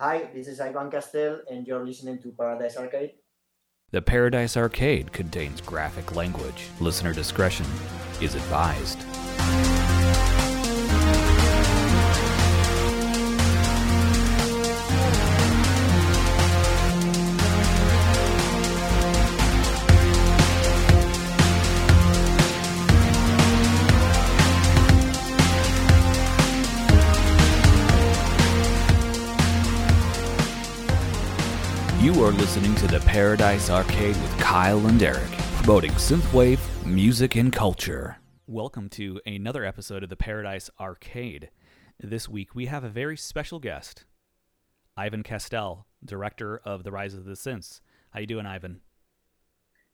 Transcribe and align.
Hi, 0.00 0.30
this 0.32 0.46
is 0.46 0.60
Ivan 0.60 0.92
Castell, 0.92 1.40
and 1.50 1.66
you're 1.66 1.84
listening 1.84 2.22
to 2.22 2.30
Paradise 2.30 2.76
Arcade. 2.76 3.14
The 3.90 4.00
Paradise 4.00 4.56
Arcade 4.56 5.12
contains 5.12 5.60
graphic 5.60 6.14
language. 6.14 6.68
Listener 6.78 7.12
discretion 7.12 7.66
is 8.22 8.36
advised. 8.36 9.00
You 32.28 32.34
are 32.34 32.40
listening 32.40 32.74
to 32.74 32.86
the 32.86 33.00
Paradise 33.00 33.70
Arcade 33.70 34.14
with 34.14 34.38
Kyle 34.38 34.86
and 34.86 35.02
Eric, 35.02 35.30
promoting 35.62 35.92
synthwave, 35.92 36.60
music, 36.84 37.36
and 37.36 37.50
culture. 37.50 38.18
Welcome 38.46 38.90
to 38.90 39.18
another 39.24 39.64
episode 39.64 40.02
of 40.02 40.10
the 40.10 40.16
Paradise 40.16 40.68
Arcade. 40.78 41.48
This 41.98 42.28
week 42.28 42.54
we 42.54 42.66
have 42.66 42.84
a 42.84 42.90
very 42.90 43.16
special 43.16 43.58
guest, 43.58 44.04
Ivan 44.94 45.22
Castell, 45.22 45.86
director 46.04 46.58
of 46.66 46.84
The 46.84 46.90
Rise 46.90 47.14
of 47.14 47.24
the 47.24 47.32
Synths. 47.32 47.80
How 48.10 48.20
you 48.20 48.26
doing, 48.26 48.44
Ivan? 48.44 48.82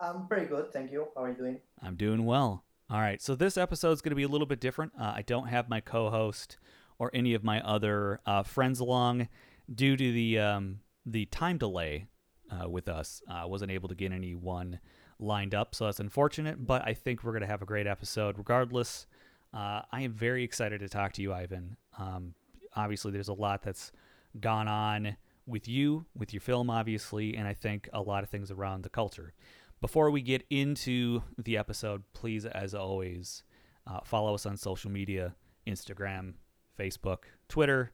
I'm 0.00 0.26
pretty 0.26 0.46
good, 0.46 0.72
thank 0.72 0.90
you. 0.90 1.06
How 1.14 1.22
are 1.22 1.28
you 1.28 1.36
doing? 1.36 1.60
I'm 1.82 1.94
doing 1.94 2.24
well. 2.24 2.64
All 2.90 2.98
right, 2.98 3.22
so 3.22 3.36
this 3.36 3.56
episode 3.56 3.92
is 3.92 4.02
going 4.02 4.10
to 4.10 4.16
be 4.16 4.24
a 4.24 4.28
little 4.28 4.48
bit 4.48 4.58
different. 4.58 4.90
Uh, 5.00 5.12
I 5.14 5.22
don't 5.22 5.46
have 5.46 5.68
my 5.68 5.80
co-host 5.80 6.58
or 6.98 7.12
any 7.14 7.34
of 7.34 7.44
my 7.44 7.60
other 7.60 8.18
uh, 8.26 8.42
friends 8.42 8.80
along 8.80 9.28
due 9.72 9.96
to 9.96 10.12
the 10.12 10.40
um, 10.40 10.80
the 11.06 11.26
time 11.26 11.58
delay 11.58 12.08
uh, 12.50 12.68
with 12.68 12.88
us. 12.88 13.22
I 13.28 13.44
wasn't 13.44 13.70
able 13.70 13.88
to 13.88 13.94
get 13.94 14.12
anyone 14.12 14.80
lined 15.18 15.54
up, 15.54 15.74
so 15.74 15.86
that's 15.86 16.00
unfortunate. 16.00 16.66
But 16.66 16.86
I 16.86 16.94
think 16.94 17.22
we're 17.22 17.32
going 17.32 17.42
to 17.42 17.48
have 17.48 17.62
a 17.62 17.66
great 17.66 17.86
episode 17.86 18.38
regardless. 18.38 19.06
Uh, 19.52 19.82
I 19.92 20.02
am 20.02 20.12
very 20.12 20.42
excited 20.42 20.80
to 20.80 20.88
talk 20.88 21.12
to 21.14 21.22
you, 21.22 21.32
Ivan. 21.32 21.76
Um, 21.98 22.34
obviously, 22.74 23.12
there's 23.12 23.28
a 23.28 23.34
lot 23.34 23.62
that's 23.62 23.92
gone 24.40 24.68
on 24.68 25.16
with 25.46 25.68
you, 25.68 26.06
with 26.16 26.32
your 26.32 26.40
film, 26.40 26.70
obviously, 26.70 27.36
and 27.36 27.46
I 27.46 27.54
think 27.54 27.88
a 27.92 28.00
lot 28.00 28.24
of 28.24 28.30
things 28.30 28.50
around 28.50 28.82
the 28.82 28.88
culture. 28.88 29.32
Before 29.80 30.10
we 30.10 30.22
get 30.22 30.44
into 30.50 31.22
the 31.38 31.56
episode, 31.56 32.02
please, 32.14 32.46
as 32.46 32.74
always, 32.74 33.44
uh, 33.86 34.00
follow 34.02 34.34
us 34.34 34.46
on 34.46 34.56
social 34.56 34.90
media 34.90 35.34
Instagram, 35.66 36.34
Facebook, 36.78 37.24
Twitter. 37.48 37.92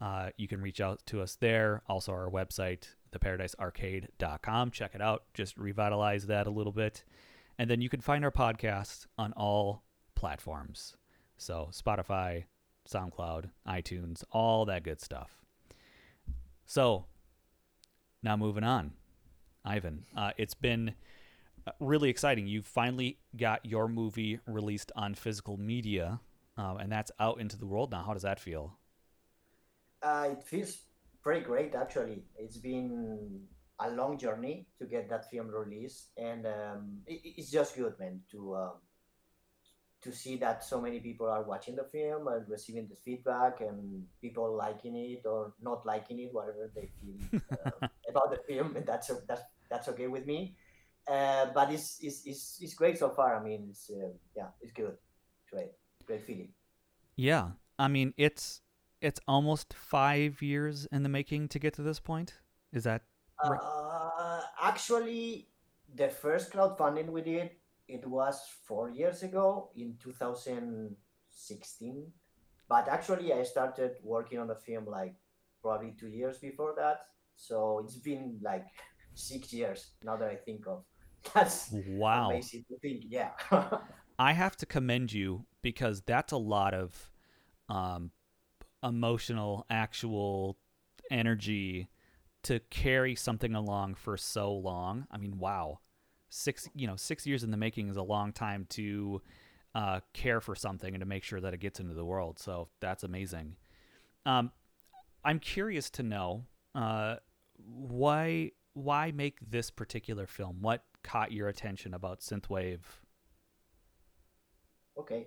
Uh, 0.00 0.30
you 0.36 0.48
can 0.48 0.60
reach 0.60 0.80
out 0.80 1.00
to 1.06 1.20
us 1.20 1.36
there. 1.36 1.82
Also, 1.88 2.12
our 2.12 2.30
website, 2.30 2.88
theparadisearcade.com. 3.12 4.70
Check 4.70 4.94
it 4.94 5.00
out. 5.00 5.24
Just 5.34 5.56
revitalize 5.56 6.26
that 6.26 6.46
a 6.46 6.50
little 6.50 6.72
bit. 6.72 7.04
And 7.58 7.68
then 7.70 7.80
you 7.80 7.88
can 7.88 8.00
find 8.00 8.24
our 8.24 8.30
podcast 8.30 9.06
on 9.18 9.32
all 9.34 9.84
platforms. 10.14 10.96
So, 11.36 11.68
Spotify, 11.72 12.44
SoundCloud, 12.88 13.50
iTunes, 13.66 14.24
all 14.30 14.64
that 14.66 14.84
good 14.84 15.00
stuff. 15.00 15.42
So, 16.66 17.06
now 18.22 18.36
moving 18.36 18.64
on. 18.64 18.92
Ivan, 19.64 20.04
uh, 20.16 20.32
it's 20.38 20.54
been 20.54 20.94
uh, 21.66 21.72
really 21.78 22.10
exciting. 22.10 22.46
You 22.46 22.62
finally 22.62 23.18
got 23.36 23.64
your 23.64 23.88
movie 23.88 24.40
released 24.46 24.90
on 24.96 25.14
physical 25.14 25.56
media, 25.56 26.20
um, 26.56 26.78
and 26.78 26.90
that's 26.90 27.12
out 27.20 27.40
into 27.40 27.56
the 27.56 27.66
world 27.66 27.90
now. 27.90 28.02
How 28.02 28.12
does 28.12 28.22
that 28.22 28.40
feel? 28.40 28.76
Uh, 30.02 30.28
it 30.32 30.42
feels 30.42 30.78
pretty 31.22 31.44
great, 31.44 31.74
actually. 31.74 32.24
It's 32.36 32.56
been 32.56 33.42
a 33.78 33.90
long 33.90 34.18
journey 34.18 34.66
to 34.78 34.86
get 34.86 35.08
that 35.10 35.30
film 35.30 35.48
released, 35.48 36.08
and 36.16 36.46
um, 36.46 36.98
it, 37.06 37.20
it's 37.24 37.50
just 37.50 37.76
good, 37.76 37.98
man, 37.98 38.20
to 38.32 38.56
um, 38.56 38.72
to 40.02 40.12
see 40.12 40.36
that 40.36 40.64
so 40.64 40.80
many 40.80 40.98
people 40.98 41.28
are 41.28 41.42
watching 41.42 41.76
the 41.76 41.84
film 41.84 42.26
and 42.26 42.48
receiving 42.48 42.88
the 42.88 42.96
feedback, 43.04 43.60
and 43.60 44.04
people 44.20 44.56
liking 44.56 44.96
it 44.96 45.26
or 45.26 45.54
not 45.62 45.86
liking 45.86 46.20
it, 46.20 46.30
whatever 46.32 46.70
they 46.74 46.90
feel 47.00 47.40
uh, 47.64 47.88
about 48.08 48.30
the 48.30 48.40
film, 48.46 48.76
and 48.76 48.86
that's 48.86 49.10
that's 49.28 49.42
that's 49.70 49.88
okay 49.88 50.08
with 50.08 50.26
me. 50.26 50.56
Uh, 51.08 51.46
but 51.54 51.72
it's, 51.72 51.98
it's 52.00 52.22
it's 52.26 52.58
it's 52.60 52.74
great 52.74 52.98
so 52.98 53.10
far. 53.10 53.36
I 53.36 53.42
mean, 53.42 53.66
it's 53.70 53.90
uh, 53.90 54.10
yeah, 54.36 54.48
it's 54.60 54.72
good, 54.72 54.96
great, 55.50 55.72
great 56.06 56.24
feeling. 56.24 56.52
Yeah, 57.16 57.50
I 57.78 57.88
mean, 57.88 58.14
it's 58.16 58.60
it's 59.02 59.20
almost 59.26 59.74
five 59.74 60.40
years 60.40 60.86
in 60.92 61.02
the 61.02 61.08
making 61.08 61.48
to 61.48 61.58
get 61.58 61.74
to 61.74 61.82
this 61.82 62.00
point. 62.00 62.34
Is 62.72 62.84
that 62.84 63.02
right? 63.44 63.58
Uh, 63.60 64.40
actually, 64.62 65.48
the 65.94 66.08
first 66.08 66.52
crowdfunding 66.52 67.08
we 67.08 67.22
did, 67.22 67.50
it 67.88 68.06
was 68.06 68.40
four 68.66 68.90
years 68.90 69.22
ago 69.22 69.70
in 69.76 69.96
2016. 70.02 72.12
But 72.68 72.88
actually, 72.88 73.32
I 73.32 73.42
started 73.42 73.96
working 74.02 74.38
on 74.38 74.46
the 74.46 74.54
film 74.54 74.86
like 74.86 75.14
probably 75.60 75.94
two 75.98 76.08
years 76.08 76.38
before 76.38 76.74
that. 76.76 77.06
So 77.36 77.80
it's 77.84 77.96
been 77.96 78.38
like 78.40 78.66
six 79.14 79.52
years 79.52 79.90
now 80.02 80.16
that 80.16 80.30
I 80.30 80.36
think 80.36 80.66
of. 80.66 80.84
That's 81.34 81.70
wow. 81.72 82.30
amazing 82.30 82.64
to 82.68 82.78
think. 82.78 83.04
Yeah. 83.08 83.30
I 84.18 84.32
have 84.32 84.56
to 84.58 84.66
commend 84.66 85.12
you 85.12 85.46
because 85.62 86.02
that's 86.02 86.32
a 86.32 86.36
lot 86.36 86.74
of 86.74 87.10
um, 87.68 88.10
emotional, 88.82 89.66
actual 89.70 90.58
energy 91.10 91.88
to 92.44 92.58
carry 92.70 93.14
something 93.14 93.54
along 93.54 93.94
for 93.94 94.16
so 94.16 94.52
long. 94.52 95.06
I 95.10 95.18
mean, 95.18 95.38
wow, 95.38 95.80
six 96.28 96.68
you 96.74 96.86
know 96.86 96.96
six 96.96 97.26
years 97.26 97.44
in 97.44 97.50
the 97.50 97.56
making 97.56 97.88
is 97.88 97.96
a 97.96 98.02
long 98.02 98.32
time 98.32 98.66
to 98.70 99.22
uh, 99.74 100.00
care 100.12 100.40
for 100.40 100.54
something 100.54 100.94
and 100.94 101.00
to 101.00 101.06
make 101.06 101.24
sure 101.24 101.40
that 101.40 101.54
it 101.54 101.60
gets 101.60 101.80
into 101.80 101.94
the 101.94 102.04
world. 102.04 102.38
So 102.38 102.68
that's 102.80 103.04
amazing. 103.04 103.56
Um, 104.26 104.52
I'm 105.24 105.38
curious 105.38 105.90
to 105.90 106.02
know 106.02 106.44
uh, 106.74 107.16
why 107.56 108.52
why 108.74 109.12
make 109.12 109.38
this 109.48 109.70
particular 109.70 110.26
film? 110.26 110.58
What 110.60 110.84
caught 111.02 111.32
your 111.32 111.48
attention 111.48 111.94
about 111.94 112.20
synthwave? 112.20 112.80
okay. 114.98 115.26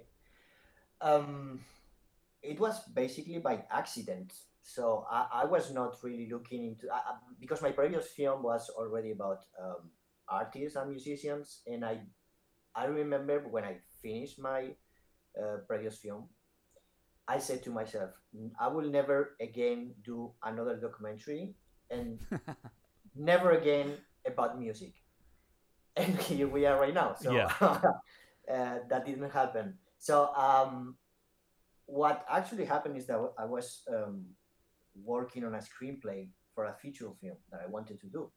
Um, 1.01 1.59
it 2.45 2.59
was 2.59 2.81
basically 2.93 3.39
by 3.39 3.63
accident. 3.71 4.33
So 4.63 5.05
I, 5.11 5.43
I 5.43 5.45
was 5.45 5.73
not 5.73 5.95
really 6.03 6.27
looking 6.31 6.65
into 6.65 6.87
I, 6.91 7.17
because 7.39 7.61
my 7.61 7.71
previous 7.71 8.07
film 8.07 8.43
was 8.43 8.69
already 8.69 9.11
about 9.11 9.45
um, 9.61 9.91
artists 10.27 10.75
and 10.75 10.89
musicians, 10.89 11.61
and 11.67 11.85
I 11.85 12.01
I 12.75 12.85
remember 12.85 13.45
when 13.49 13.63
I 13.63 13.77
finished 14.01 14.39
my 14.39 14.75
uh, 15.37 15.57
previous 15.67 15.97
film, 15.97 16.29
I 17.27 17.39
said 17.39 17.63
to 17.63 17.71
myself, 17.71 18.11
I 18.59 18.67
will 18.67 18.89
never 18.89 19.35
again 19.41 19.93
do 20.03 20.31
another 20.43 20.77
documentary, 20.77 21.55
and 21.89 22.19
never 23.15 23.51
again 23.51 23.97
about 24.25 24.59
music. 24.59 24.93
And 25.95 26.17
here 26.29 26.47
we 26.47 26.65
are 26.65 26.79
right 26.79 26.93
now. 26.93 27.15
So 27.19 27.31
Yeah. 27.31 27.49
uh, 27.61 28.77
that 28.89 29.05
didn't 29.05 29.31
happen. 29.31 29.77
So 29.99 30.33
um, 30.35 30.97
what 31.85 32.25
actually 32.29 32.65
happened 32.65 32.97
is 32.97 33.05
that 33.07 33.19
I 33.37 33.45
was 33.45 33.81
um, 33.93 34.25
working 35.03 35.43
on 35.43 35.55
a 35.55 35.59
screenplay 35.59 36.29
for 36.53 36.65
a 36.65 36.73
feature 36.81 37.09
film 37.21 37.37
that 37.51 37.61
I 37.63 37.67
wanted 37.67 37.99
to 38.01 38.07
do. 38.07 38.31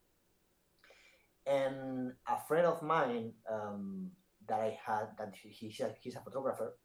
And 1.46 2.12
a 2.28 2.38
friend 2.46 2.66
of 2.66 2.82
mine 2.82 3.32
um, 3.50 4.10
that 4.46 4.60
I 4.60 4.78
had, 4.84 5.08
that 5.18 5.34
he- 5.34 5.48
he's 5.48 5.80
a, 5.80 5.94
he's 6.00 6.16
a 6.16 6.20
photographer, 6.20 6.76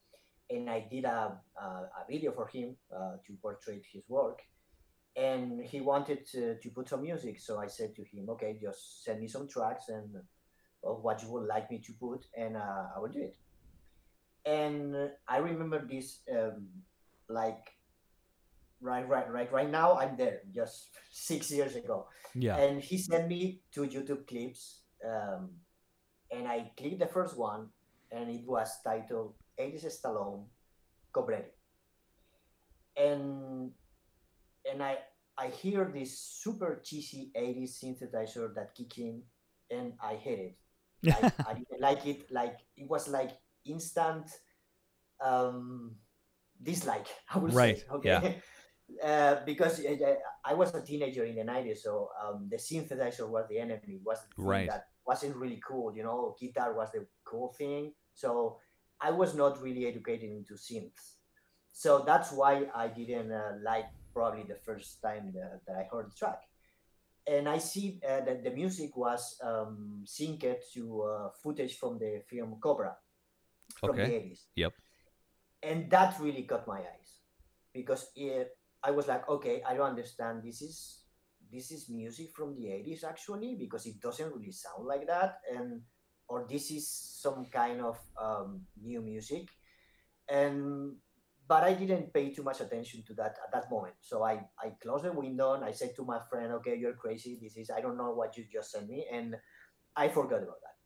and 0.50 0.70
I 0.70 0.88
did 0.90 1.06
a, 1.06 1.38
a, 1.60 1.66
a 1.66 2.06
video 2.10 2.32
for 2.32 2.48
him 2.48 2.78
uh, 2.96 3.18
to 3.26 3.34
portray 3.42 3.82
his 3.92 4.04
work. 4.08 4.40
And 5.16 5.64
he 5.64 5.82
wanted 5.82 6.26
to, 6.32 6.58
to 6.60 6.70
put 6.70 6.90
some 6.90 7.02
music, 7.04 7.40
so 7.40 7.60
I 7.60 7.68
said 7.68 7.94
to 7.96 8.04
him, 8.04 8.30
"Okay, 8.30 8.58
just 8.60 9.04
send 9.04 9.20
me 9.20 9.28
some 9.28 9.48
tracks 9.48 9.90
and 9.90 10.16
of 10.84 11.04
what 11.04 11.22
you 11.22 11.30
would 11.32 11.48
like 11.48 11.70
me 11.70 11.80
to 11.80 11.94
put, 11.94 12.26
and 12.36 12.58
uh, 12.58 12.86
I 12.96 13.00
will 13.00 13.10
do 13.10 13.22
it." 13.22 13.36
And 14.46 15.12
I 15.28 15.38
remember 15.38 15.80
this 15.86 16.20
um, 16.32 16.68
like 17.30 17.72
right, 18.82 19.08
right, 19.08 19.30
right, 19.32 19.52
right 19.52 19.70
now. 19.70 19.96
I'm 19.98 20.18
there, 20.18 20.42
just 20.54 20.90
six 21.12 21.52
years 21.52 21.76
ago, 21.76 22.08
Yeah. 22.36 22.58
and 22.58 22.82
he 22.82 22.98
sent 22.98 23.28
me 23.28 23.62
two 23.72 23.84
YouTube 23.88 24.28
clips, 24.28 24.82
um, 25.06 25.52
and 26.32 26.48
I 26.48 26.72
clicked 26.78 27.00
the 27.00 27.08
first 27.08 27.38
one, 27.38 27.70
and 28.12 28.30
it 28.30 28.46
was 28.46 28.70
titled 28.84 29.36
"80s 29.60 29.86
Stallone 29.88 30.46
Cobretti," 31.14 31.52
and 32.98 33.72
and 34.70 34.84
I 34.84 34.98
I 35.38 35.48
hear 35.48 35.86
this 35.94 36.20
super 36.20 36.82
cheesy 36.84 37.32
80s 37.36 37.82
synthesizer 37.82 38.54
that 38.56 38.76
kick 38.76 38.98
in, 39.00 39.24
and 39.72 39.94
I 40.02 40.16
hate 40.16 40.40
it. 40.40 40.56
Like, 41.04 41.34
I 41.48 41.54
didn't 41.54 41.82
like 41.82 42.06
it. 42.06 42.32
Like 42.32 42.60
it 42.78 42.88
was 42.90 43.08
like 43.10 43.32
instant 43.66 44.30
um, 45.24 45.96
dislike. 46.62 47.08
I 47.34 47.38
would 47.40 47.54
Right, 47.54 47.78
say. 47.78 47.86
Okay. 47.92 48.10
yeah. 48.10 48.34
Uh, 49.02 49.44
because 49.46 49.82
I 50.46 50.54
was 50.54 50.74
a 50.76 50.82
teenager 50.82 51.24
in 51.24 51.36
the 51.36 51.42
90s, 51.44 51.78
so 51.78 52.10
um, 52.22 52.48
the 52.52 52.58
synthesizer 52.58 53.28
was 53.28 53.48
the 53.50 53.58
enemy, 53.58 54.00
was 54.04 54.20
the 54.20 54.36
thing 54.36 54.46
Right. 54.46 54.68
that 54.68 54.88
wasn't 55.08 55.36
really 55.38 55.62
cool. 55.66 55.96
You 55.96 56.04
know, 56.04 56.36
guitar 56.40 56.74
was 56.74 56.92
the 56.92 57.08
cool 57.24 57.54
thing. 57.58 57.94
So 58.14 58.60
I 59.02 59.10
was 59.12 59.34
not 59.36 59.62
really 59.62 59.88
educated 59.88 60.30
into 60.30 60.56
synths. 60.56 61.16
So 61.72 62.04
that's 62.06 62.32
why 62.32 62.68
I 62.76 62.88
didn't 62.90 63.32
uh, 63.32 63.54
like 63.64 63.86
probably 64.14 64.44
the 64.44 64.56
first 64.64 65.02
time 65.02 65.32
that, 65.34 65.62
that 65.66 65.76
I 65.78 65.88
heard 65.92 66.12
the 66.12 66.16
track. 66.16 66.42
And 67.26 67.48
I 67.48 67.58
see 67.58 68.00
uh, 68.08 68.22
that 68.26 68.44
the 68.44 68.52
music 68.52 68.96
was 68.98 69.38
um, 69.42 70.04
synced 70.06 70.72
to 70.74 71.02
uh, 71.04 71.30
footage 71.42 71.78
from 71.78 71.98
the 71.98 72.22
film 72.30 72.58
Cobra 72.62 72.98
from 73.86 74.00
the 74.02 74.10
80s 74.10 74.48
Yep. 74.56 74.74
and 75.64 75.90
that 75.92 76.20
really 76.20 76.44
caught 76.44 76.68
my 76.68 76.80
eyes 76.80 77.12
because 77.74 78.10
it, 78.16 78.52
I 78.84 78.92
was 78.92 79.08
like, 79.08 79.28
okay, 79.30 79.64
I 79.66 79.74
don't 79.76 79.90
understand. 79.90 80.44
This 80.44 80.62
is 80.62 81.00
this 81.52 81.72
is 81.72 81.90
music 81.90 82.32
from 82.36 82.56
the 82.56 82.66
80s 82.74 83.04
actually 83.04 83.56
because 83.56 83.86
it 83.86 84.02
doesn't 84.02 84.34
really 84.34 84.52
sound 84.52 84.86
like 84.86 85.08
that, 85.08 85.40
and 85.52 85.82
or 86.28 86.46
this 86.50 86.72
is 86.72 86.90
some 86.90 87.46
kind 87.52 87.82
of 87.82 87.98
um, 88.20 88.62
new 88.82 89.02
music, 89.02 89.50
and 90.30 90.96
but 91.48 91.64
I 91.64 91.74
didn't 91.74 92.14
pay 92.14 92.34
too 92.34 92.44
much 92.44 92.62
attention 92.62 93.04
to 93.08 93.14
that 93.16 93.38
at 93.44 93.52
that 93.54 93.70
moment. 93.72 93.96
So 94.02 94.24
I 94.24 94.44
I 94.60 94.76
closed 94.82 95.06
the 95.06 95.14
window 95.14 95.54
and 95.54 95.64
I 95.64 95.72
said 95.72 95.96
to 95.98 96.06
my 96.06 96.20
friend, 96.30 96.52
okay, 96.54 96.76
you're 96.76 96.96
crazy. 96.96 97.38
This 97.42 97.58
is 97.58 97.70
I 97.70 97.82
don't 97.82 97.98
know 97.98 98.12
what 98.12 98.38
you 98.38 98.46
just 98.52 98.72
sent 98.72 98.90
me, 98.90 99.06
and 99.12 99.36
I 99.96 100.08
forgot 100.10 100.44
about 100.44 100.62
that. 100.62 100.78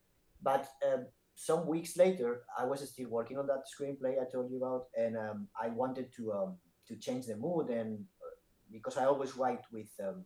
But 0.41 0.67
um, 0.85 1.05
some 1.37 1.67
weeks 1.67 1.95
later, 1.97 2.41
I 2.57 2.65
was 2.65 2.81
still 2.89 3.09
working 3.09 3.37
on 3.37 3.45
that 3.45 3.65
screenplay 3.69 4.19
I 4.19 4.25
told 4.29 4.49
you 4.49 4.57
about, 4.57 4.87
and 4.97 5.15
um, 5.15 5.47
I 5.61 5.67
wanted 5.69 6.11
to 6.17 6.33
um, 6.33 6.57
to 6.87 6.95
change 6.95 7.27
the 7.27 7.35
mood, 7.37 7.69
and 7.69 7.99
uh, 8.25 8.35
because 8.71 8.97
I 8.97 9.05
always 9.05 9.37
write 9.37 9.61
with 9.71 9.91
um, 10.01 10.25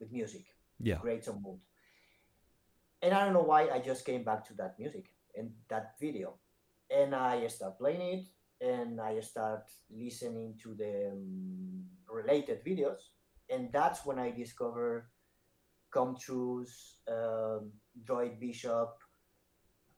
with 0.00 0.10
music, 0.10 0.46
Yeah. 0.80 0.96
create 0.96 1.22
some 1.24 1.42
mood. 1.42 1.60
And 3.02 3.12
I 3.12 3.24
don't 3.24 3.34
know 3.34 3.42
why 3.44 3.68
I 3.68 3.78
just 3.78 4.06
came 4.06 4.24
back 4.24 4.42
to 4.48 4.54
that 4.54 4.78
music 4.78 5.10
and 5.36 5.52
that 5.68 5.94
video, 6.00 6.38
and 6.90 7.14
I 7.14 7.46
start 7.48 7.78
playing 7.78 8.00
it, 8.00 8.26
and 8.64 9.00
I 9.02 9.20
start 9.20 9.68
listening 9.90 10.56
to 10.62 10.74
the 10.74 11.10
um, 11.12 11.84
related 12.08 12.64
videos, 12.64 13.00
and 13.50 13.70
that's 13.70 14.06
when 14.06 14.18
I 14.18 14.30
discover 14.30 15.10
Com 15.90 16.16
Truise's, 16.16 16.96
um, 17.06 17.70
Droid 18.02 18.40
Bishop, 18.40 18.96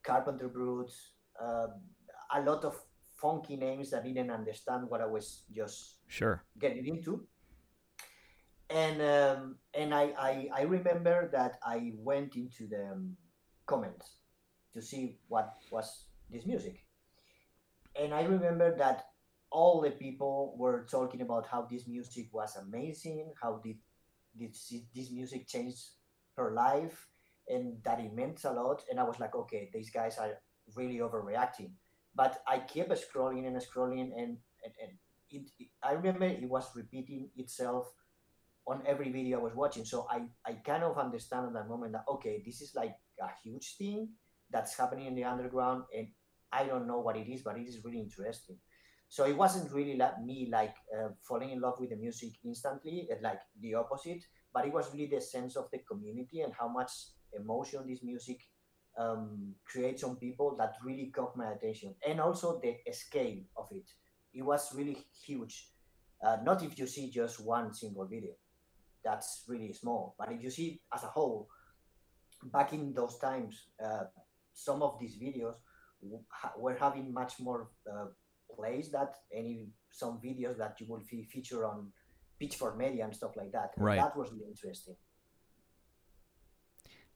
Carpenter 0.02 0.48
Brut, 0.48 0.90
uh, 1.40 1.66
a 2.34 2.40
lot 2.42 2.64
of 2.64 2.76
funky 3.20 3.56
names 3.56 3.90
that 3.90 4.04
didn't 4.04 4.30
understand 4.30 4.88
what 4.88 5.00
I 5.00 5.06
was 5.06 5.44
just 5.52 5.96
Sure. 6.06 6.42
getting 6.58 6.86
into. 6.86 7.26
And 8.70 9.02
um, 9.02 9.56
and 9.74 9.92
I, 9.92 10.14
I 10.16 10.48
I 10.54 10.62
remember 10.62 11.28
that 11.32 11.58
I 11.64 11.92
went 11.96 12.36
into 12.36 12.68
the 12.68 12.92
um, 12.92 13.16
comments 13.66 14.18
to 14.74 14.80
see 14.80 15.18
what 15.26 15.58
was 15.72 16.06
this 16.30 16.46
music, 16.46 16.86
and 17.98 18.14
I 18.14 18.22
remember 18.22 18.76
that 18.78 19.06
all 19.50 19.80
the 19.80 19.90
people 19.90 20.54
were 20.56 20.86
talking 20.88 21.20
about 21.20 21.48
how 21.48 21.66
this 21.68 21.88
music 21.88 22.28
was 22.30 22.54
amazing, 22.54 23.34
how 23.42 23.58
did 23.58 23.78
this 24.38 24.72
this 24.94 25.10
music 25.10 25.48
changed 25.48 25.98
her 26.36 26.52
life, 26.54 27.09
and 27.50 27.82
that 27.84 28.00
it 28.00 28.14
meant 28.14 28.44
a 28.44 28.52
lot. 28.52 28.82
And 28.90 29.00
I 29.00 29.04
was 29.04 29.18
like, 29.18 29.34
okay, 29.34 29.70
these 29.72 29.90
guys 29.90 30.18
are 30.18 30.38
really 30.76 30.98
overreacting. 30.98 31.72
But 32.14 32.42
I 32.46 32.58
kept 32.58 32.90
scrolling 32.90 33.46
and 33.46 33.56
scrolling, 33.56 34.00
and 34.00 34.38
and, 34.64 34.72
and 34.82 34.92
it, 35.30 35.50
it, 35.58 35.68
I 35.82 35.92
remember 35.92 36.24
it 36.24 36.48
was 36.48 36.70
repeating 36.74 37.30
itself 37.36 37.86
on 38.66 38.82
every 38.86 39.10
video 39.10 39.40
I 39.40 39.42
was 39.42 39.54
watching. 39.54 39.84
So 39.84 40.06
I, 40.10 40.22
I 40.46 40.54
kind 40.64 40.84
of 40.84 40.98
understand 40.98 41.46
at 41.46 41.54
that 41.54 41.68
moment 41.68 41.92
that 41.92 42.04
okay, 42.08 42.42
this 42.44 42.60
is 42.60 42.74
like 42.74 42.94
a 43.20 43.28
huge 43.42 43.76
thing 43.76 44.08
that's 44.50 44.76
happening 44.76 45.06
in 45.06 45.14
the 45.14 45.24
underground, 45.24 45.84
and 45.96 46.08
I 46.52 46.64
don't 46.64 46.86
know 46.86 47.00
what 47.00 47.16
it 47.16 47.28
is, 47.28 47.42
but 47.42 47.56
it 47.56 47.68
is 47.68 47.84
really 47.84 48.00
interesting. 48.00 48.58
So 49.08 49.24
it 49.24 49.36
wasn't 49.36 49.72
really 49.72 49.96
like 49.96 50.22
me 50.22 50.48
like 50.52 50.74
uh, 50.96 51.08
falling 51.26 51.50
in 51.50 51.60
love 51.60 51.74
with 51.80 51.90
the 51.90 51.96
music 51.96 52.30
instantly, 52.44 53.08
like 53.20 53.40
the 53.60 53.74
opposite. 53.74 54.22
But 54.54 54.66
it 54.66 54.72
was 54.72 54.92
really 54.92 55.06
the 55.06 55.20
sense 55.20 55.56
of 55.56 55.68
the 55.72 55.78
community 55.78 56.40
and 56.42 56.52
how 56.52 56.68
much 56.68 56.90
emotion 57.38 57.86
this 57.86 58.02
music 58.02 58.40
um, 58.98 59.54
creates 59.64 60.02
on 60.02 60.16
people 60.16 60.56
that 60.58 60.74
really 60.84 61.10
caught 61.14 61.36
my 61.36 61.52
attention, 61.52 61.94
and 62.06 62.20
also 62.20 62.60
the 62.60 62.92
scale 62.92 63.38
of 63.56 63.68
it. 63.72 63.90
It 64.34 64.42
was 64.42 64.74
really 64.74 64.98
huge. 65.24 65.68
Uh, 66.24 66.36
not 66.44 66.62
if 66.62 66.78
you 66.78 66.86
see 66.86 67.10
just 67.10 67.40
one 67.40 67.72
single 67.72 68.06
video, 68.06 68.32
that's 69.02 69.44
really 69.48 69.72
small. 69.72 70.14
But 70.18 70.32
if 70.32 70.42
you 70.42 70.50
see 70.50 70.80
as 70.94 71.02
a 71.02 71.06
whole, 71.06 71.48
back 72.44 72.72
in 72.72 72.92
those 72.92 73.18
times, 73.18 73.68
uh, 73.84 74.04
some 74.52 74.82
of 74.82 74.98
these 75.00 75.16
videos 75.16 75.54
ha- 76.28 76.52
were 76.58 76.74
having 76.74 77.12
much 77.12 77.40
more 77.40 77.70
uh, 77.90 78.06
plays 78.54 78.90
that 78.90 79.14
any 79.34 79.70
some 79.90 80.20
videos 80.24 80.58
that 80.58 80.76
you 80.80 80.86
will 80.88 81.00
fe- 81.00 81.24
feature 81.24 81.64
on 81.64 81.92
Pitchfork 82.38 82.76
Media 82.76 83.04
and 83.04 83.14
stuff 83.14 83.36
like 83.36 83.52
that. 83.52 83.72
And 83.76 83.84
Right. 83.84 83.96
That 83.98 84.16
was 84.16 84.32
really 84.32 84.48
interesting. 84.48 84.96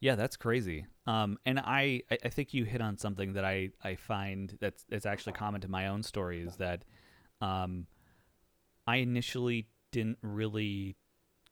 Yeah, 0.04 0.16
that's 0.16 0.36
crazy. 0.36 0.84
Um, 1.06 1.38
and 1.46 1.58
I, 1.58 2.02
I 2.22 2.28
think 2.28 2.52
you 2.52 2.66
hit 2.66 2.82
on 2.82 2.98
something 2.98 3.32
that 3.32 3.44
I, 3.46 3.70
I 3.82 3.94
find 3.94 4.54
that's 4.60 4.84
that's 4.90 5.06
actually 5.06 5.32
common 5.32 5.62
to 5.62 5.68
my 5.68 5.86
own 5.86 6.02
story 6.02 6.42
is 6.42 6.56
that 6.56 6.84
um, 7.40 7.86
I 8.86 8.96
initially 8.96 9.66
didn't 9.92 10.18
really 10.20 10.98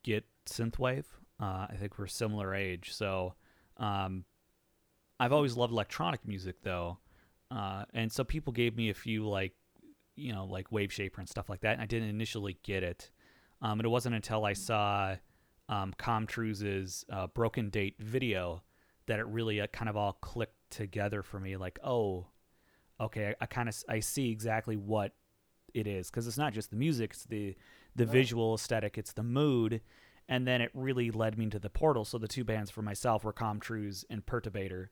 get 0.03 0.27
synthwave. 0.45 1.07
Uh, 1.41 1.67
I 1.71 1.77
think 1.81 1.99
we're 1.99 2.07
similar 2.09 2.55
age, 2.55 2.93
so 2.93 3.37
um, 3.79 4.27
I've 5.19 5.33
always 5.33 5.57
loved 5.57 5.73
electronic 5.73 6.29
music 6.29 6.57
though, 6.63 6.99
uh, 7.51 7.87
and 7.95 8.13
so 8.13 8.23
people 8.23 8.53
gave 8.53 8.77
me 8.77 8.91
a 8.91 8.95
few 8.95 9.27
like 9.27 9.55
you 10.15 10.35
know 10.35 10.45
like 10.45 10.71
Wave 10.71 10.93
Shaper 10.93 11.23
and 11.23 11.29
stuff 11.29 11.49
like 11.49 11.63
that, 11.63 11.73
and 11.73 11.81
I 11.81 11.87
didn't 11.87 12.11
initially 12.11 12.59
get 12.63 12.83
it. 12.83 13.11
Um, 13.63 13.81
and 13.81 13.87
it 13.87 13.89
wasn't 13.89 14.15
until 14.15 14.45
I 14.45 14.53
saw 14.53 15.17
um, 15.73 15.95
Com 15.97 16.27
Truise's 16.27 17.05
uh, 17.11 17.27
Broken 17.29 17.71
Date 17.71 17.97
video 17.99 18.63
that 19.07 19.19
it 19.19 19.27
really 19.27 19.61
uh, 19.61 19.67
kind 19.69 19.89
of 19.89 19.97
all 19.97 20.13
clicked 20.21 20.71
together 20.71 21.23
for 21.23 21.41
me. 21.41 21.57
Like, 21.57 21.79
oh, 21.83 22.27
okay, 23.01 23.29
I, 23.29 23.45
I 23.45 23.47
kind 23.47 23.69
of 23.69 23.83
I 23.89 24.01
see 24.01 24.31
exactly 24.31 24.77
what 24.77 25.13
it 25.73 25.87
is 25.87 26.11
because 26.11 26.27
it's 26.27 26.37
not 26.37 26.53
just 26.53 26.71
the 26.71 26.77
music, 26.77 27.13
it's 27.15 27.25
the 27.25 27.57
the 27.97 28.05
Right. 28.05 28.13
visual 28.13 28.55
aesthetic, 28.55 28.99
it's 28.99 29.13
the 29.13 29.23
mood, 29.23 29.81
and 30.29 30.47
then 30.47 30.61
it 30.61 30.71
really 30.75 31.11
led 31.11 31.39
me 31.39 31.45
into 31.45 31.59
the 31.59 31.71
portal. 31.71 32.05
So 32.05 32.19
the 32.19 32.29
two 32.29 32.45
bands 32.45 32.71
for 32.71 32.83
myself 32.83 33.25
were 33.25 33.33
Comtruse 33.33 34.05
and 34.11 34.25
Perturbator, 34.25 34.89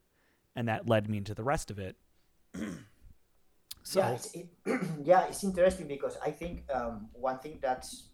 and 0.57 0.69
that 0.69 0.89
led 0.89 1.09
me 1.09 1.19
into 1.19 1.35
the 1.35 1.45
rest 1.45 1.71
of 1.71 1.79
it. 1.79 1.97
so 3.83 4.01
yeah, 4.01 4.11
it's, 4.11 4.35
it, 4.35 4.49
yeah, 5.05 5.27
it's 5.27 5.45
interesting 5.45 5.89
because 5.89 6.17
I 6.25 6.31
think 6.31 6.65
um, 6.73 7.09
one 7.13 7.39
thing 7.39 7.59
that's 7.61 8.09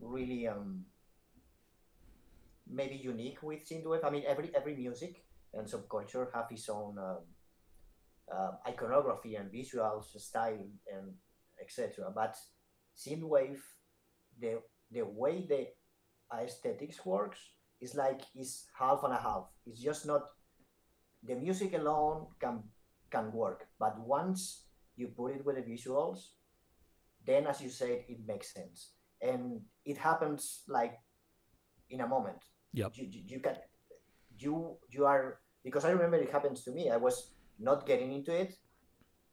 really 0.00 0.46
um, 0.46 0.84
maybe 2.70 2.96
unique 2.96 3.42
with 3.42 3.68
synthwave. 3.68 4.04
I 4.04 4.10
mean, 4.10 4.24
every 4.26 4.50
every 4.54 4.76
music 4.76 5.24
and 5.54 5.66
subculture 5.66 6.28
have 6.34 6.46
its 6.50 6.68
own 6.68 6.98
um, 6.98 7.18
uh, 8.32 8.52
iconography 8.66 9.36
and 9.36 9.50
visuals, 9.50 10.16
style, 10.20 10.66
and 10.92 11.14
etc. 11.60 12.12
But 12.14 12.36
synthwave, 12.96 13.60
the 14.40 14.60
the 14.90 15.02
way 15.02 15.46
the 15.48 15.68
aesthetics 16.36 17.04
works 17.04 17.38
is 17.80 17.94
like 17.94 18.22
is 18.36 18.66
half 18.78 19.02
and 19.04 19.14
a 19.14 19.18
half. 19.18 19.46
It's 19.66 19.80
just 19.80 20.06
not 20.06 20.22
the 21.22 21.34
music 21.34 21.74
alone 21.74 22.26
can 22.40 22.62
can 23.10 23.32
work, 23.32 23.66
but 23.78 23.98
once 23.98 24.64
you 24.96 25.08
put 25.08 25.32
it 25.32 25.44
with 25.44 25.56
the 25.56 25.62
visuals, 25.62 26.34
then 27.24 27.46
as 27.46 27.60
you 27.60 27.70
said, 27.70 28.04
it 28.08 28.26
makes 28.26 28.52
sense, 28.52 28.92
and 29.22 29.60
it 29.84 29.96
happens 29.96 30.64
like 30.68 30.98
in 31.90 32.00
a 32.00 32.06
moment. 32.06 32.38
Yep. 32.72 32.92
You, 32.94 33.06
you, 33.10 33.22
you 33.26 33.40
can 33.40 33.56
you 34.38 34.76
you 34.90 35.04
are 35.04 35.40
because 35.64 35.84
I 35.84 35.90
remember 35.90 36.16
it 36.16 36.30
happens 36.30 36.64
to 36.64 36.70
me. 36.70 36.90
I 36.90 36.96
was 36.96 37.30
not 37.58 37.86
getting 37.86 38.12
into 38.12 38.32
it, 38.32 38.54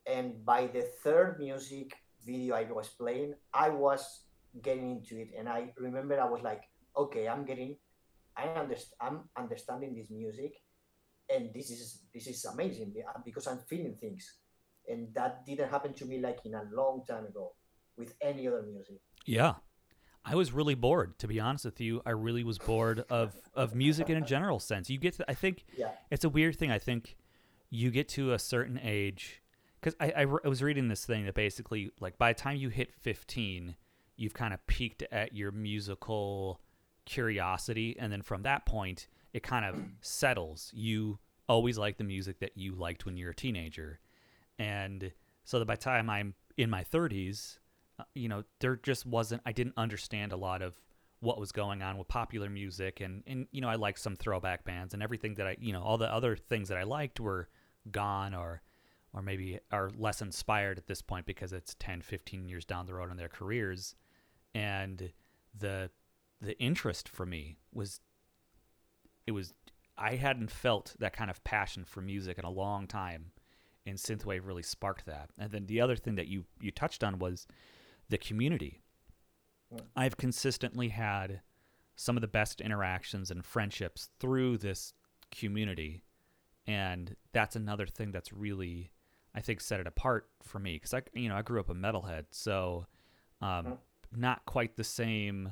and 0.07 0.43
by 0.45 0.67
the 0.67 0.83
third 1.03 1.37
music 1.39 1.93
video 2.25 2.55
I 2.55 2.63
was 2.71 2.89
playing, 2.89 3.35
I 3.53 3.69
was 3.69 4.25
getting 4.61 4.89
into 4.89 5.19
it, 5.19 5.29
and 5.37 5.47
I 5.47 5.73
remember 5.77 6.19
I 6.19 6.29
was 6.29 6.41
like, 6.41 6.63
okay, 6.97 7.27
I'm 7.27 7.45
getting, 7.45 7.77
I 8.35 8.47
understand, 8.49 8.97
I'm 9.01 9.19
understanding 9.37 9.95
this 9.95 10.09
music, 10.09 10.55
and 11.29 11.53
this 11.53 11.69
is 11.69 12.01
this 12.13 12.27
is 12.27 12.45
amazing 12.45 12.93
uh, 13.07 13.19
because 13.23 13.47
I'm 13.47 13.59
feeling 13.69 13.95
things, 13.99 14.39
and 14.87 15.13
that 15.13 15.45
didn't 15.45 15.69
happen 15.69 15.93
to 15.93 16.05
me 16.05 16.19
like 16.19 16.39
in 16.45 16.55
a 16.55 16.63
long 16.73 17.03
time 17.07 17.25
ago 17.25 17.53
with 17.97 18.13
any 18.21 18.47
other 18.47 18.63
music. 18.63 18.99
Yeah. 19.25 19.55
I 20.25 20.35
was 20.35 20.51
really 20.51 20.75
bored, 20.75 21.17
to 21.19 21.27
be 21.27 21.39
honest 21.39 21.65
with 21.65 21.79
you. 21.79 22.01
I 22.05 22.09
really 22.11 22.43
was 22.43 22.57
bored 22.57 23.05
of, 23.09 23.35
of 23.53 23.75
music 23.75 24.09
in 24.09 24.17
a 24.17 24.21
general 24.21 24.59
sense. 24.59 24.89
You 24.89 24.97
get 24.97 25.13
to, 25.15 25.25
I 25.29 25.35
think 25.35 25.65
Yeah, 25.77 25.91
it's 26.09 26.23
a 26.23 26.29
weird 26.29 26.57
thing. 26.57 26.71
I 26.71 26.79
think 26.79 27.15
you 27.69 27.91
get 27.91 28.09
to 28.09 28.33
a 28.33 28.39
certain 28.39 28.79
age, 28.81 29.41
because 29.79 29.95
I, 29.99 30.23
I, 30.23 30.25
I 30.43 30.47
was 30.47 30.63
reading 30.63 30.87
this 30.87 31.05
thing 31.05 31.25
that 31.25 31.35
basically, 31.35 31.91
like, 31.99 32.17
by 32.17 32.33
the 32.33 32.39
time 32.39 32.57
you 32.57 32.69
hit 32.69 32.91
15, 32.91 33.75
you've 34.17 34.33
kind 34.33 34.53
of 34.53 34.65
peaked 34.67 35.03
at 35.11 35.35
your 35.35 35.51
musical 35.51 36.59
curiosity 37.05 37.95
and 37.99 38.11
then 38.11 38.21
from 38.21 38.41
that 38.43 38.65
point 38.65 39.07
it 39.33 39.43
kind 39.43 39.65
of 39.65 39.79
settles 40.01 40.71
you 40.73 41.19
always 41.47 41.77
like 41.77 41.97
the 41.97 42.03
music 42.03 42.39
that 42.39 42.51
you 42.55 42.73
liked 42.73 43.05
when 43.05 43.15
you 43.15 43.25
were 43.25 43.31
a 43.31 43.35
teenager 43.35 43.99
and 44.57 45.11
so 45.43 45.59
that 45.59 45.65
by 45.65 45.75
the 45.75 45.81
time 45.81 46.09
i'm 46.09 46.33
in 46.57 46.69
my 46.69 46.83
30s 46.83 47.57
uh, 47.57 47.59
Uh, 47.97 48.03
you 48.13 48.27
know 48.27 48.43
there 48.59 48.75
just 48.75 49.05
wasn't 49.05 49.41
i 49.45 49.51
didn't 49.51 49.73
understand 49.77 50.31
a 50.31 50.37
lot 50.37 50.61
of 50.61 50.73
what 51.21 51.39
was 51.39 51.51
going 51.51 51.81
on 51.81 51.97
with 51.97 52.07
popular 52.07 52.49
music 52.49 52.99
and 52.99 53.23
and 53.25 53.47
you 53.51 53.61
know 53.61 53.69
i 53.69 53.75
liked 53.75 53.99
some 53.99 54.15
throwback 54.15 54.65
bands 54.65 54.93
and 54.93 55.01
everything 55.01 55.33
that 55.35 55.47
i 55.47 55.55
you 55.59 55.71
know 55.71 55.81
all 55.81 55.97
the 55.97 56.11
other 56.11 56.35
things 56.35 56.67
that 56.67 56.77
i 56.77 56.83
liked 56.83 57.19
were 57.19 57.47
gone 57.91 58.33
or 58.33 58.61
or 59.13 59.21
maybe 59.21 59.59
are 59.71 59.89
less 59.97 60.21
inspired 60.21 60.77
at 60.77 60.87
this 60.87 61.01
point 61.01 61.25
because 61.25 61.53
it's 61.53 61.75
10 61.79 62.01
15 62.01 62.49
years 62.49 62.65
down 62.65 62.85
the 62.85 62.93
road 62.93 63.09
in 63.09 63.17
their 63.17 63.29
careers 63.29 63.95
and 64.53 65.11
the 65.57 65.89
the 66.41 66.59
interest 66.59 67.07
for 67.07 67.25
me 67.25 67.57
was 67.73 68.01
it 69.25 69.31
was 69.31 69.53
I 69.97 70.15
hadn't 70.15 70.51
felt 70.51 70.95
that 70.99 71.13
kind 71.13 71.31
of 71.31 71.43
passion 71.43 71.85
for 71.85 72.01
music 72.01 72.37
in 72.37 72.45
a 72.45 72.49
long 72.49 72.87
time 72.87 73.31
and 73.85 73.97
synthwave 73.97 74.45
really 74.45 74.63
sparked 74.63 75.05
that. 75.05 75.29
And 75.37 75.51
then 75.51 75.67
the 75.67 75.81
other 75.81 75.95
thing 75.95 76.15
that 76.15 76.27
you 76.27 76.45
you 76.59 76.71
touched 76.71 77.03
on 77.03 77.19
was 77.19 77.47
the 78.09 78.17
community. 78.17 78.81
I've 79.95 80.17
consistently 80.17 80.89
had 80.89 81.41
some 81.95 82.17
of 82.17 82.21
the 82.21 82.27
best 82.27 82.61
interactions 82.61 83.31
and 83.31 83.45
friendships 83.45 84.09
through 84.19 84.57
this 84.57 84.93
community 85.31 86.03
and 86.67 87.15
that's 87.33 87.55
another 87.55 87.85
thing 87.85 88.11
that's 88.11 88.33
really 88.33 88.91
I 89.33 89.41
think 89.41 89.59
set 89.59 89.79
it 89.79 89.87
apart 89.87 90.29
for 90.43 90.59
me 90.59 90.75
because 90.75 90.93
I 90.93 91.01
you 91.13 91.29
know 91.29 91.35
I 91.35 91.41
grew 91.41 91.59
up 91.59 91.69
a 91.69 91.75
metalhead 91.75 92.25
so 92.31 92.85
um, 93.41 93.77
not 94.15 94.45
quite 94.45 94.75
the 94.75 94.83
same 94.83 95.51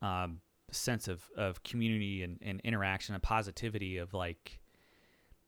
um, 0.00 0.40
sense 0.70 1.08
of, 1.08 1.22
of 1.36 1.62
community 1.62 2.22
and, 2.22 2.38
and 2.40 2.60
interaction 2.62 3.14
and 3.14 3.22
positivity 3.22 3.98
of 3.98 4.14
like 4.14 4.60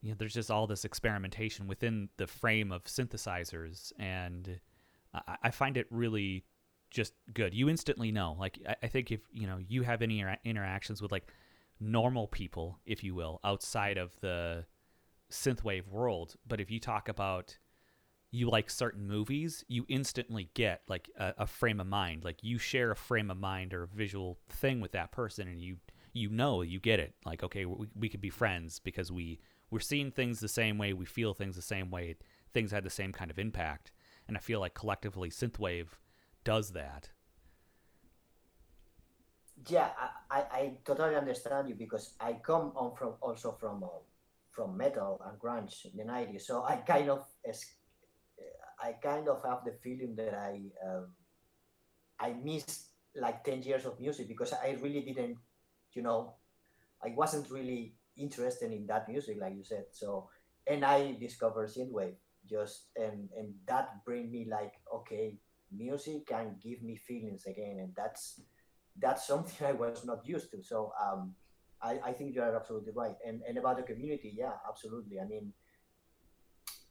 you 0.01 0.11
know 0.11 0.17
there's 0.19 0.35
just 0.35 0.51
all 0.51 0.67
this 0.67 0.85
experimentation 0.85 1.67
within 1.69 2.09
the 2.17 2.27
frame 2.27 2.73
of 2.73 2.85
synthesizers 2.85 3.93
and 3.99 4.61
I, 5.15 5.37
I 5.45 5.51
find 5.51 5.77
it 5.77 5.87
really 5.91 6.45
just 6.91 7.15
good 7.33 7.55
you 7.55 7.69
instantly 7.71 8.13
know 8.13 8.37
like 8.39 8.59
I, 8.69 8.77
I 8.83 8.87
think 8.87 9.11
if 9.11 9.21
you 9.33 9.47
know 9.47 9.59
you 9.67 9.83
have 9.83 10.03
any 10.03 10.21
inter- 10.21 10.39
interactions 10.45 11.01
with 11.01 11.11
like 11.11 11.29
normal 11.81 12.29
people 12.29 12.79
if 12.85 13.03
you 13.03 13.15
will 13.15 13.41
outside 13.45 13.97
of 13.97 14.13
the 14.21 14.67
synthwave 15.31 15.89
world 15.89 16.37
but 16.47 16.61
if 16.61 16.71
you 16.71 16.79
talk 16.79 17.09
about 17.09 17.57
you 18.33 18.49
like 18.49 18.71
certain 18.71 19.07
movies, 19.07 19.63
you 19.69 19.85
instantly 19.89 20.49
get 20.55 20.81
like 20.89 21.11
a, 21.19 21.35
a, 21.39 21.47
frame 21.47 21.79
of 21.81 21.87
mind. 21.87 22.25
Like 22.25 22.39
you 22.43 22.57
share 22.59 22.91
a 22.91 22.97
frame 22.97 23.31
of 23.31 23.37
mind 23.37 23.75
or 23.75 23.83
a 23.83 23.87
visual 23.87 24.39
thing 24.49 24.81
with 24.81 24.93
that 24.93 25.13
person, 25.13 25.47
and 25.47 25.61
you 25.61 25.77
you 26.15 26.31
know 26.31 26.63
you 26.63 26.81
get 26.81 26.99
it. 26.99 27.15
Like 27.27 27.43
okay, 27.45 27.67
we, 27.67 27.87
we 27.95 28.09
could 28.09 28.23
be 28.23 28.31
friends 28.31 28.79
because 28.79 29.13
we 29.13 29.39
we're 29.71 29.81
seeing 29.81 30.11
things 30.11 30.41
the 30.41 30.49
same 30.49 30.79
way, 30.79 30.95
we 30.95 31.05
feel 31.05 31.35
things 31.35 31.57
the 31.57 31.63
same 31.63 31.91
way, 31.91 32.17
things 32.55 32.73
had 32.73 32.85
the 32.85 32.91
same 32.91 33.13
kind 33.13 33.31
of 33.31 33.39
impact, 33.39 33.93
and 34.33 34.39
I 34.39 34.41
feel 34.41 34.61
like 34.61 34.73
collectively 34.73 35.29
synthwave 35.29 35.89
does 36.43 36.71
that. 36.71 37.11
Yeah, 39.69 39.91
I, 40.31 40.41
I, 40.41 40.73
totally 40.87 41.17
understand 41.17 41.69
you 41.69 41.75
because 41.75 42.15
I 42.19 42.33
come 42.43 42.73
on 42.75 42.97
from 42.97 43.15
also 43.21 43.53
from 43.61 43.85
uh, 43.85 44.01
from 44.51 44.75
metal 44.77 45.21
and 45.27 45.39
grunge 45.39 45.85
in 45.85 45.99
the 45.99 46.05
'90s, 46.11 46.41
so 46.41 46.65
I 46.65 46.77
kind 46.77 47.11
of 47.11 47.27
I 48.83 48.93
kind 48.93 49.29
of 49.29 49.43
have 49.45 49.67
the 49.67 49.73
feeling 49.85 50.17
that 50.17 50.35
I 50.35 50.63
um, 50.83 51.09
I 52.19 52.33
missed 52.33 52.89
like 53.15 53.45
ten 53.45 53.63
years 53.63 53.85
of 53.85 54.01
music 54.01 54.29
because 54.29 54.55
I 54.55 54.79
really 54.81 55.03
didn't, 55.03 55.37
you 55.93 56.01
know, 56.01 56.37
I 57.05 57.13
wasn't 57.15 57.51
really 57.51 57.93
interested 58.17 58.73
in 58.73 58.87
that 58.87 59.11
music 59.11 59.37
like 59.39 59.55
you 59.55 59.63
said. 59.63 59.85
So 59.93 60.31
and 60.67 60.85
I 60.85 61.19
discovered 61.21 61.69
synthwave 61.69 62.17
just 62.53 62.93
and 62.97 63.29
and 63.37 63.55
that 63.67 64.05
bring 64.05 64.31
me 64.31 64.47
like 64.49 64.75
okay, 64.95 65.39
music 65.73 66.27
can 66.27 66.57
give 66.63 66.83
me 66.83 66.97
feelings 66.97 67.47
again, 67.47 67.79
and 67.81 67.93
that's 67.97 68.41
that's 69.01 69.27
something 69.31 69.67
I 69.67 69.73
was 69.73 70.05
not 70.05 70.27
used 70.29 70.51
to. 70.53 70.63
So 70.63 70.93
um, 71.01 71.35
I, 71.81 71.99
I 72.05 72.13
think 72.13 72.35
you 72.35 72.43
are 72.43 72.55
absolutely 72.55 72.93
right. 72.95 73.17
And 73.27 73.41
and 73.49 73.57
about 73.57 73.79
the 73.79 73.83
community, 73.83 74.35
yeah, 74.37 74.53
absolutely. 74.69 75.19
I 75.19 75.25
mean, 75.25 75.53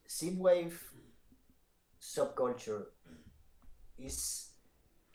synthwave 0.08 0.74
subculture 2.00 2.86
is 3.98 4.50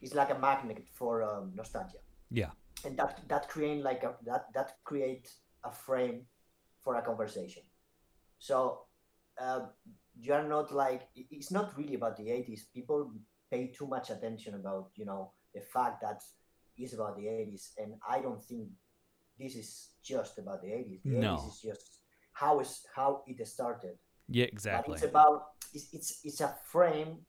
is 0.01 0.15
like 0.15 0.31
a 0.31 0.39
magnet 0.39 0.87
for 0.93 1.23
um, 1.23 1.51
nostalgia. 1.55 1.99
Yeah, 2.31 2.51
and 2.85 2.97
that 2.97 3.27
that 3.27 3.49
create 3.49 3.83
like 3.83 4.03
a, 4.03 4.15
that 4.25 4.47
that 4.53 4.77
create 4.83 5.29
a 5.63 5.71
frame 5.71 6.25
for 6.79 6.95
a 6.95 7.01
conversation. 7.01 7.63
So 8.39 8.87
uh, 9.41 9.61
you 10.19 10.33
are 10.33 10.47
not 10.47 10.73
like 10.73 11.07
it's 11.15 11.51
not 11.51 11.77
really 11.77 11.95
about 11.95 12.17
the 12.17 12.23
80s. 12.25 12.61
People 12.73 13.11
pay 13.51 13.67
too 13.67 13.87
much 13.87 14.09
attention 14.09 14.55
about 14.55 14.89
you 14.95 15.05
know 15.05 15.31
the 15.53 15.61
fact 15.61 16.01
that 16.01 16.21
it's 16.77 16.93
about 16.93 17.17
the 17.17 17.25
80s, 17.25 17.71
and 17.77 17.95
I 18.07 18.19
don't 18.19 18.43
think 18.43 18.69
this 19.39 19.55
is 19.55 19.89
just 20.03 20.37
about 20.37 20.61
the 20.61 20.69
80s. 20.69 21.01
The 21.03 21.09
no. 21.09 21.35
80s 21.35 21.47
is 21.47 21.61
just 21.61 21.99
how 22.33 22.59
is 22.59 22.81
how 22.95 23.23
it 23.27 23.47
started 23.47 23.97
yeah, 24.29 24.45
exactly. 24.45 24.93
But 24.93 25.03
it's 25.03 25.09
about 25.09 25.43
it's, 25.73 25.87
it's 25.93 26.19
it's 26.23 26.41
a 26.41 26.53
frame 26.65 27.19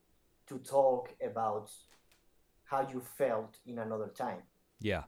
to 0.48 0.58
talk 0.58 1.14
about 1.22 1.70
how 2.64 2.86
you 2.88 3.00
felt 3.00 3.58
in 3.66 3.78
another 3.78 4.08
time. 4.08 4.42
Yeah. 4.80 5.04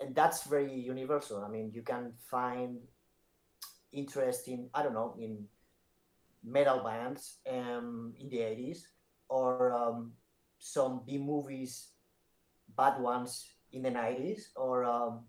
And 0.00 0.14
that's 0.14 0.44
very 0.44 0.74
universal. 0.74 1.44
I 1.44 1.48
mean, 1.48 1.70
you 1.74 1.82
can 1.82 2.12
find 2.30 2.78
interest 3.92 4.48
in 4.48 4.68
I 4.74 4.82
don't 4.82 4.94
know 4.94 5.14
in 5.18 5.44
metal 6.44 6.82
bands 6.84 7.38
um, 7.50 8.14
in 8.18 8.28
the 8.28 8.38
80s 8.38 8.78
or 9.28 9.72
um, 9.72 10.12
some 10.58 11.02
B 11.06 11.18
movies, 11.18 11.88
bad 12.76 13.00
ones 13.00 13.46
in 13.72 13.82
the 13.82 13.90
90s, 13.90 14.48
or 14.56 14.84
um, 14.84 15.24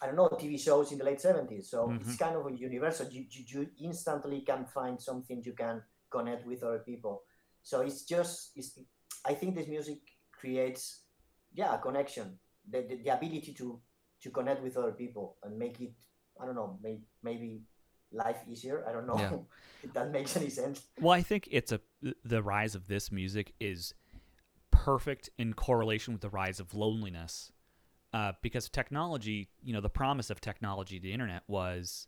I 0.00 0.06
don't 0.06 0.16
know, 0.16 0.28
TV 0.28 0.58
shows 0.60 0.92
in 0.92 0.98
the 0.98 1.04
late 1.04 1.18
70s. 1.18 1.66
So 1.66 1.88
mm-hmm. 1.88 2.08
it's 2.08 2.16
kind 2.16 2.36
of 2.36 2.46
a 2.46 2.52
universal. 2.52 3.08
You, 3.08 3.24
you, 3.30 3.44
you, 3.46 3.66
instantly 3.84 4.42
can 4.42 4.64
find 4.66 5.00
something 5.00 5.42
you 5.44 5.52
can 5.52 5.82
connect 6.10 6.46
with 6.46 6.62
other 6.62 6.78
people. 6.78 7.22
So 7.62 7.80
it's 7.80 8.04
just, 8.04 8.52
it's, 8.54 8.78
I 9.26 9.34
think 9.34 9.56
this 9.56 9.66
music 9.66 9.98
creates, 10.32 11.02
yeah, 11.52 11.74
a 11.74 11.78
connection, 11.78 12.38
the, 12.70 12.82
the, 12.82 13.02
the 13.02 13.14
ability 13.14 13.54
to, 13.58 13.80
to 14.22 14.30
connect 14.30 14.62
with 14.62 14.76
other 14.76 14.92
people 14.92 15.36
and 15.42 15.58
make 15.58 15.80
it, 15.80 15.92
I 16.40 16.46
don't 16.46 16.54
know, 16.54 16.78
may, 16.82 17.00
maybe 17.22 17.62
life 18.12 18.38
easier. 18.50 18.84
I 18.88 18.92
don't 18.92 19.06
know 19.06 19.18
yeah. 19.18 19.32
if 19.82 19.92
that 19.92 20.10
makes 20.10 20.36
any 20.36 20.50
sense. 20.50 20.82
Well, 21.00 21.12
I 21.12 21.22
think 21.22 21.48
it's 21.50 21.72
a, 21.72 21.80
the 22.24 22.42
rise 22.42 22.74
of 22.74 22.88
this 22.88 23.12
music 23.12 23.54
is 23.60 23.94
perfect 24.70 25.30
in 25.38 25.54
correlation 25.54 26.12
with 26.14 26.22
the 26.22 26.30
rise 26.30 26.60
of 26.60 26.74
loneliness 26.74 27.52
uh, 28.12 28.32
because 28.42 28.68
technology, 28.68 29.48
you 29.62 29.72
know, 29.72 29.80
the 29.80 29.90
promise 29.90 30.30
of 30.30 30.40
technology, 30.40 30.98
the 30.98 31.12
internet 31.12 31.42
was 31.46 32.06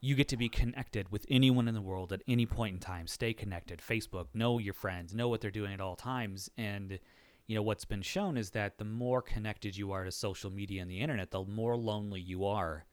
you 0.00 0.14
get 0.14 0.28
to 0.28 0.36
be 0.36 0.48
connected 0.48 1.10
with 1.12 1.24
anyone 1.28 1.68
in 1.68 1.74
the 1.74 1.80
world 1.80 2.12
at 2.12 2.22
any 2.26 2.46
point 2.46 2.74
in 2.74 2.80
time. 2.80 3.06
Stay 3.06 3.32
connected. 3.32 3.80
Facebook, 3.80 4.26
know 4.34 4.58
your 4.58 4.74
friends, 4.74 5.14
know 5.14 5.28
what 5.28 5.40
they're 5.40 5.50
doing 5.50 5.72
at 5.72 5.80
all 5.80 5.94
times. 5.94 6.50
And, 6.56 6.98
you 7.46 7.54
know, 7.54 7.62
what's 7.62 7.84
been 7.84 8.02
shown 8.02 8.36
is 8.36 8.50
that 8.50 8.78
the 8.78 8.84
more 8.84 9.22
connected 9.22 9.76
you 9.76 9.92
are 9.92 10.04
to 10.04 10.10
social 10.10 10.50
media 10.50 10.82
and 10.82 10.90
the 10.90 11.00
internet, 11.00 11.30
the 11.30 11.44
more 11.44 11.76
lonely 11.76 12.20
you 12.20 12.44
are. 12.44 12.84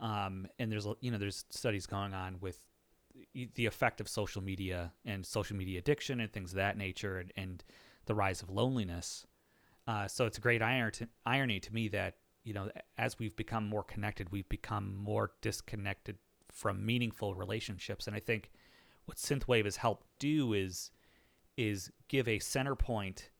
Um, 0.00 0.46
and 0.58 0.72
there's, 0.72 0.86
you 1.00 1.10
know, 1.10 1.18
there's 1.18 1.44
studies 1.50 1.86
going 1.86 2.14
on 2.14 2.38
with 2.40 2.58
the 3.54 3.66
effect 3.66 4.00
of 4.00 4.08
social 4.08 4.42
media 4.42 4.92
and 5.04 5.26
social 5.26 5.56
media 5.56 5.78
addiction 5.78 6.20
and 6.20 6.32
things 6.32 6.52
of 6.52 6.56
that 6.56 6.78
nature 6.78 7.18
and, 7.18 7.32
and 7.36 7.64
the 8.06 8.14
rise 8.14 8.42
of 8.42 8.50
loneliness. 8.50 9.26
Uh, 9.86 10.06
so 10.06 10.26
it's 10.26 10.38
a 10.38 10.40
great 10.40 10.62
irony 10.62 11.60
to 11.60 11.74
me 11.74 11.88
that 11.88 12.16
you 12.44 12.54
know 12.54 12.70
as 12.96 13.18
we've 13.18 13.36
become 13.36 13.68
more 13.68 13.82
connected, 13.82 14.30
we've 14.30 14.48
become 14.48 14.96
more 14.96 15.32
disconnected 15.42 16.16
from 16.52 16.84
meaningful 16.84 17.34
relationships. 17.34 18.06
And 18.06 18.16
I 18.16 18.20
think 18.20 18.50
what 19.06 19.18
synthwave 19.18 19.64
has 19.64 19.76
helped 19.76 20.06
do 20.18 20.52
is 20.52 20.90
is 21.56 21.90
give 22.08 22.26
a 22.26 22.38
center 22.38 22.74
point 22.74 23.30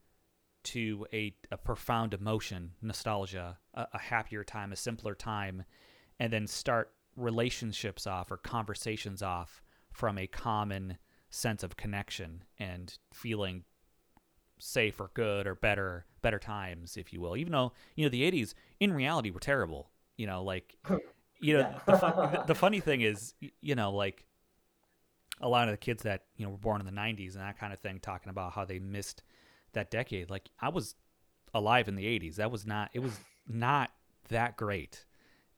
to 0.62 1.06
a, 1.12 1.34
a 1.50 1.56
profound 1.56 2.12
emotion, 2.12 2.72
nostalgia, 2.82 3.58
a, 3.72 3.86
a 3.94 3.98
happier 3.98 4.44
time, 4.44 4.72
a 4.72 4.76
simpler 4.76 5.14
time, 5.14 5.64
and 6.20 6.32
then 6.32 6.46
start 6.46 6.92
relationships 7.16 8.06
off 8.06 8.30
or 8.30 8.36
conversations 8.36 9.22
off 9.22 9.60
from 9.90 10.16
a 10.16 10.28
common 10.28 10.98
sense 11.30 11.64
of 11.64 11.76
connection 11.76 12.44
and 12.58 12.98
feeling 13.12 13.64
safe 14.58 15.00
or 15.00 15.10
good 15.14 15.46
or 15.46 15.54
better 15.54 16.04
better 16.22 16.38
times 16.38 16.96
if 16.96 17.12
you 17.12 17.20
will 17.20 17.36
even 17.36 17.50
though 17.50 17.72
you 17.96 18.04
know 18.04 18.10
the 18.10 18.30
80s 18.30 18.52
in 18.78 18.92
reality 18.92 19.30
were 19.30 19.40
terrible 19.40 19.90
you 20.16 20.26
know 20.26 20.42
like 20.44 20.76
you 21.40 21.56
know 21.56 21.74
the, 21.86 21.96
fun, 21.96 22.38
the 22.46 22.54
funny 22.54 22.78
thing 22.78 23.00
is 23.00 23.34
you 23.62 23.74
know 23.74 23.90
like 23.90 24.24
a 25.40 25.48
lot 25.48 25.68
of 25.68 25.72
the 25.72 25.78
kids 25.78 26.02
that 26.02 26.24
you 26.36 26.44
know 26.44 26.52
were 26.52 26.58
born 26.58 26.80
in 26.80 26.86
the 26.86 26.92
90s 26.92 27.34
and 27.34 27.42
that 27.42 27.58
kind 27.58 27.72
of 27.72 27.78
thing 27.78 27.98
talking 28.00 28.30
about 28.30 28.52
how 28.52 28.64
they 28.64 28.78
missed 28.78 29.22
that 29.72 29.90
decade. 29.90 30.30
Like 30.30 30.48
I 30.60 30.68
was 30.68 30.94
alive 31.54 31.88
in 31.88 31.96
the 31.96 32.04
80s. 32.04 32.36
That 32.36 32.50
was 32.50 32.66
not 32.66 32.90
it 32.92 33.00
was 33.00 33.18
not 33.48 33.90
that 34.28 34.56
great, 34.56 35.06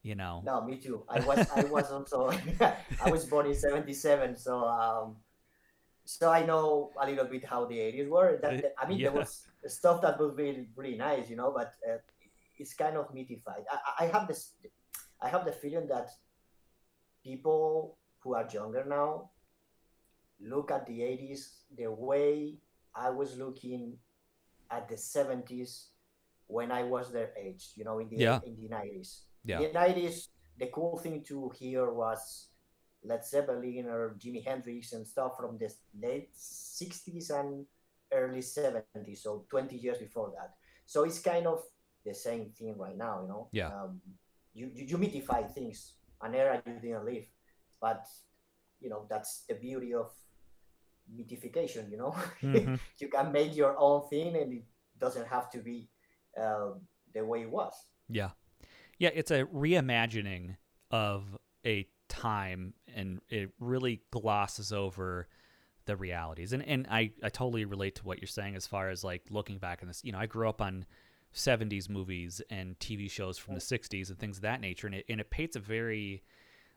you 0.03 0.15
know. 0.15 0.43
No, 0.45 0.65
me 0.65 0.77
too. 0.77 1.05
I 1.09 1.21
was 1.27 1.47
I 1.55 1.65
was 1.65 1.91
also 1.91 2.31
I 3.05 3.11
was 3.11 3.25
born 3.25 3.47
in 3.47 3.55
77, 3.55 4.37
so 4.37 4.67
um 4.67 5.17
so 6.05 6.31
I 6.31 6.45
know 6.45 6.91
a 7.01 7.07
little 7.07 7.25
bit 7.25 7.45
how 7.45 7.65
the 7.65 7.79
80s 7.79 8.09
were. 8.09 8.39
That, 8.43 8.75
I 8.77 8.89
mean, 8.89 8.99
yeah. 8.99 9.11
there 9.11 9.19
was 9.21 9.47
stuff 9.67 10.03
that 10.03 10.19
was 10.19 10.35
really 10.37 10.69
really 10.77 10.97
nice, 10.97 11.31
you 11.31 11.37
know, 11.37 11.53
but 11.55 11.75
uh, 11.89 11.99
it's 12.59 12.75
kind 12.75 12.97
of 12.97 13.13
mythified. 13.15 13.65
I, 13.71 14.05
I 14.05 14.07
have 14.09 14.27
this 14.27 14.55
I 15.21 15.29
have 15.29 15.45
the 15.45 15.53
feeling 15.53 15.87
that 15.89 16.11
people 17.23 17.97
who 18.21 18.35
are 18.35 18.49
younger 18.53 18.85
now 18.85 19.31
look 20.41 20.73
at 20.73 20.87
the 20.87 21.01
80s 21.01 21.63
the 21.77 21.87
way 21.87 22.59
I 22.95 23.11
was 23.11 23.39
looking 23.39 23.97
at 24.71 24.89
the 24.89 24.97
70s 24.97 25.87
when 26.49 26.73
I 26.73 26.83
was 26.83 27.13
their 27.13 27.31
age, 27.39 27.71
you 27.77 27.85
know, 27.85 28.01
in 28.01 28.09
the 28.09 28.17
yeah. 28.17 28.41
in 28.45 28.57
the 28.57 28.69
90s. 28.69 29.21
Yeah. 29.45 29.61
In 29.61 29.73
the 29.73 29.79
90s, 29.79 30.29
the 30.59 30.67
cool 30.67 30.99
thing 30.99 31.23
to 31.29 31.51
hear 31.59 31.91
was 31.93 32.49
Led 33.05 33.25
Zeppelin 33.25 33.87
or 33.89 34.17
Jimi 34.19 34.45
Hendrix 34.45 34.93
and 34.93 35.07
stuff 35.07 35.37
from 35.37 35.59
the 35.59 35.73
late 36.01 36.31
60s 36.37 37.31
and 37.31 37.67
early 38.13 38.41
70s, 38.41 39.19
so 39.19 39.45
20 39.51 39.77
years 39.77 39.99
before 39.99 40.33
that. 40.37 40.55
So 40.87 41.05
it's 41.05 41.19
kind 41.19 41.47
of 41.47 41.63
the 42.05 42.15
same 42.15 42.51
thing 42.51 42.77
right 42.79 42.97
now, 42.97 43.23
you 43.23 43.29
know. 43.29 43.49
Yeah. 43.53 43.69
Um, 43.69 44.01
you, 44.55 44.71
you, 44.75 44.85
you 44.87 44.99
mythify 44.99 45.51
things, 45.51 45.95
an 46.21 46.35
era 46.35 46.63
you 46.67 46.79
didn't 46.81 47.05
live, 47.05 47.25
but 47.81 48.07
you 48.81 48.91
know 48.91 49.07
that's 49.09 49.45
the 49.49 49.55
beauty 49.55 49.95
of 49.95 50.11
mythification. 51.17 51.91
You 51.91 51.97
know, 51.99 52.15
mm-hmm. 52.43 52.75
you 52.99 53.09
can 53.09 53.33
make 53.33 53.57
your 53.57 53.77
own 53.79 54.09
thing, 54.09 54.37
and 54.37 54.53
it 54.53 54.65
doesn't 54.99 55.27
have 55.29 55.51
to 55.53 55.59
be 55.59 55.89
uh, 56.39 56.73
the 57.15 57.25
way 57.25 57.43
it 57.43 57.51
was. 57.51 57.73
Yeah, 58.09 58.31
yeah, 59.03 59.11
it's 59.13 59.33
a 59.33 59.45
reimagining 59.47 60.55
of 60.93 61.25
a 61.67 61.89
time, 62.09 62.73
and 62.95 63.21
it 63.29 63.51
really 63.59 64.01
glosses 64.13 64.73
over 64.73 65.27
the 65.87 65.97
realities. 65.97 66.53
And 66.53 66.65
and 66.65 66.87
I 66.89 67.11
I 67.21 67.29
totally 67.29 67.65
relate 67.65 67.97
to 67.97 68.05
what 68.05 68.21
you're 68.21 68.29
saying 68.29 68.55
as 68.55 68.69
far 68.69 68.91
as 68.91 69.03
like 69.03 69.23
looking 69.29 69.59
back 69.59 69.83
in 69.83 69.89
this. 69.89 70.05
You 70.05 70.13
know, 70.13 70.21
I 70.21 70.27
grew 70.27 70.49
up 70.49 70.63
on 70.63 70.85
70s 71.35 71.91
movies 71.91 72.41
and 72.49 72.79
TV 72.79 73.11
shows 73.11 73.39
from 73.39 73.55
the 73.55 73.61
60s 73.61 74.09
and 74.09 74.19
things 74.21 74.37
of 74.37 74.43
that 74.43 74.61
nature. 74.61 74.87
And 74.87 74.95
it, 74.95 75.05
and 75.09 75.21
it 75.21 75.31
paints 75.31 75.57
a 75.57 75.61
very 75.61 76.23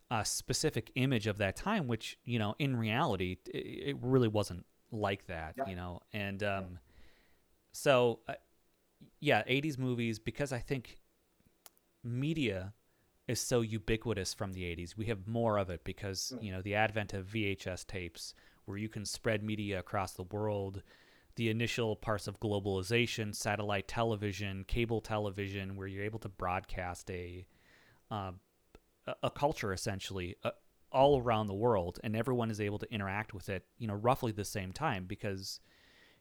uh, 0.09 0.23
specific 0.23 0.91
image 0.95 1.27
of 1.27 1.37
that 1.37 1.55
time, 1.55 1.87
which, 1.87 2.17
you 2.25 2.39
know, 2.39 2.55
in 2.57 2.75
reality, 2.75 3.37
it, 3.53 3.59
it 3.59 3.97
really 4.01 4.29
wasn't 4.29 4.65
like 4.91 5.27
that, 5.27 5.53
yeah. 5.59 5.67
you 5.67 5.75
know. 5.75 5.99
And 6.11 6.41
um, 6.41 6.79
so, 7.71 8.21
uh, 8.27 8.33
yeah, 9.19 9.43
80s 9.43 9.77
movies, 9.77 10.17
because 10.17 10.51
I 10.51 10.59
think 10.59 10.97
media 12.05 12.73
is 13.27 13.41
so 13.41 13.61
ubiquitous 13.61 14.33
from 14.33 14.53
the 14.53 14.63
80s. 14.63 14.95
We 14.95 15.05
have 15.05 15.27
more 15.27 15.57
of 15.57 15.69
it 15.69 15.83
because, 15.83 16.31
mm. 16.35 16.43
you 16.43 16.51
know, 16.51 16.61
the 16.61 16.75
advent 16.75 17.13
of 17.13 17.27
VHS 17.27 17.87
tapes 17.87 18.33
where 18.65 18.77
you 18.77 18.89
can 18.89 19.05
spread 19.05 19.43
media 19.43 19.79
across 19.79 20.13
the 20.13 20.23
world 20.23 20.81
the 21.35 21.49
initial 21.49 21.95
parts 21.95 22.27
of 22.27 22.39
globalization, 22.39 23.35
satellite 23.35 23.87
television, 23.87 24.63
cable 24.63 25.01
television, 25.01 25.75
where 25.75 25.87
you're 25.87 26.03
able 26.03 26.19
to 26.19 26.29
broadcast 26.29 27.09
a 27.11 27.45
uh, 28.09 28.31
a 29.21 29.29
culture 29.29 29.73
essentially 29.73 30.35
uh, 30.43 30.51
all 30.91 31.21
around 31.21 31.47
the 31.47 31.53
world, 31.53 31.99
and 32.03 32.15
everyone 32.15 32.49
is 32.49 32.61
able 32.61 32.79
to 32.79 32.91
interact 32.91 33.33
with 33.33 33.49
it, 33.49 33.65
you 33.77 33.87
know, 33.87 33.95
roughly 33.95 34.31
the 34.31 34.45
same 34.45 34.71
time. 34.71 35.05
Because, 35.05 35.59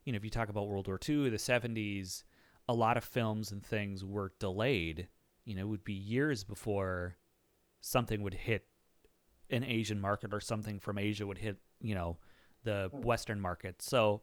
you 0.05 0.13
know, 0.13 0.17
if 0.17 0.25
you 0.25 0.31
talk 0.31 0.49
about 0.49 0.69
World 0.69 0.89
War 0.89 0.99
II, 1.09 1.31
the 1.31 1.37
'70s, 1.37 2.25
a 2.69 2.75
lot 2.75 2.97
of 2.97 3.05
films 3.05 3.53
and 3.53 3.65
things 3.65 4.05
were 4.05 4.33
delayed. 4.41 5.09
You 5.45 5.55
know, 5.55 5.63
it 5.63 5.69
would 5.69 5.85
be 5.85 5.93
years 5.93 6.45
before 6.45 7.17
something 7.81 8.23
would 8.23 8.35
hit 8.35 8.67
an 9.51 9.65
Asian 9.65 10.01
market 10.01 10.33
or 10.33 10.41
something 10.41 10.81
from 10.81 10.99
Asia 10.99 11.27
would 11.27 11.39
hit, 11.39 11.59
you 11.81 11.95
know, 11.95 12.19
the 12.63 12.89
hmm. 12.93 13.03
Western 13.03 13.41
market. 13.41 13.83
So 13.83 14.23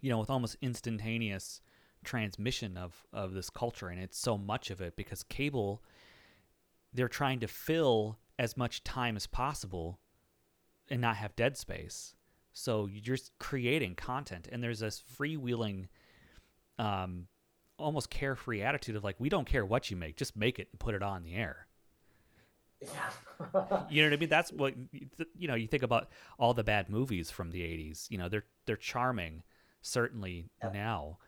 you 0.00 0.10
know, 0.10 0.18
with 0.18 0.30
almost 0.30 0.56
instantaneous 0.60 1.60
transmission 2.04 2.76
of 2.76 3.06
of 3.12 3.32
this 3.32 3.50
culture, 3.50 3.88
and 3.88 4.00
it's 4.00 4.18
so 4.18 4.36
much 4.36 4.70
of 4.70 4.80
it 4.80 4.96
because 4.96 5.22
cable, 5.22 5.82
they're 6.92 7.08
trying 7.08 7.40
to 7.40 7.48
fill 7.48 8.18
as 8.38 8.56
much 8.56 8.84
time 8.84 9.16
as 9.16 9.26
possible, 9.26 10.00
and 10.90 11.00
not 11.00 11.16
have 11.16 11.36
dead 11.36 11.56
space. 11.56 12.14
So 12.52 12.86
you're 12.86 13.00
just 13.00 13.32
creating 13.38 13.94
content, 13.94 14.48
and 14.50 14.62
there's 14.62 14.80
this 14.80 15.02
freewheeling, 15.18 15.86
um, 16.78 17.28
almost 17.82 18.10
carefree 18.10 18.62
attitude 18.62 18.96
of 18.96 19.04
like, 19.04 19.16
we 19.18 19.28
don't 19.28 19.46
care 19.46 19.64
what 19.64 19.90
you 19.90 19.96
make, 19.96 20.16
just 20.16 20.36
make 20.36 20.58
it 20.58 20.68
and 20.70 20.78
put 20.78 20.94
it 20.94 21.02
on 21.02 21.22
the 21.22 21.34
air. 21.34 21.66
Yeah. 22.80 22.88
you 23.90 24.02
know 24.02 24.08
what 24.08 24.14
I 24.14 24.16
mean? 24.16 24.28
That's 24.28 24.52
what 24.52 24.74
you 25.36 25.48
know. 25.48 25.54
You 25.54 25.68
think 25.68 25.82
about 25.82 26.08
all 26.38 26.54
the 26.54 26.64
bad 26.64 26.88
movies 26.88 27.30
from 27.30 27.50
the 27.50 27.60
'80s. 27.60 28.10
You 28.10 28.18
know, 28.18 28.28
they're 28.28 28.44
they're 28.66 28.76
charming, 28.76 29.42
certainly 29.82 30.50
yep. 30.62 30.74
now. 30.74 31.18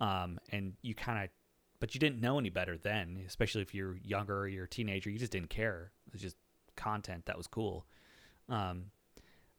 Um, 0.00 0.38
and 0.50 0.74
you 0.82 0.94
kind 0.94 1.22
of, 1.22 1.30
but 1.78 1.94
you 1.94 2.00
didn't 2.00 2.20
know 2.20 2.38
any 2.38 2.50
better 2.50 2.76
then, 2.76 3.22
especially 3.26 3.62
if 3.62 3.74
you're 3.74 3.96
younger 4.02 4.40
or 4.40 4.48
you're 4.48 4.64
a 4.64 4.68
teenager. 4.68 5.08
You 5.08 5.18
just 5.18 5.32
didn't 5.32 5.50
care. 5.50 5.92
It 6.06 6.12
was 6.12 6.22
just 6.22 6.36
content 6.76 7.26
that 7.26 7.36
was 7.36 7.46
cool. 7.46 7.86
Um, 8.48 8.86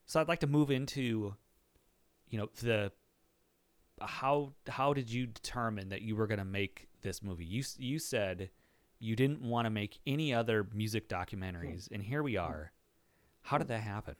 so 0.05 0.19
I'd 0.19 0.27
like 0.27 0.41
to 0.41 0.47
move 0.47 0.69
into, 0.69 1.33
you 2.29 2.37
know, 2.37 2.49
the 2.61 2.91
how 4.01 4.53
how 4.67 4.93
did 4.93 5.09
you 5.09 5.25
determine 5.25 5.89
that 5.89 6.01
you 6.01 6.15
were 6.15 6.27
going 6.27 6.39
to 6.39 6.45
make 6.45 6.87
this 7.01 7.23
movie? 7.23 7.45
You 7.45 7.63
you 7.77 7.99
said 7.99 8.49
you 8.99 9.15
didn't 9.15 9.41
want 9.41 9.65
to 9.65 9.69
make 9.69 9.99
any 10.05 10.33
other 10.33 10.67
music 10.73 11.07
documentaries, 11.09 11.89
and 11.91 12.01
here 12.01 12.23
we 12.23 12.37
are. 12.37 12.71
How 13.41 13.57
did 13.57 13.67
that 13.67 13.81
happen? 13.81 14.15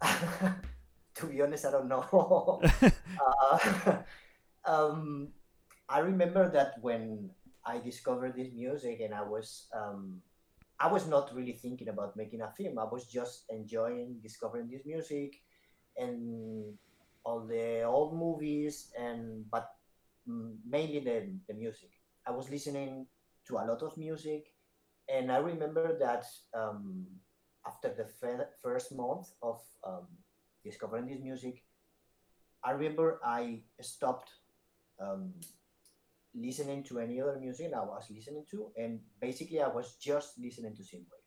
to 0.00 1.26
be 1.26 1.40
honest, 1.42 1.64
I 1.64 1.70
don't 1.70 1.88
know. 1.88 2.60
uh, 3.50 3.96
um, 4.64 5.28
I 5.88 6.00
remember 6.00 6.48
that 6.50 6.74
when 6.80 7.30
I 7.64 7.78
discovered 7.78 8.36
this 8.36 8.52
music, 8.52 9.00
and 9.00 9.14
I 9.14 9.22
was 9.22 9.66
um, 9.74 10.22
I 10.78 10.86
was 10.86 11.06
not 11.06 11.34
really 11.34 11.52
thinking 11.52 11.88
about 11.88 12.16
making 12.16 12.40
a 12.40 12.50
film. 12.50 12.78
I 12.78 12.84
was 12.84 13.06
just 13.06 13.44
enjoying 13.50 14.20
discovering 14.22 14.68
this 14.68 14.86
music 14.86 15.40
and 15.96 16.74
all 17.24 17.46
the 17.46 17.82
old 17.82 18.16
movies, 18.16 18.92
and 18.98 19.44
but 19.50 19.68
mainly 20.26 21.00
the, 21.00 21.32
the 21.48 21.54
music. 21.54 21.90
I 22.26 22.30
was 22.30 22.50
listening 22.50 23.06
to 23.46 23.56
a 23.56 23.64
lot 23.66 23.82
of 23.82 23.96
music, 23.96 24.46
and 25.08 25.32
I 25.32 25.38
remember 25.38 25.98
that 25.98 26.24
um, 26.54 27.06
after 27.66 27.88
the 27.88 28.06
first 28.62 28.94
month 28.94 29.28
of 29.42 29.60
um, 29.86 30.06
discovering 30.64 31.06
this 31.06 31.20
music, 31.22 31.64
I 32.64 32.72
remember 32.72 33.20
I 33.24 33.62
stopped 33.80 34.30
um, 35.00 35.32
listening 36.34 36.84
to 36.84 37.00
any 37.00 37.20
other 37.20 37.38
music 37.40 37.72
I 37.74 37.80
was 37.80 38.06
listening 38.10 38.44
to, 38.50 38.70
and 38.76 39.00
basically 39.20 39.60
I 39.60 39.68
was 39.68 39.96
just 40.00 40.38
listening 40.38 40.76
to 40.76 40.82
synthwave. 40.82 41.26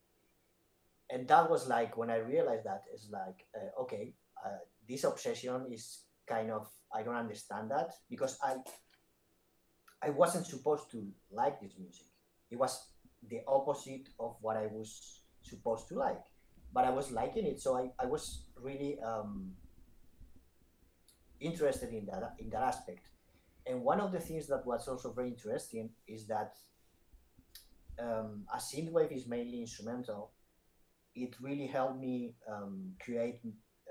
And 1.09 1.27
that 1.27 1.49
was 1.49 1.67
like 1.67 1.97
when 1.97 2.09
I 2.09 2.17
realized 2.17 2.65
that 2.65 2.83
it's 2.93 3.09
like 3.11 3.45
uh, 3.55 3.81
okay, 3.81 4.13
uh, 4.45 4.63
this 4.87 5.03
obsession 5.03 5.67
is 5.71 6.03
kind 6.27 6.51
of 6.51 6.67
I 6.93 7.03
don't 7.03 7.15
understand 7.15 7.71
that 7.71 7.91
because 8.09 8.37
I 8.43 8.55
I 10.01 10.09
wasn't 10.09 10.45
supposed 10.45 10.91
to 10.91 11.05
like 11.31 11.61
this 11.61 11.73
music. 11.79 12.07
It 12.51 12.57
was 12.57 12.89
the 13.29 13.41
opposite 13.47 14.09
of 14.19 14.35
what 14.41 14.57
I 14.57 14.67
was 14.67 15.21
supposed 15.41 15.87
to 15.89 15.95
like 15.95 16.23
but 16.73 16.85
I 16.85 16.89
was 16.89 17.11
liking 17.11 17.45
it, 17.45 17.61
so 17.61 17.77
I, 17.77 17.91
I 17.99 18.07
was 18.07 18.45
really 18.59 18.97
um, 19.05 19.51
interested 21.39 21.93
in 21.93 22.07
that 22.07 22.33
in 22.39 22.49
that 22.49 22.63
aspect. 22.63 23.07
And 23.65 23.81
one 23.81 24.01
of 24.01 24.11
the 24.11 24.19
things 24.19 24.47
that 24.47 24.65
was 24.65 24.87
also 24.87 25.13
very 25.13 25.29
interesting 25.29 25.91
is 26.07 26.27
that 26.27 26.55
um, 27.99 28.45
as 28.53 28.71
synthwave 28.73 29.15
is 29.15 29.27
mainly 29.27 29.61
instrumental, 29.61 30.31
it 31.15 31.35
really 31.39 31.67
helped 31.67 31.99
me 31.99 32.33
um, 32.51 32.93
create 32.99 33.39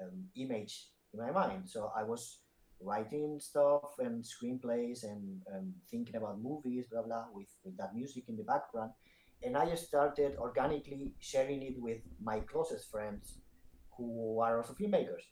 um, 0.01 0.25
image 0.37 0.89
in 1.13 1.21
my 1.21 1.31
mind. 1.31 1.69
So 1.69 1.91
I 1.97 2.03
was 2.03 2.39
writing 2.81 3.39
stuff 3.41 3.99
and 3.99 4.25
screenplays 4.25 5.05
and 5.05 5.41
um, 5.55 5.73
thinking 5.91 6.17
about 6.17 6.41
movies, 6.41 6.87
blah 6.91 7.03
blah, 7.03 7.27
with, 7.35 7.49
with 7.65 7.77
that 7.77 7.95
music 7.95 8.25
in 8.29 8.37
the 8.37 8.45
background 8.45 8.93
and 9.43 9.57
I 9.57 9.67
just 9.67 9.87
started 9.87 10.37
organically 10.39 11.15
sharing 11.19 11.63
it 11.63 11.81
with 11.81 11.99
my 12.23 12.41
closest 12.41 12.91
friends 12.91 13.39
who 13.97 14.39
are 14.41 14.59
also 14.59 14.75
filmmakers. 14.75 15.25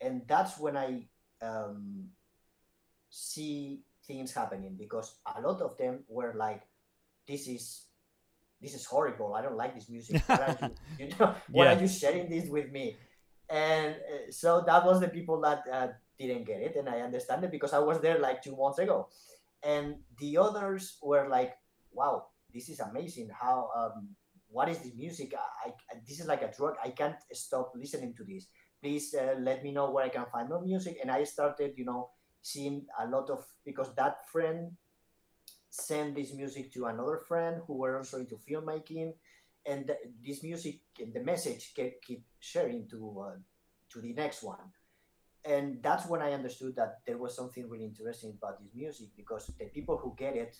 And 0.00 0.22
that's 0.26 0.58
when 0.58 0.76
I 0.76 1.06
um, 1.40 2.08
see 3.10 3.82
things 4.06 4.34
happening 4.34 4.76
because 4.78 5.14
a 5.36 5.40
lot 5.40 5.60
of 5.60 5.78
them 5.78 6.04
were 6.08 6.34
like, 6.36 6.62
this 7.26 7.46
is 7.46 7.86
this 8.60 8.74
is 8.74 8.84
horrible. 8.84 9.34
I 9.34 9.42
don't 9.42 9.56
like 9.56 9.74
this 9.74 9.88
music. 9.88 10.22
Why 10.26 10.36
are 10.36 10.58
you, 10.60 11.06
you 11.06 11.14
know, 11.18 11.34
why 11.50 11.64
yeah. 11.64 11.76
are 11.76 11.80
you 11.80 11.88
sharing 11.88 12.30
this 12.30 12.48
with 12.48 12.72
me? 12.72 12.96
And 13.50 13.94
uh, 13.94 14.30
so 14.30 14.62
that 14.66 14.84
was 14.84 15.00
the 15.00 15.08
people 15.08 15.40
that 15.42 15.62
uh, 15.70 15.88
didn't 16.18 16.44
get 16.44 16.62
it, 16.62 16.76
and 16.76 16.88
I 16.88 17.00
understand 17.00 17.44
it 17.44 17.50
because 17.50 17.72
I 17.72 17.78
was 17.78 18.00
there 18.00 18.18
like 18.18 18.42
two 18.42 18.56
months 18.56 18.78
ago, 18.78 19.08
and 19.62 19.96
the 20.18 20.38
others 20.38 20.96
were 21.02 21.28
like, 21.28 21.52
"Wow, 21.92 22.28
this 22.52 22.68
is 22.68 22.80
amazing! 22.80 23.28
How 23.28 23.68
um, 23.76 24.16
what 24.48 24.68
is 24.68 24.78
this 24.78 24.94
music? 24.96 25.34
I, 25.36 25.70
I, 25.70 26.00
this 26.08 26.20
is 26.20 26.26
like 26.26 26.42
a 26.42 26.52
drug. 26.56 26.76
I 26.82 26.90
can't 26.90 27.16
stop 27.32 27.72
listening 27.76 28.14
to 28.16 28.24
this. 28.24 28.46
Please 28.82 29.14
uh, 29.14 29.36
let 29.38 29.62
me 29.62 29.72
know 29.72 29.90
where 29.90 30.04
I 30.04 30.08
can 30.08 30.26
find 30.32 30.48
more 30.48 30.62
music." 30.62 30.98
And 31.02 31.10
I 31.10 31.24
started, 31.24 31.74
you 31.76 31.84
know, 31.84 32.10
seeing 32.40 32.86
a 32.98 33.06
lot 33.06 33.28
of 33.28 33.44
because 33.64 33.94
that 33.96 34.26
friend 34.32 34.72
sent 35.70 36.14
this 36.14 36.32
music 36.32 36.72
to 36.72 36.86
another 36.86 37.18
friend 37.18 37.60
who 37.66 37.74
were 37.74 37.98
also 37.98 38.18
into 38.18 38.36
filmmaking 38.36 39.12
and 39.66 39.90
this 40.24 40.42
music 40.42 40.80
and 40.98 41.12
the 41.12 41.22
message 41.22 41.72
kept 41.74 42.04
keep 42.04 42.24
sharing 42.40 42.86
to 42.88 43.24
uh, 43.26 43.36
to 43.90 44.00
the 44.00 44.12
next 44.12 44.42
one. 44.42 44.72
And 45.44 45.82
that's 45.82 46.06
when 46.08 46.22
i 46.22 46.32
understood 46.32 46.74
that 46.76 47.00
there 47.06 47.18
was 47.18 47.36
something 47.36 47.68
really 47.68 47.84
interesting 47.84 48.34
about 48.38 48.62
this 48.62 48.72
music 48.74 49.08
because 49.16 49.46
the 49.58 49.66
people 49.66 49.98
who 49.98 50.14
get 50.16 50.36
it 50.36 50.56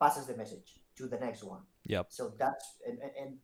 passes 0.00 0.26
the 0.26 0.36
message 0.36 0.80
to 0.96 1.06
the 1.06 1.18
next 1.18 1.42
one. 1.44 1.62
Yep. 1.84 2.06
So 2.08 2.32
that's 2.38 2.78
and 2.86 2.98
and 3.20 3.38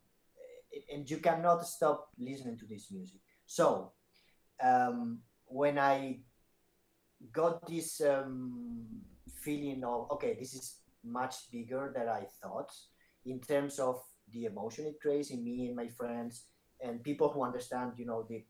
and 0.92 1.10
you 1.10 1.18
cannot 1.18 1.66
stop 1.66 2.08
listening 2.18 2.56
to 2.58 2.66
this 2.66 2.90
music. 2.90 3.20
So 3.46 3.92
um, 4.62 5.20
when 5.46 5.78
i 5.78 6.18
got 7.32 7.66
this 7.66 8.00
um, 8.00 8.86
feeling 9.42 9.82
of 9.84 10.10
okay 10.10 10.36
this 10.38 10.54
is 10.54 10.80
much 11.04 11.50
bigger 11.50 11.92
than 11.94 12.08
i 12.08 12.24
thought 12.42 12.70
in 13.24 13.40
terms 13.40 13.78
of 13.78 14.02
the 14.32 14.44
emotion 14.44 14.86
it 14.86 15.00
creates 15.00 15.30
in 15.30 15.44
me 15.44 15.66
and 15.66 15.76
my 15.76 15.88
friends 15.88 16.44
and 16.80 17.02
people 17.02 17.28
who 17.28 17.42
understand 17.42 17.92
you 17.96 18.06
know 18.06 18.26
the 18.28 18.44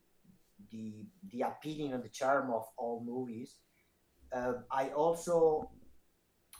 the 0.71 1.05
the 1.31 1.41
appealing 1.41 1.93
and 1.93 2.03
the 2.03 2.09
charm 2.09 2.51
of 2.51 2.65
all 2.77 3.03
movies 3.05 3.55
uh, 4.33 4.53
i 4.71 4.89
also 4.89 5.69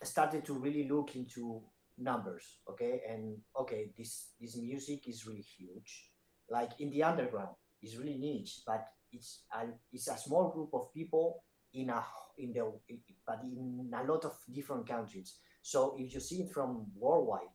started 0.04 0.44
to 0.44 0.54
really 0.54 0.88
look 0.90 1.16
into 1.16 1.62
numbers 2.02 2.58
okay? 2.70 3.02
And 3.08 3.38
okay 3.60 3.92
this 3.98 4.34
this 4.40 4.58
music 4.58 5.08
is 5.08 5.26
really 5.26 5.46
huge. 5.58 6.12
Like 6.50 6.72
in 6.80 6.90
the 6.92 7.04
underground 7.04 7.56
it's 7.82 7.98
really 7.98 8.18
niche 8.18 8.62
but 8.66 8.88
it's 9.12 9.44
a, 9.54 9.68
it's 9.92 10.08
a 10.08 10.18
small 10.18 10.50
group 10.50 10.70
of 10.74 10.94
people 10.94 11.44
in 11.74 11.90
a 11.90 12.04
in 12.38 12.54
the 12.54 12.72
but 13.26 13.40
in 13.44 13.92
a 13.94 14.04
lot 14.04 14.26
of 14.26 14.34
different 14.52 14.88
countries. 14.88 15.38
So 15.62 15.96
if 15.98 16.14
you 16.14 16.20
see 16.20 16.42
it 16.42 16.52
from 16.52 16.88
worldwide 16.96 17.54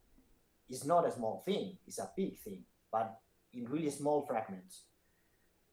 it's 0.69 0.85
not 0.85 1.07
a 1.07 1.13
small 1.13 1.43
thing, 1.45 1.79
it's 1.87 1.99
a 1.99 2.11
big 2.17 2.39
thing, 2.39 2.65
but 2.91 3.19
in 3.53 3.65
really 3.67 3.91
small 3.91 4.23
fragments, 4.27 4.85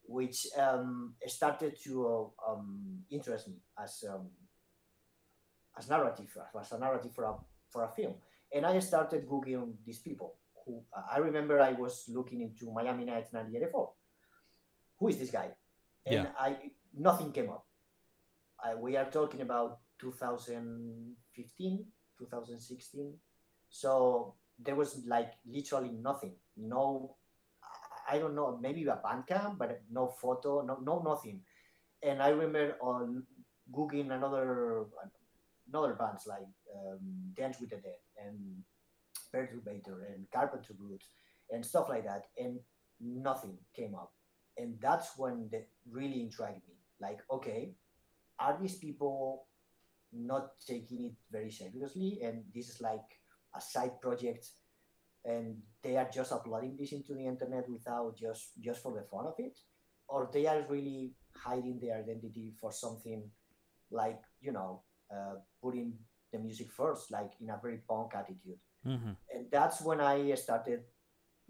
which 0.05 0.47
um, 0.57 1.15
started 1.27 1.75
to 1.83 2.07
uh, 2.07 2.51
um, 2.51 2.99
interest 3.09 3.47
me 3.47 3.55
as 3.81 4.03
um, 4.09 4.29
as 5.77 5.89
narrative, 5.89 6.27
as 6.59 6.71
a 6.71 6.79
narrative 6.79 7.11
for 7.13 7.23
a 7.25 7.35
for 7.69 7.83
a 7.83 7.89
film. 7.89 8.15
And 8.53 8.65
I 8.65 8.79
started 8.79 9.27
googling 9.27 9.73
these 9.85 9.99
people. 9.99 10.35
Who 10.65 10.83
I 11.11 11.17
remember 11.17 11.59
I 11.59 11.73
was 11.73 12.05
looking 12.07 12.41
into 12.41 12.71
Miami 12.71 13.05
Nights 13.05 13.33
1984. 13.33 13.91
Who 14.99 15.07
is 15.07 15.17
this 15.17 15.31
guy? 15.31 15.49
And 16.05 16.15
yeah. 16.15 16.27
I 16.39 16.57
nothing 16.95 17.31
came 17.31 17.49
up. 17.49 17.65
I, 18.63 18.75
we 18.75 18.95
are 18.95 19.09
talking 19.09 19.41
about 19.41 19.79
2015, 19.99 21.85
2016. 22.17 23.13
So 23.69 24.35
there 24.59 24.75
was 24.75 25.01
like 25.05 25.33
literally 25.45 25.91
nothing. 25.91 26.35
No, 26.57 27.15
I 28.09 28.17
don't 28.17 28.35
know, 28.35 28.57
maybe 28.61 28.83
a 28.85 28.99
Bandcamp, 29.03 29.57
but 29.57 29.81
no 29.91 30.07
photo, 30.07 30.61
no, 30.61 30.77
no 30.83 31.01
nothing. 31.01 31.41
And 32.01 32.21
I 32.21 32.29
remember 32.29 32.75
on 32.81 33.23
googling 33.73 34.11
another 34.11 34.85
another 35.67 35.93
bands 35.93 36.27
like 36.27 36.47
um, 36.75 36.99
Dance 37.35 37.59
with 37.59 37.69
the 37.69 37.77
Dead 37.77 38.01
and 38.25 38.37
Perturbator 39.33 40.13
and 40.13 40.29
Carpenter 40.31 40.73
Brut 40.73 41.01
and 41.51 41.65
stuff 41.65 41.87
like 41.89 42.05
that, 42.05 42.25
and 42.37 42.59
nothing 42.99 43.57
came 43.75 43.95
up. 43.95 44.11
And 44.57 44.77
that's 44.81 45.17
when 45.17 45.49
that 45.51 45.67
really 45.89 46.21
intrigued 46.21 46.67
me. 46.67 46.75
Like, 46.99 47.19
okay, 47.31 47.73
are 48.39 48.57
these 48.61 48.75
people 48.75 49.47
not 50.11 50.51
taking 50.67 51.05
it 51.05 51.15
very 51.31 51.49
seriously? 51.51 52.19
And 52.23 52.43
this 52.53 52.69
is 52.69 52.81
like 52.81 53.17
a 53.55 53.61
side 53.61 53.99
project 54.01 54.47
and 55.25 55.57
they 55.81 55.95
are 55.97 56.09
just 56.13 56.31
uploading 56.31 56.75
this 56.77 56.91
into 56.91 57.13
the 57.13 57.25
internet 57.25 57.69
without 57.69 58.17
just 58.17 58.51
just 58.59 58.81
for 58.81 58.93
the 58.93 59.03
fun 59.03 59.25
of 59.25 59.35
it? 59.37 59.57
Or 60.07 60.29
they 60.31 60.45
are 60.45 60.65
really 60.69 61.13
hiding 61.35 61.79
their 61.79 61.97
identity 61.97 62.53
for 62.59 62.71
something 62.71 63.29
like 63.91 64.21
you 64.41 64.51
know 64.51 64.81
uh, 65.11 65.35
putting 65.61 65.93
the 66.31 66.39
music 66.39 66.71
first 66.71 67.11
like 67.11 67.31
in 67.39 67.49
a 67.49 67.59
very 67.61 67.79
punk 67.87 68.11
attitude? 68.15 68.59
Mm-hmm. 68.85 69.11
and 69.33 69.45
that's 69.49 69.81
when 69.81 70.01
i 70.01 70.35
started 70.35 70.81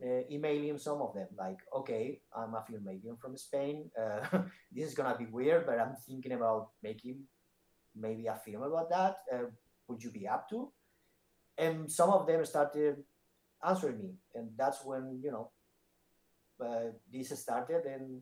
uh, 0.06 0.22
emailing 0.30 0.78
some 0.78 1.02
of 1.02 1.16
them 1.16 1.28
like 1.36 1.58
okay 1.76 2.22
i'm 2.38 2.54
a 2.54 2.62
filmmaker 2.62 3.18
from 3.20 3.36
spain. 3.36 3.90
Uh, 4.00 4.44
this 4.72 4.90
is 4.90 4.94
gonna 4.94 5.18
be 5.18 5.26
weird 5.26 5.66
but 5.66 5.80
i'm 5.80 5.96
thinking 6.06 6.34
about 6.34 6.70
making 6.84 7.24
maybe 7.96 8.28
a 8.28 8.36
film 8.36 8.64
about 8.64 8.90
that. 8.90 9.18
Uh, 9.32 9.46
would 9.88 10.02
you 10.02 10.12
be 10.12 10.28
up 10.28 10.50
to 10.50 10.72
and 11.58 11.92
some 11.92 12.10
of 12.10 12.28
them 12.28 12.46
started 12.46 13.04
answering 13.66 14.00
me, 14.00 14.14
and 14.36 14.50
that's 14.58 14.84
when 14.84 15.20
you 15.24 15.32
know 15.32 15.52
uh, 16.64 16.92
this 17.12 17.38
started, 17.40 17.86
and 17.86 18.22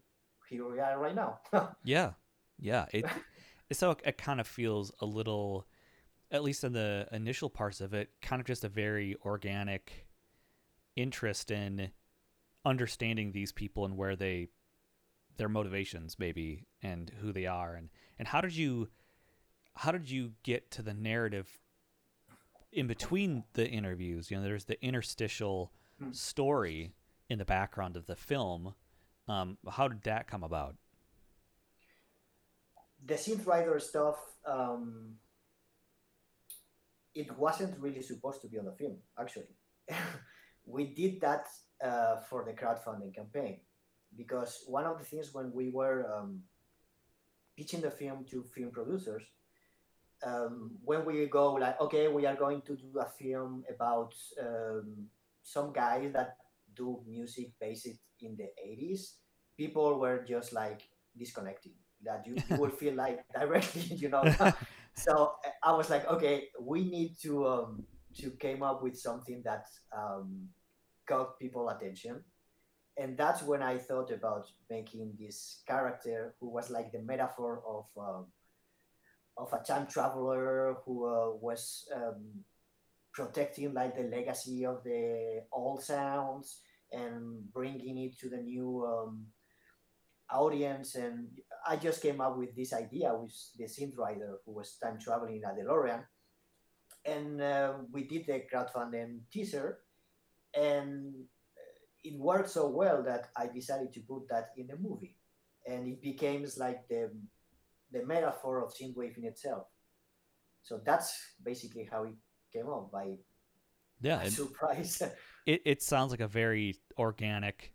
here 0.50 0.70
we 0.70 0.80
are 0.80 1.00
right 1.00 1.16
now. 1.16 1.40
yeah, 1.84 2.12
yeah. 2.60 2.86
It 2.92 3.06
so 3.72 3.96
it 4.04 4.18
kind 4.18 4.40
of 4.40 4.48
feels 4.48 4.92
a 5.00 5.06
little, 5.06 5.68
at 6.32 6.44
least 6.44 6.64
in 6.64 6.74
the 6.74 7.08
initial 7.12 7.50
parts 7.50 7.82
of 7.82 7.94
it, 7.94 8.10
kind 8.22 8.40
of 8.40 8.46
just 8.46 8.64
a 8.64 8.70
very 8.70 9.16
organic 9.24 10.08
interest 10.96 11.52
in 11.52 11.92
understanding 12.66 13.32
these 13.32 13.52
people 13.52 13.86
and 13.86 13.98
where 13.98 14.16
they 14.16 14.48
their 15.38 15.50
motivations 15.50 16.20
maybe 16.20 16.68
and 16.84 17.12
who 17.22 17.32
they 17.32 17.46
are 17.46 17.74
and 17.74 17.90
and 18.20 18.28
how 18.28 18.42
did 18.42 18.56
you 18.56 18.90
how 19.78 19.92
did 19.92 20.10
you 20.12 20.34
get 20.44 20.70
to 20.70 20.82
the 20.82 20.94
narrative 20.94 21.61
in 22.72 22.88
between 22.88 23.44
the 23.54 23.68
interviews, 23.68 24.32
you 24.32 24.38
know, 24.38 24.44
there's 24.44 24.66
the 24.66 24.84
interstitial 24.84 25.72
mm. 26.02 26.16
story 26.16 26.94
in 27.30 27.38
the 27.40 27.46
background 27.46 27.98
of 27.98 28.06
the 28.06 28.16
film. 28.16 28.74
Um, 29.28 29.58
how 29.70 29.88
did 29.88 30.04
that 30.04 30.28
come 30.28 30.44
about? 30.44 30.76
The 33.06 33.16
synth 33.16 33.46
rider 33.48 33.80
stuff, 33.80 34.18
um, 34.46 35.16
it 37.16 37.38
wasn't 37.38 37.80
really 37.80 38.02
supposed 38.02 38.42
to 38.42 38.48
be 38.48 38.58
on 38.60 38.66
the 38.66 38.72
film, 38.72 38.98
actually. 39.20 39.56
we 40.66 40.86
did 40.86 41.20
that 41.22 41.48
uh, 41.84 42.18
for 42.30 42.46
the 42.46 42.54
crowdfunding 42.54 43.14
campaign 43.16 43.60
because 44.16 44.64
one 44.68 44.86
of 44.86 45.00
the 45.00 45.06
things 45.06 45.34
when 45.34 45.52
we 45.54 45.70
were 45.70 46.06
um, 46.14 46.42
pitching 47.58 47.82
the 47.82 47.92
film 47.92 48.26
to 48.30 48.44
film 48.44 48.72
producers, 48.72 49.24
um, 50.26 50.72
when 50.84 51.06
we 51.06 51.26
go 51.26 51.54
like 51.54 51.80
okay 51.82 52.08
we 52.08 52.26
are 52.26 52.36
going 52.36 52.62
to 52.62 52.76
do 52.76 53.00
a 53.00 53.06
film 53.06 53.64
about 53.74 54.14
um, 54.42 55.08
some 55.44 55.74
guys 55.74 56.12
that 56.14 56.38
do 56.76 57.02
music 57.08 57.52
based 57.60 57.88
in 58.22 58.36
the 58.38 58.48
80s 58.66 59.14
people 59.58 60.00
were 60.00 60.24
just 60.28 60.54
like 60.54 60.82
disconnecting 61.18 61.74
that 62.04 62.26
you, 62.26 62.36
you 62.50 62.58
will 62.58 62.70
feel 62.70 62.94
like 62.94 63.24
directly 63.40 63.82
you 63.96 64.10
know? 64.10 64.24
So 64.94 65.36
i 65.64 65.72
was 65.72 65.90
like 65.90 66.06
okay 66.08 66.50
we 66.60 66.84
need 66.84 67.16
to 67.22 67.48
um, 67.48 67.86
to 68.18 68.32
came 68.32 68.62
up 68.62 68.84
with 68.84 68.98
something 69.00 69.42
that 69.46 69.66
um, 69.96 70.50
got 71.08 71.40
people 71.40 71.70
attention. 71.70 72.24
And 72.98 73.18
that's 73.18 73.42
when 73.42 73.64
i 73.64 73.78
thought 73.78 74.12
about 74.12 74.48
making 74.70 75.14
this 75.18 75.64
character 75.66 76.36
who 76.40 76.50
was 76.50 76.70
like 76.70 76.92
the 76.92 77.00
metaphor 77.00 77.64
of 77.66 77.86
um, 77.98 78.26
of 79.38 79.54
a 79.54 79.64
time 79.64 79.88
traveler 79.88 80.76
who 80.86 81.06
uh, 81.06 81.32
was 81.40 81.88
um, 81.96 82.44
protecting 83.14 83.74
like 83.74 83.96
the 83.96 84.04
legacy 84.04 84.66
of 84.66 84.84
the 84.84 85.42
old 85.52 85.84
sounds 85.84 86.62
and 86.92 87.52
bringing 87.54 87.98
it 87.98 88.18
to 88.20 88.30
the 88.30 88.38
new 88.38 88.86
um, 88.86 89.26
audience. 90.32 90.96
And 90.96 91.28
I 91.68 91.76
just 91.76 92.02
came 92.02 92.22
up 92.22 92.38
with 92.38 92.56
this 92.56 92.74
idea 92.74 93.14
with 93.16 93.34
the 93.58 93.66
synth 93.66 93.98
rider 93.98 94.38
who 94.46 94.54
was 94.54 94.78
time 94.82 95.00
traveling 95.00 95.38
in 95.38 95.44
a 95.44 95.54
DeLorean. 95.54 96.04
And 97.06 97.42
uh, 97.42 97.74
we 97.92 98.04
did 98.04 98.28
the 98.28 98.44
crowdfunding 98.52 99.22
teaser, 99.32 99.80
and 100.54 101.16
it 102.04 102.20
worked 102.20 102.52
so 102.52 102.70
well 102.70 103.02
that 103.04 103.30
I 103.36 103.48
decided 103.48 103.92
to 103.94 104.02
put 104.02 104.30
that 104.30 104.50
in 104.56 104.68
the 104.68 104.78
movie, 104.78 105.16
and 105.66 105.88
it 105.88 106.00
became 106.00 106.46
like 106.58 106.88
the 106.90 107.10
the 107.92 108.06
metaphor 108.06 108.64
of 108.64 108.74
synthwave 108.74 109.18
in 109.18 109.26
itself. 109.26 109.68
So 110.64 110.80
that's 110.86 111.14
basically 111.44 111.88
how 111.92 112.04
it 112.04 112.16
came 112.54 112.70
up 112.70 112.92
by 112.92 113.18
yeah 114.02 114.24
surprise. 114.30 115.02
it 115.46 115.62
it 115.66 115.82
sounds 115.82 116.12
like 116.12 116.22
a 116.22 116.28
very 116.28 116.76
organic 116.98 117.74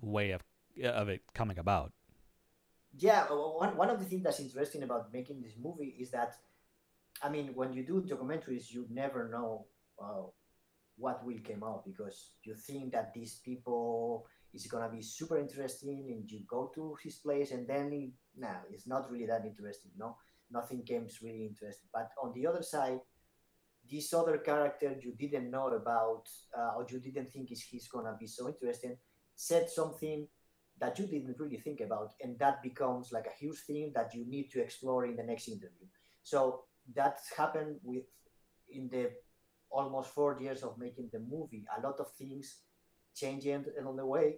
way 0.00 0.30
of 0.32 0.42
of 0.82 1.08
it 1.08 1.22
coming 1.34 1.58
about. 1.58 1.92
yeah, 2.96 3.24
one, 3.26 3.76
one 3.76 3.90
of 3.90 3.98
the 3.98 4.04
things 4.04 4.24
that's 4.24 4.40
interesting 4.40 4.82
about 4.82 5.12
making 5.12 5.42
this 5.42 5.54
movie 5.60 5.96
is 6.00 6.10
that, 6.10 6.34
I 7.22 7.28
mean, 7.28 7.52
when 7.54 7.72
you 7.72 7.84
do 7.84 8.02
documentaries, 8.02 8.72
you 8.72 8.86
never 8.90 9.28
know 9.28 9.66
uh, 10.02 10.24
what 10.96 11.24
will 11.24 11.38
come 11.46 11.62
out 11.62 11.84
because 11.84 12.30
you 12.44 12.54
think 12.54 12.92
that 12.92 13.12
these 13.14 13.40
people 13.44 14.26
is 14.54 14.66
gonna 14.66 14.88
be 14.88 15.02
super 15.02 15.38
interesting, 15.38 16.10
and 16.12 16.30
you 16.30 16.40
go 16.48 16.70
to 16.74 16.96
his 17.02 17.16
place, 17.16 17.50
and 17.52 17.66
then 17.66 18.12
nah, 18.38 18.60
it's 18.72 18.86
not 18.86 19.10
really 19.10 19.26
that 19.26 19.44
interesting. 19.44 19.90
No, 19.96 20.16
nothing 20.50 20.84
comes 20.86 21.20
really 21.22 21.46
interesting. 21.46 21.88
But 21.92 22.10
on 22.22 22.32
the 22.34 22.46
other 22.46 22.62
side, 22.62 23.00
this 23.90 24.12
other 24.12 24.38
character 24.38 24.96
you 25.00 25.14
didn't 25.18 25.50
know 25.50 25.68
about, 25.68 26.24
uh, 26.56 26.76
or 26.76 26.86
you 26.88 27.00
didn't 27.00 27.30
think 27.30 27.50
is 27.52 27.62
he's 27.62 27.88
gonna 27.88 28.16
be 28.18 28.26
so 28.26 28.48
interesting, 28.48 28.96
said 29.34 29.70
something 29.70 30.26
that 30.78 30.98
you 30.98 31.06
didn't 31.06 31.38
really 31.38 31.56
think 31.56 31.80
about, 31.80 32.12
and 32.22 32.38
that 32.38 32.62
becomes 32.62 33.12
like 33.12 33.26
a 33.26 33.38
huge 33.38 33.58
thing 33.66 33.92
that 33.94 34.14
you 34.14 34.24
need 34.26 34.50
to 34.50 34.60
explore 34.60 35.06
in 35.06 35.16
the 35.16 35.22
next 35.22 35.48
interview. 35.48 35.86
So 36.22 36.64
that 36.94 37.18
happened 37.36 37.76
with 37.82 38.04
in 38.70 38.88
the 38.88 39.10
almost 39.70 40.10
four 40.10 40.38
years 40.40 40.62
of 40.62 40.78
making 40.78 41.10
the 41.12 41.20
movie. 41.20 41.64
A 41.76 41.80
lot 41.80 41.98
of 42.00 42.10
things 42.12 42.58
changing 43.14 43.64
along 43.80 43.96
the 43.96 44.06
way, 44.06 44.36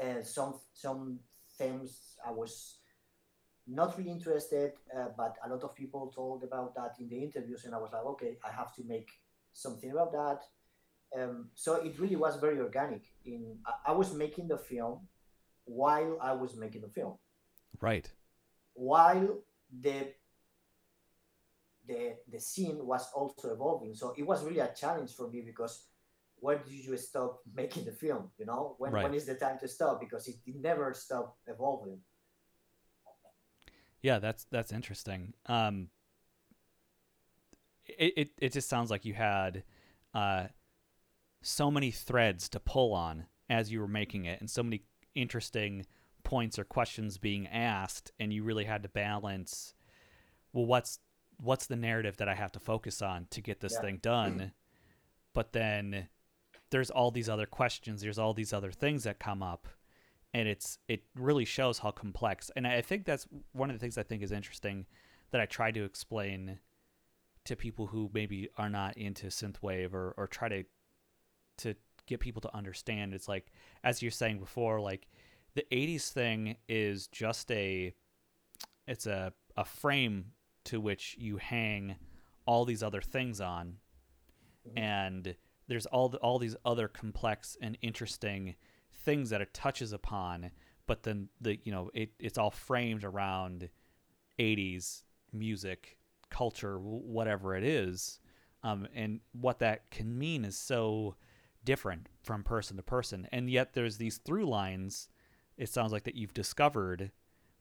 and 0.00 0.26
some 0.26 0.60
some 0.72 1.20
themes 1.56 2.16
I 2.26 2.30
was 2.30 2.78
not 3.68 3.96
really 3.98 4.10
interested, 4.10 4.72
uh, 4.96 5.08
but 5.16 5.36
a 5.44 5.48
lot 5.48 5.62
of 5.62 5.74
people 5.74 6.10
told 6.14 6.42
about 6.42 6.74
that 6.74 6.94
in 6.98 7.08
the 7.08 7.22
interviews, 7.22 7.64
and 7.64 7.74
I 7.74 7.78
was 7.78 7.90
like, 7.92 8.04
okay, 8.04 8.38
I 8.44 8.50
have 8.50 8.74
to 8.76 8.84
make 8.84 9.10
something 9.52 9.90
about 9.90 10.12
that. 10.12 10.42
Um, 11.16 11.50
so 11.54 11.76
it 11.76 11.98
really 11.98 12.16
was 12.16 12.36
very 12.36 12.58
organic. 12.60 13.02
In 13.24 13.58
I, 13.66 13.90
I 13.90 13.92
was 13.92 14.12
making 14.14 14.48
the 14.48 14.58
film 14.58 15.06
while 15.64 16.18
I 16.20 16.32
was 16.32 16.56
making 16.56 16.82
the 16.82 16.88
film. 16.88 17.14
Right. 17.80 18.10
While 18.74 19.38
the 19.80 20.12
the 21.86 22.16
the 22.30 22.40
scene 22.40 22.86
was 22.86 23.08
also 23.14 23.52
evolving, 23.52 23.94
so 23.94 24.14
it 24.16 24.26
was 24.26 24.44
really 24.44 24.60
a 24.60 24.72
challenge 24.74 25.14
for 25.14 25.28
me 25.28 25.42
because 25.44 25.84
where 26.40 26.58
did 26.58 26.72
you 26.72 26.96
stop 26.96 27.40
making 27.54 27.84
the 27.84 27.92
film? 27.92 28.30
You 28.38 28.46
know, 28.46 28.76
when 28.78 28.92
right. 28.92 29.04
when 29.04 29.14
is 29.14 29.26
the 29.26 29.34
time 29.34 29.58
to 29.60 29.68
stop? 29.68 30.00
Because 30.00 30.28
it, 30.28 30.36
it 30.46 30.56
never 30.60 30.92
stopped 30.94 31.38
evolving. 31.46 32.00
Yeah, 34.02 34.18
that's 34.18 34.46
that's 34.50 34.72
interesting. 34.72 35.34
Um, 35.46 35.88
it, 37.86 38.12
it 38.16 38.30
it 38.40 38.52
just 38.52 38.68
sounds 38.68 38.90
like 38.90 39.04
you 39.04 39.14
had 39.14 39.64
uh, 40.14 40.46
so 41.42 41.70
many 41.70 41.90
threads 41.90 42.48
to 42.50 42.60
pull 42.60 42.92
on 42.92 43.26
as 43.48 43.72
you 43.72 43.80
were 43.80 43.88
making 43.88 44.24
it, 44.24 44.40
and 44.40 44.48
so 44.48 44.62
many 44.62 44.82
interesting 45.14 45.86
points 46.22 46.58
or 46.58 46.64
questions 46.64 47.18
being 47.18 47.46
asked, 47.48 48.12
and 48.20 48.32
you 48.32 48.44
really 48.44 48.64
had 48.64 48.82
to 48.82 48.88
balance. 48.88 49.74
Well, 50.52 50.66
what's 50.66 51.00
what's 51.40 51.66
the 51.66 51.76
narrative 51.76 52.16
that 52.18 52.28
I 52.28 52.34
have 52.34 52.52
to 52.52 52.60
focus 52.60 53.02
on 53.02 53.26
to 53.30 53.40
get 53.40 53.60
this 53.60 53.74
yeah. 53.74 53.80
thing 53.80 53.98
done? 54.00 54.52
But 55.34 55.52
then 55.52 56.08
there's 56.70 56.90
all 56.90 57.10
these 57.10 57.28
other 57.28 57.46
questions. 57.46 58.02
There's 58.02 58.18
all 58.18 58.34
these 58.34 58.52
other 58.52 58.72
things 58.72 59.04
that 59.04 59.18
come 59.18 59.42
up 59.42 59.68
and 60.34 60.48
it's 60.48 60.78
it 60.88 61.02
really 61.14 61.44
shows 61.44 61.78
how 61.78 61.90
complex. 61.90 62.50
And 62.56 62.66
I 62.66 62.80
think 62.80 63.04
that's 63.04 63.26
one 63.52 63.70
of 63.70 63.76
the 63.76 63.80
things 63.80 63.98
I 63.98 64.02
think 64.02 64.22
is 64.22 64.32
interesting 64.32 64.86
that 65.30 65.40
I 65.40 65.46
try 65.46 65.70
to 65.70 65.84
explain 65.84 66.58
to 67.44 67.56
people 67.56 67.86
who 67.86 68.10
maybe 68.12 68.48
are 68.56 68.68
not 68.68 68.96
into 68.96 69.28
synthwave 69.28 69.94
or 69.94 70.14
or 70.16 70.26
try 70.26 70.48
to 70.48 70.64
to 71.58 71.74
get 72.06 72.20
people 72.20 72.42
to 72.42 72.54
understand. 72.56 73.14
It's 73.14 73.28
like 73.28 73.52
as 73.84 74.02
you're 74.02 74.10
saying 74.10 74.38
before, 74.38 74.80
like 74.80 75.08
the 75.54 75.64
'80s 75.72 76.10
thing 76.10 76.56
is 76.68 77.06
just 77.08 77.50
a 77.50 77.94
it's 78.86 79.06
a 79.06 79.32
a 79.56 79.64
frame 79.64 80.26
to 80.64 80.80
which 80.80 81.16
you 81.18 81.38
hang 81.38 81.96
all 82.44 82.64
these 82.64 82.82
other 82.82 83.00
things 83.00 83.40
on, 83.40 83.76
mm-hmm. 84.68 84.78
and 84.78 85.36
there's 85.68 85.86
all 85.86 86.08
the, 86.08 86.18
all 86.18 86.38
these 86.38 86.56
other 86.64 86.88
complex 86.88 87.56
and 87.60 87.78
interesting 87.82 88.54
things 89.08 89.30
that 89.30 89.40
it 89.40 89.54
touches 89.54 89.94
upon, 89.94 90.50
but 90.86 91.02
then 91.02 91.30
the 91.40 91.58
you 91.64 91.72
know 91.72 91.90
it 91.94 92.10
it's 92.18 92.36
all 92.36 92.50
framed 92.50 93.04
around 93.04 93.70
80s 94.38 95.04
music, 95.32 95.96
culture, 96.28 96.78
whatever 96.78 97.56
it 97.56 97.64
is, 97.64 98.20
um, 98.62 98.86
and 98.94 99.20
what 99.32 99.60
that 99.60 99.90
can 99.90 100.18
mean 100.18 100.44
is 100.44 100.58
so 100.58 101.16
different 101.64 102.10
from 102.22 102.42
person 102.42 102.76
to 102.76 102.82
person, 102.82 103.26
and 103.32 103.48
yet 103.48 103.72
there's 103.72 103.96
these 103.96 104.18
through 104.18 104.44
lines. 104.44 105.08
It 105.56 105.70
sounds 105.70 105.90
like 105.90 106.04
that 106.04 106.14
you've 106.14 106.34
discovered 106.34 107.10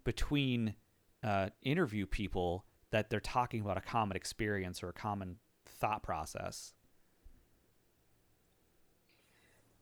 between 0.04 0.76
uh, 1.24 1.52
interview 1.62 2.06
people 2.06 2.66
that 2.92 3.10
they're 3.10 3.22
talking 3.22 3.62
about 3.62 3.78
a 3.78 3.82
common 3.82 4.18
experience 4.18 4.84
or 4.84 4.90
a 4.90 4.94
common 4.94 5.38
thought 5.66 6.04
process. 6.04 6.74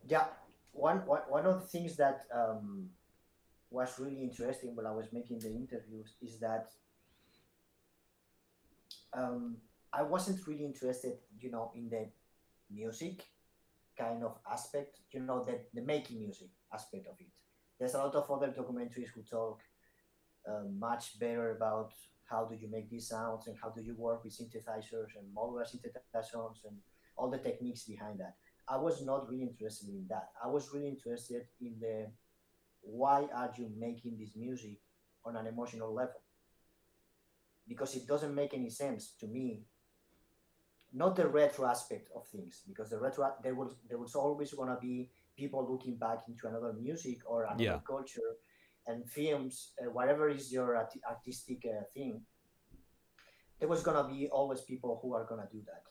Yeah, 0.07 0.25
one, 0.75 0.97
one, 1.05 1.21
one 1.29 1.45
of 1.45 1.61
the 1.61 1.67
things 1.67 1.95
that 1.97 2.25
um, 2.33 2.89
was 3.71 3.97
really 3.99 4.21
interesting 4.21 4.75
while 4.75 4.87
I 4.87 4.91
was 4.91 5.07
making 5.11 5.39
the 5.39 5.49
interviews 5.49 6.15
is 6.21 6.39
that 6.39 6.71
um, 9.13 9.57
I 9.93 10.03
wasn't 10.03 10.45
really 10.45 10.65
interested, 10.65 11.17
you 11.39 11.49
know, 11.49 11.71
in 11.75 11.89
the 11.89 12.07
music 12.69 13.23
kind 13.97 14.23
of 14.23 14.37
aspect, 14.51 14.99
you 15.11 15.21
know, 15.21 15.45
the, 15.45 15.59
the 15.73 15.85
making 15.85 16.19
music 16.19 16.49
aspect 16.73 17.07
of 17.07 17.15
it. 17.19 17.31
There's 17.79 17.93
a 17.93 17.99
lot 17.99 18.15
of 18.15 18.29
other 18.29 18.47
documentaries 18.47 19.09
who 19.15 19.21
talk 19.23 19.61
uh, 20.47 20.63
much 20.77 21.17
better 21.17 21.55
about 21.55 21.93
how 22.25 22.45
do 22.45 22.55
you 22.55 22.69
make 22.69 22.89
these 22.89 23.07
sounds 23.07 23.47
and 23.47 23.55
how 23.61 23.69
do 23.69 23.81
you 23.81 23.95
work 23.97 24.23
with 24.23 24.33
synthesizers 24.33 25.15
and 25.17 25.25
modular 25.35 25.63
synthesizers 25.63 26.65
and 26.67 26.77
all 27.15 27.29
the 27.29 27.37
techniques 27.37 27.83
behind 27.83 28.19
that. 28.19 28.35
I 28.67 28.77
was 28.77 29.05
not 29.05 29.29
really 29.29 29.43
interested 29.43 29.89
in 29.89 30.05
that. 30.09 30.29
I 30.43 30.47
was 30.47 30.73
really 30.73 30.87
interested 30.87 31.43
in 31.61 31.75
the 31.79 32.07
why 32.81 33.27
are 33.33 33.51
you 33.57 33.69
making 33.77 34.17
this 34.19 34.35
music 34.35 34.79
on 35.23 35.35
an 35.35 35.47
emotional 35.47 35.93
level? 35.93 36.21
Because 37.67 37.95
it 37.95 38.07
doesn't 38.07 38.33
make 38.33 38.53
any 38.53 38.69
sense 38.69 39.13
to 39.19 39.27
me. 39.27 39.63
Not 40.93 41.15
the 41.15 41.27
retro 41.27 41.65
aspect 41.65 42.09
of 42.15 42.27
things, 42.27 42.63
because 42.67 42.89
the 42.89 42.99
retro 42.99 43.33
there 43.43 43.55
was 43.55 43.75
there 43.89 43.97
was 43.97 44.15
always 44.15 44.53
gonna 44.53 44.77
be 44.79 45.09
people 45.35 45.67
looking 45.69 45.97
back 45.97 46.19
into 46.27 46.47
another 46.47 46.73
music 46.73 47.17
or 47.25 47.43
another 47.43 47.63
yeah. 47.63 47.79
culture 47.85 48.37
and 48.87 49.09
films, 49.09 49.73
uh, 49.81 49.89
whatever 49.89 50.29
is 50.29 50.53
your 50.53 50.75
art- 50.77 50.93
artistic 51.09 51.65
uh, 51.65 51.83
thing. 51.93 52.21
There 53.59 53.67
was 53.67 53.83
gonna 53.83 54.07
be 54.07 54.29
always 54.29 54.61
people 54.61 54.99
who 55.01 55.13
are 55.13 55.25
gonna 55.25 55.49
do 55.51 55.61
that. 55.65 55.83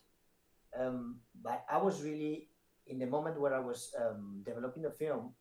Um, 0.81 1.21
but 1.43 1.65
I 1.71 1.79
was 1.79 2.03
really 2.03 2.49
in 2.87 2.99
the 2.99 3.07
moment 3.07 3.41
where 3.41 3.55
I 3.55 3.61
was 3.61 3.91
um, 4.01 4.43
developing 4.45 4.83
the 4.83 4.91
film, 4.91 5.35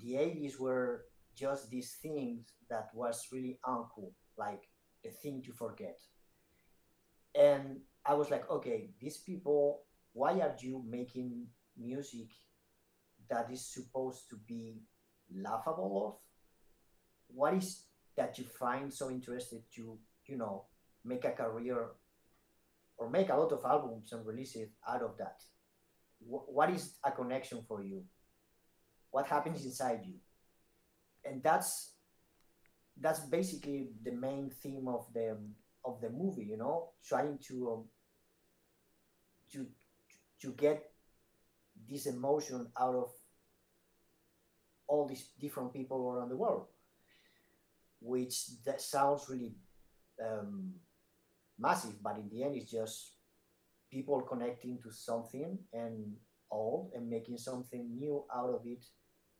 the 0.00 0.14
80s 0.14 0.58
were 0.58 1.04
just 1.34 1.70
these 1.70 1.96
things 2.02 2.52
that 2.70 2.88
was 2.94 3.26
really 3.32 3.58
uncool, 3.66 4.12
like 4.36 4.62
a 5.04 5.10
thing 5.10 5.42
to 5.42 5.52
forget. 5.52 5.98
And 7.34 7.80
I 8.04 8.14
was 8.14 8.30
like, 8.30 8.48
okay, 8.50 8.90
these 9.00 9.18
people, 9.18 9.82
why 10.12 10.40
are 10.40 10.54
you 10.58 10.82
making 10.88 11.46
music 11.76 12.28
that 13.28 13.50
is 13.50 13.66
supposed 13.66 14.30
to 14.30 14.36
be 14.46 14.82
laughable 15.34 16.06
of? 16.06 16.14
What 17.28 17.54
is 17.54 17.84
that 18.16 18.38
you 18.38 18.44
find 18.44 18.92
so 18.92 19.10
interested 19.10 19.62
to, 19.74 19.98
you 20.26 20.38
know, 20.38 20.64
make 21.04 21.24
a 21.24 21.32
career 21.32 21.88
or 22.96 23.10
make 23.10 23.28
a 23.28 23.36
lot 23.36 23.52
of 23.52 23.64
albums 23.64 24.12
and 24.12 24.24
release 24.24 24.56
it 24.56 24.70
out 24.88 25.02
of 25.02 25.18
that? 25.18 25.42
What 26.20 26.70
is 26.70 26.94
a 27.04 27.10
connection 27.10 27.64
for 27.68 27.82
you? 27.82 28.04
What 29.10 29.26
happens 29.26 29.64
inside 29.64 30.00
you? 30.04 30.14
And 31.24 31.42
that's 31.42 31.96
that's 33.00 33.20
basically 33.20 33.90
the 34.04 34.12
main 34.12 34.50
theme 34.62 34.88
of 34.88 35.06
the 35.12 35.36
of 35.84 36.00
the 36.00 36.10
movie 36.10 36.44
you 36.44 36.56
know 36.56 36.90
trying 37.06 37.38
to 37.38 37.72
um, 37.72 37.84
to 39.52 39.66
to 40.40 40.52
get 40.52 40.90
this 41.88 42.06
emotion 42.06 42.66
out 42.78 42.94
of 42.94 43.10
all 44.88 45.06
these 45.06 45.30
different 45.40 45.72
people 45.72 46.10
around 46.10 46.28
the 46.28 46.36
world 46.36 46.66
which 48.00 48.46
that 48.64 48.80
sounds 48.80 49.26
really 49.28 49.54
um, 50.24 50.72
massive 51.58 52.02
but 52.02 52.16
in 52.16 52.28
the 52.30 52.42
end 52.44 52.56
it's 52.56 52.70
just 52.70 53.15
people 53.96 54.20
connecting 54.32 54.78
to 54.84 54.90
something 54.92 55.58
and 55.72 55.96
old 56.50 56.92
and 56.94 57.08
making 57.16 57.38
something 57.38 57.82
new 57.98 58.16
out 58.38 58.50
of 58.50 58.62
it 58.66 58.84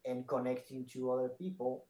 and 0.05 0.27
connecting 0.27 0.87
to 0.93 1.11
other 1.11 1.31
people 1.43 1.87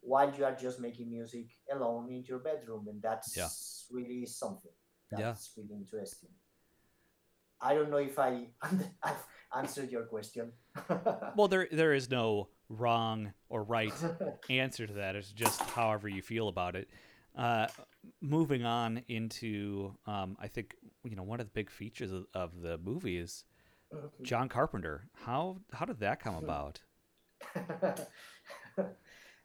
while 0.00 0.30
you 0.36 0.44
are 0.44 0.56
just 0.66 0.80
making 0.80 1.10
music 1.10 1.46
alone 1.74 2.10
in 2.10 2.22
your 2.28 2.40
bedroom 2.50 2.84
and 2.90 3.00
that's 3.00 3.36
yeah. 3.36 3.48
really 3.96 4.26
something 4.26 4.76
that's 5.10 5.52
yeah. 5.56 5.62
really 5.62 5.76
interesting 5.82 6.28
i 7.60 7.74
don't 7.74 7.90
know 7.90 8.04
if 8.10 8.18
I 8.18 8.32
answered 9.56 9.90
your 9.90 10.04
question. 10.04 10.52
well, 11.36 11.48
there 11.48 11.68
there 11.70 11.94
is 11.94 12.10
no 12.10 12.48
wrong 12.68 13.32
or 13.48 13.62
right 13.62 13.92
answer 14.50 14.86
to 14.86 14.94
that. 14.94 15.16
It's 15.16 15.32
just 15.32 15.60
however 15.60 16.08
you 16.08 16.22
feel 16.22 16.48
about 16.48 16.76
it. 16.76 16.88
Uh, 17.36 17.66
moving 18.20 18.64
on 18.64 19.02
into, 19.08 19.94
um, 20.06 20.36
I 20.40 20.46
think 20.48 20.74
you 21.04 21.16
know 21.16 21.22
one 21.22 21.40
of 21.40 21.46
the 21.46 21.52
big 21.52 21.70
features 21.70 22.12
of, 22.12 22.26
of 22.34 22.60
the 22.60 22.78
movie 22.78 23.18
is 23.18 23.44
John 24.22 24.48
Carpenter. 24.48 25.08
How 25.24 25.58
how 25.72 25.84
did 25.84 26.00
that 26.00 26.20
come 26.20 26.36
about? 26.44 26.80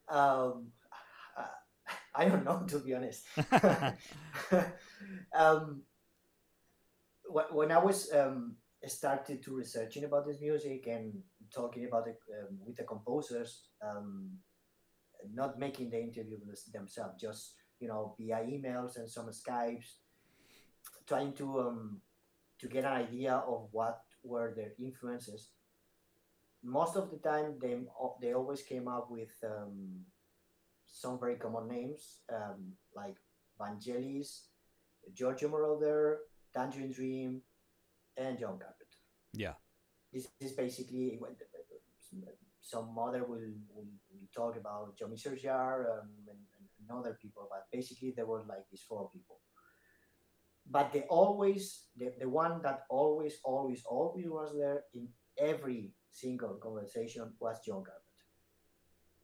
um, 0.09 0.67
I 2.15 2.25
don't 2.25 2.43
know 2.43 2.65
to 2.67 2.79
be 2.79 2.93
honest. 2.93 3.25
um, 5.33 5.81
when 7.29 7.71
I 7.71 7.77
was 7.77 8.11
um, 8.13 8.55
started 8.87 9.43
to 9.43 9.55
researching 9.55 10.03
about 10.05 10.25
this 10.25 10.41
music 10.41 10.87
and 10.87 11.13
talking 11.53 11.85
about 11.85 12.07
it 12.07 12.19
um, 12.39 12.57
with 12.65 12.77
the 12.77 12.83
composers, 12.83 13.69
um, 13.81 14.31
not 15.33 15.59
making 15.59 15.89
the 15.89 16.01
interview 16.01 16.37
themselves, 16.73 17.21
just 17.21 17.53
you 17.79 17.87
know 17.87 18.15
via 18.17 18.37
emails 18.37 18.97
and 18.97 19.09
some 19.09 19.29
Skypes, 19.29 19.99
trying 21.07 21.33
to 21.33 21.59
um, 21.59 22.01
to 22.59 22.67
get 22.67 22.85
an 22.85 22.93
idea 22.93 23.33
of 23.35 23.69
what 23.71 24.01
were 24.23 24.53
their 24.55 24.73
influences. 24.79 25.49
Most 26.63 26.95
of 26.97 27.09
the 27.09 27.17
time, 27.17 27.57
they 27.61 27.77
they 28.21 28.33
always 28.33 28.61
came 28.61 28.87
up 28.87 29.09
with 29.09 29.31
um, 29.43 30.05
some 30.85 31.19
very 31.19 31.35
common 31.35 31.67
names 31.67 32.19
um, 32.33 32.73
like 32.95 33.15
Vangelis, 33.59 34.49
Giorgio 35.13 35.49
Moroder, 35.49 36.17
Tangerine 36.53 36.91
Dream, 36.91 37.41
and 38.17 38.37
John 38.37 38.59
Carpenter. 38.59 38.99
Yeah. 39.33 39.53
This 40.11 40.27
is 40.39 40.53
basically 40.53 41.19
some 42.61 42.93
mother 42.93 43.23
will, 43.23 43.49
will, 43.73 43.89
will 44.09 44.29
talk 44.35 44.55
about 44.57 44.97
Jean-Michel 44.97 45.33
Jarre 45.33 45.85
um, 45.89 46.09
and, 46.27 46.37
and, 46.37 46.91
other 46.91 47.15
people, 47.21 47.47
but 47.51 47.65
basically 47.71 48.13
there 48.15 48.25
were 48.25 48.43
like 48.49 48.65
these 48.71 48.81
four 48.81 49.09
people. 49.13 49.39
But 50.69 50.93
they 50.93 51.01
always, 51.09 51.85
the, 51.97 52.13
the 52.19 52.29
one 52.29 52.61
that 52.61 52.81
always, 52.89 53.39
always, 53.43 53.83
always 53.85 54.27
was 54.27 54.53
there 54.55 54.83
in 54.93 55.07
every 55.37 55.91
single 56.11 56.55
conversation 56.61 57.33
was 57.39 57.59
John 57.65 57.83
Carpenter. 57.83 58.05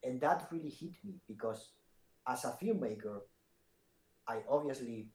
And 0.03 0.21
that 0.21 0.47
really 0.51 0.69
hit 0.69 0.93
me 1.03 1.21
because 1.27 1.73
as 2.27 2.45
a 2.45 2.57
filmmaker, 2.61 3.19
I 4.27 4.39
obviously 4.49 5.09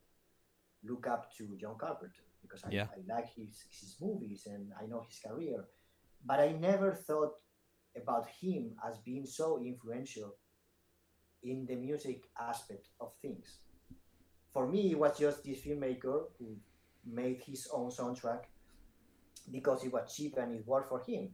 look 0.83 1.07
up 1.07 1.35
to 1.37 1.57
John 1.59 1.75
Carpenter 1.77 2.23
because 2.41 2.63
I, 2.63 2.69
yeah. 2.71 2.87
I 2.93 3.13
like 3.13 3.29
his, 3.33 3.65
his 3.69 3.97
movies 4.01 4.47
and 4.47 4.71
I 4.81 4.85
know 4.85 5.03
his 5.07 5.19
career. 5.19 5.65
But 6.25 6.39
I 6.39 6.53
never 6.53 6.93
thought 6.93 7.33
about 7.95 8.27
him 8.39 8.71
as 8.87 8.97
being 8.99 9.25
so 9.25 9.59
influential 9.59 10.35
in 11.43 11.65
the 11.65 11.75
music 11.75 12.23
aspect 12.39 12.87
of 12.99 13.11
things. 13.21 13.59
For 14.53 14.67
me, 14.67 14.91
it 14.91 14.99
was 14.99 15.17
just 15.17 15.43
this 15.43 15.61
filmmaker 15.61 16.23
who 16.37 16.57
made 17.05 17.41
his 17.45 17.67
own 17.73 17.89
soundtrack 17.89 18.41
because 19.51 19.83
it 19.83 19.93
was 19.93 20.13
cheap 20.13 20.37
and 20.37 20.55
it 20.55 20.67
worked 20.67 20.89
for 20.89 21.01
him. 21.01 21.29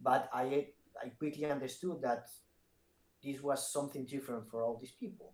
But 0.00 0.28
I, 0.32 0.68
I 1.02 1.08
quickly 1.18 1.46
understood 1.46 2.02
that 2.02 2.28
this 3.22 3.42
was 3.42 3.72
something 3.72 4.04
different 4.04 4.50
for 4.50 4.62
all 4.62 4.78
these 4.80 4.92
people 4.92 5.32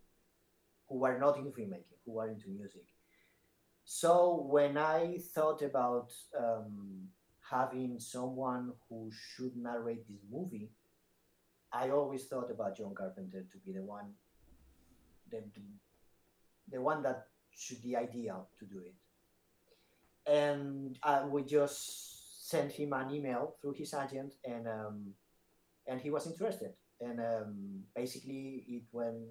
who 0.89 0.99
were 0.99 1.19
not 1.19 1.37
into 1.37 1.51
filmmaking, 1.51 1.99
who 2.05 2.13
were 2.13 2.29
into 2.29 2.49
music. 2.49 2.85
So 3.85 4.47
when 4.51 4.77
I 4.77 5.19
thought 5.33 5.63
about 5.63 6.13
um, 6.39 7.09
having 7.49 8.01
someone 8.01 8.73
who 8.89 9.11
should 9.13 9.57
narrate 9.57 10.09
this 10.09 10.23
movie, 10.31 10.71
I 11.73 11.91
always 11.91 12.25
thought 12.25 12.51
about 12.51 12.77
John 12.77 12.95
Carpenter 12.95 13.45
to 13.51 13.59
be 13.65 13.73
the 13.73 13.83
one, 13.83 14.13
the, 15.31 15.43
the 16.71 16.81
one 16.81 17.03
that 17.03 17.27
should 17.51 17.83
be 17.83 17.97
ideal 17.97 18.49
to 18.59 18.67
do 18.67 18.81
it. 18.81 18.95
And 20.31 20.99
uh, 21.03 21.25
we 21.31 21.43
just 21.43 22.49
sent 22.51 22.73
him 22.73 22.93
an 22.93 23.11
email 23.15 23.55
through 23.61 23.75
his 23.75 23.95
agent, 23.95 24.35
and 24.45 24.67
um, 24.67 25.15
and 25.87 26.01
he 26.01 26.11
was 26.11 26.27
interested. 26.27 26.73
And 27.01 27.21
um, 27.21 27.85
basically, 27.95 28.65
it 28.69 28.83
when 28.91 29.29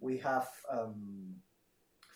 we 0.00 0.18
have 0.18 0.48
um, 0.70 1.34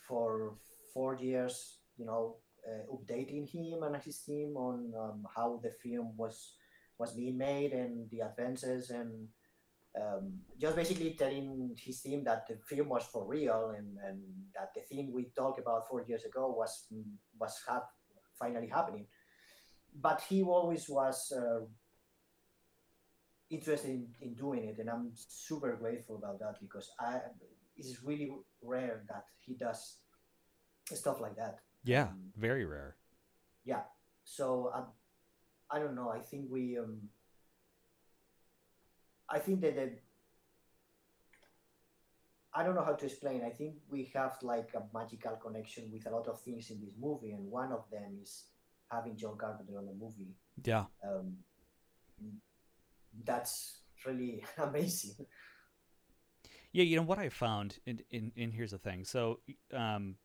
for 0.06 0.54
four 0.94 1.16
years, 1.16 1.78
you 1.96 2.06
know, 2.06 2.36
uh, 2.66 2.84
updating 2.92 3.48
him 3.48 3.82
and 3.82 3.96
his 4.02 4.20
team 4.20 4.56
on 4.56 4.92
um, 4.98 5.26
how 5.34 5.60
the 5.62 5.70
film 5.82 6.12
was 6.16 6.54
was 6.98 7.12
being 7.12 7.38
made 7.38 7.72
and 7.72 8.10
the 8.10 8.20
advances 8.20 8.90
and 8.90 9.28
um, 9.96 10.40
just 10.60 10.76
basically 10.76 11.14
telling 11.18 11.74
his 11.76 12.00
team 12.00 12.24
that 12.24 12.46
the 12.46 12.56
film 12.68 12.88
was 12.88 13.04
for 13.04 13.26
real 13.26 13.74
and, 13.76 13.96
and 14.04 14.20
that 14.54 14.70
the 14.74 14.82
thing 14.82 15.12
we 15.12 15.30
talked 15.36 15.58
about 15.58 15.88
four 15.88 16.04
years 16.06 16.24
ago 16.24 16.54
was 16.56 16.86
was 17.38 17.58
hap- 17.66 17.90
finally 18.38 18.68
happening. 18.68 19.06
But 19.94 20.22
he 20.28 20.42
always 20.42 20.88
was 20.88 21.32
uh, 21.32 21.64
interested 23.50 23.90
in, 23.90 24.08
in 24.20 24.34
doing 24.34 24.64
it, 24.64 24.78
and 24.78 24.90
I'm 24.90 25.12
super 25.14 25.74
grateful 25.76 26.16
about 26.16 26.38
that 26.40 26.60
because 26.60 26.90
I 27.00 27.20
it's 27.76 28.02
really 28.02 28.30
rare 28.62 29.04
that 29.08 29.24
he 29.40 29.54
does 29.54 29.98
stuff 30.92 31.20
like 31.20 31.36
that. 31.36 31.58
Yeah, 31.84 32.08
um, 32.08 32.32
very 32.36 32.66
rare. 32.66 32.96
Yeah. 33.64 33.82
So 34.24 34.70
um, 34.74 34.86
I 35.70 35.78
don't 35.78 35.94
know. 35.94 36.10
I 36.10 36.20
think 36.20 36.46
we. 36.50 36.78
Um, 36.78 37.08
I 39.30 39.38
think 39.38 39.60
that 39.60 39.76
the, 39.76 39.90
I 42.54 42.62
don't 42.62 42.74
know 42.74 42.84
how 42.84 42.94
to 42.94 43.06
explain. 43.06 43.42
I 43.44 43.50
think 43.50 43.74
we 43.90 44.10
have 44.14 44.36
like 44.42 44.70
a 44.74 44.82
magical 44.96 45.36
connection 45.36 45.90
with 45.92 46.06
a 46.06 46.10
lot 46.10 46.28
of 46.28 46.40
things 46.40 46.70
in 46.70 46.80
this 46.80 46.94
movie, 46.98 47.32
and 47.32 47.50
one 47.50 47.72
of 47.72 47.84
them 47.90 48.18
is 48.22 48.44
having 48.90 49.16
John 49.16 49.36
Carpenter 49.36 49.78
on 49.78 49.86
the 49.86 49.92
movie. 49.92 50.34
Yeah. 50.64 50.86
Um, 51.04 51.36
that's 53.24 53.80
really 54.06 54.44
amazing. 54.58 55.26
Yeah, 56.72 56.84
you 56.84 56.96
know 56.96 57.02
what 57.02 57.18
I 57.18 57.28
found, 57.28 57.78
and, 57.86 58.02
and, 58.12 58.32
and 58.36 58.52
here's 58.52 58.72
the 58.72 58.78
thing. 58.78 59.04
So, 59.04 59.40
um, 59.72 60.16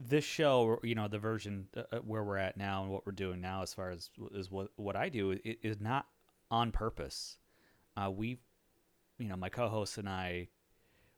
this 0.00 0.24
show, 0.24 0.78
you 0.82 0.94
know, 0.94 1.08
the 1.08 1.18
version 1.18 1.68
uh, 1.76 1.82
uh, 1.92 1.98
where 1.98 2.22
we're 2.22 2.36
at 2.36 2.56
now 2.56 2.82
and 2.82 2.92
what 2.92 3.06
we're 3.06 3.12
doing 3.12 3.40
now, 3.40 3.62
as 3.62 3.74
far 3.74 3.90
as 3.90 4.10
is 4.32 4.50
what 4.50 4.68
what 4.76 4.96
I 4.96 5.08
do, 5.08 5.30
it 5.32 5.58
is 5.62 5.80
not 5.80 6.06
on 6.50 6.72
purpose. 6.72 7.38
Uh, 7.96 8.10
we, 8.10 8.38
you 9.18 9.28
know, 9.28 9.36
my 9.36 9.48
co-host 9.48 9.98
and 9.98 10.08
I, 10.08 10.48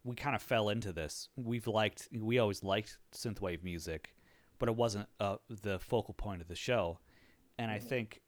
we 0.05 0.15
kind 0.15 0.37
of 0.37 0.43
fell 0.43 0.69
into 0.69 0.93
this. 0.93 1.29
We've 1.37 1.67
liked, 1.67 2.09
we 2.13 2.39
always 2.39 2.63
liked 2.63 2.99
synthwave 3.13 3.63
music, 3.63 4.15
but 4.59 4.69
it 4.69 4.77
wasn't 4.77 5.09
uh, 5.21 5.37
the 5.63 5.79
focal 5.79 6.15
point 6.15 6.43
of 6.43 6.49
the 6.49 6.55
show. 6.55 6.99
And 7.59 7.71
I 7.71 7.79
mm-hmm. 7.79 7.89
think, 7.89 8.23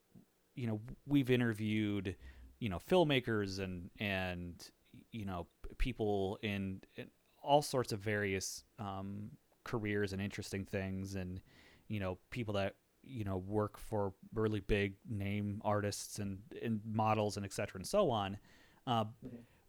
you 0.55 0.67
know, 0.67 0.81
we've 1.07 1.31
interviewed, 1.31 2.17
you 2.59 2.69
know, 2.69 2.79
filmmakers 2.79 3.61
and 3.61 3.91
and 4.01 4.69
you 5.13 5.25
know 5.25 5.47
people 5.79 6.39
in, 6.43 6.81
in 6.97 7.07
all 7.43 7.63
sorts 7.63 7.93
of 7.93 8.01
various 8.01 8.65
um, 8.79 9.31
careers 9.65 10.13
and 10.13 10.21
interesting 10.21 10.65
things 10.65 11.15
and 11.15 11.41
you 11.89 12.01
know 12.01 12.19
people 12.31 12.55
that 12.55 12.75
you 13.09 13.25
know 13.25 13.39
work 13.39 13.79
for 13.79 14.13
really 14.35 14.61
big 14.61 14.95
name 15.09 15.61
artists 15.65 16.19
and, 16.19 16.39
and 16.63 16.81
models 16.85 17.37
and 17.37 17.45
etc 17.45 17.79
and 17.79 17.87
so 17.87 18.11
on. 18.11 18.39
Uh, 18.87 19.05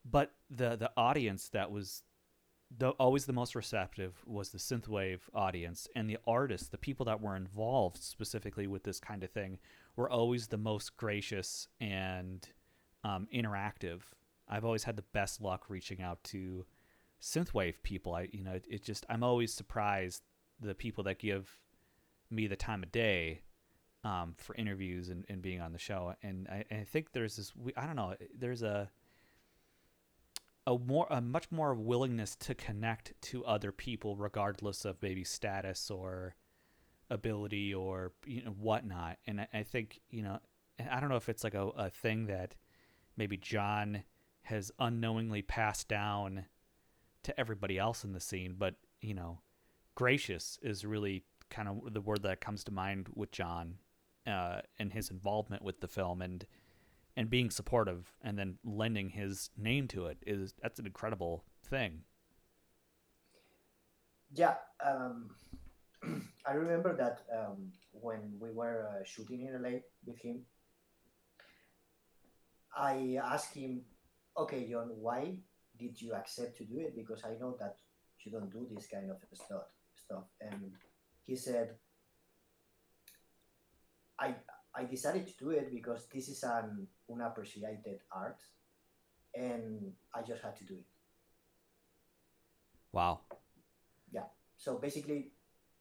but 0.10 0.32
the 0.50 0.76
the 0.76 0.92
audience 0.98 1.50
that 1.50 1.72
was 1.72 2.04
the 2.78 2.90
always 2.92 3.26
the 3.26 3.34
most 3.34 3.56
receptive 3.56 4.14
was 4.26 4.50
the 4.50 4.58
synthwave 4.58 5.22
audience. 5.34 5.88
And 5.96 6.10
the 6.10 6.18
artists 6.28 6.68
the 6.68 6.78
people 6.78 7.06
that 7.08 7.22
were 7.22 7.36
involved 7.36 7.98
specifically 7.98 8.68
with 8.68 8.84
this 8.84 9.00
kind 9.00 9.24
of 9.24 9.32
thing 9.32 9.60
were 9.96 10.10
always 10.10 10.48
the 10.48 10.58
most 10.58 10.96
gracious 10.96 11.68
and 11.80 12.48
um, 13.04 13.28
interactive. 13.34 14.02
I've 14.48 14.66
always 14.66 14.84
had 14.84 14.96
the 14.96 15.04
best 15.14 15.42
luck 15.42 15.66
reaching 15.70 16.02
out 16.02 16.24
to 16.26 16.66
synthwave 17.22 17.82
people. 17.84 18.14
I 18.14 18.30
you 18.32 18.44
know 18.44 18.54
it, 18.54 18.66
it, 18.70 18.84
just 18.84 19.06
I'm 19.10 19.24
always 19.24 19.54
surprised 19.54 20.24
the 20.62 20.76
people 20.76 21.04
that 21.06 21.20
give 21.20 21.58
me 22.32 22.48
the 22.48 22.56
time 22.56 22.84
of 22.84 22.92
day 22.92 23.42
um, 24.04 24.36
for 24.38 24.56
interviews 24.56 25.10
and, 25.10 25.26
and 25.30 25.42
being 25.42 25.62
on 25.62 25.74
the 25.74 25.80
show. 25.80 26.14
And 26.24 26.48
I, 26.50 26.66
and 26.70 26.82
I 26.82 26.84
think 26.84 27.12
there's 27.12 27.36
this 27.36 27.52
I 27.76 27.86
don't 27.86 27.96
know 27.96 28.16
there's 28.38 28.64
a 28.64 28.90
a 30.68 30.78
more 30.78 31.08
a 31.10 31.22
much 31.22 31.52
more 31.52 31.74
willingness 31.74 32.36
to 32.36 32.56
connect 32.56 33.14
to 33.22 33.46
other 33.46 33.72
people 33.72 34.16
regardless 34.16 34.86
of 34.86 35.02
maybe 35.02 35.24
status 35.24 35.90
or 35.90 36.36
ability 37.10 37.74
or 37.74 38.14
you 38.26 38.44
know 38.44 38.52
whatnot. 38.52 39.18
And 39.28 39.42
I, 39.42 39.48
I 39.54 39.64
think 39.64 40.00
you 40.10 40.24
know 40.24 40.40
I 40.90 41.00
don't 41.00 41.10
know 41.10 41.16
if 41.16 41.30
it's 41.30 41.44
like 41.44 41.56
a, 41.56 41.68
a 41.70 41.90
thing 41.90 42.28
that 42.28 42.56
maybe 43.18 43.38
John 43.38 44.04
has 44.44 44.72
unknowingly 44.80 45.42
passed 45.42 45.88
down 45.88 46.46
to 47.24 47.40
everybody 47.40 47.78
else 47.78 48.04
in 48.04 48.14
the 48.14 48.20
scene, 48.20 48.56
but 48.58 48.76
you 49.02 49.14
know, 49.14 49.40
gracious 49.96 50.58
is 50.62 50.86
really 50.86 51.24
kind 51.50 51.68
of 51.68 51.94
the 51.94 52.02
word 52.02 52.24
that 52.24 52.42
comes 52.42 52.64
to 52.66 52.72
mind 52.72 53.08
with 53.16 53.32
John. 53.32 53.80
uh, 54.28 54.62
and 54.78 54.94
his 54.94 55.10
involvement 55.10 55.64
with 55.64 55.80
the 55.82 55.88
film 55.88 56.22
and 56.22 56.46
and 57.16 57.30
being 57.30 57.50
supportive 57.50 58.14
and 58.22 58.38
then 58.38 58.58
lending 58.64 59.10
his 59.10 59.50
name 59.58 59.88
to 59.88 60.06
it 60.06 60.18
is 60.26 60.54
that's 60.62 60.80
an 60.80 60.86
incredible 60.86 61.44
thing. 61.66 62.04
Yeah, 64.34 64.56
um, 64.86 65.32
I 66.46 66.54
remember 66.54 66.96
that 66.96 67.22
um, 67.36 67.72
when 67.92 68.38
we 68.40 68.52
were 68.52 68.88
uh, 68.90 69.04
shooting 69.04 69.42
in 69.48 69.62
LA 69.62 69.80
with 70.06 70.20
him, 70.20 70.46
I 72.76 73.18
asked 73.24 73.56
him, 73.56 73.82
"Okay, 74.38 74.70
John, 74.70 74.90
why 75.02 75.38
did 75.78 76.00
you 76.00 76.14
accept 76.14 76.58
to 76.58 76.66
do 76.66 76.80
it? 76.80 76.96
Because 76.96 77.24
I 77.26 77.34
know 77.40 77.58
that 77.60 77.78
you 78.24 78.32
don't 78.32 78.52
do 78.52 78.68
this 78.72 78.88
kind 78.88 79.10
of 79.10 79.18
stuff." 79.34 79.64
Stuff, 80.06 80.24
and 80.42 80.72
he 81.30 81.36
said, 81.36 81.78
"I 84.18 84.36
I 84.74 84.86
decided 84.86 85.28
to 85.28 85.38
do 85.38 85.50
it 85.52 85.70
because 85.72 86.08
this 86.10 86.28
is 86.28 86.44
an 86.44 86.88
unappreciated 87.12 88.02
art, 88.12 88.42
and 89.36 89.94
I 90.14 90.24
just 90.24 90.42
had 90.42 90.56
to 90.58 90.66
do 90.66 90.74
it." 90.74 90.90
Wow. 92.92 93.20
Yeah. 94.12 94.30
So 94.58 94.80
basically, 94.80 95.32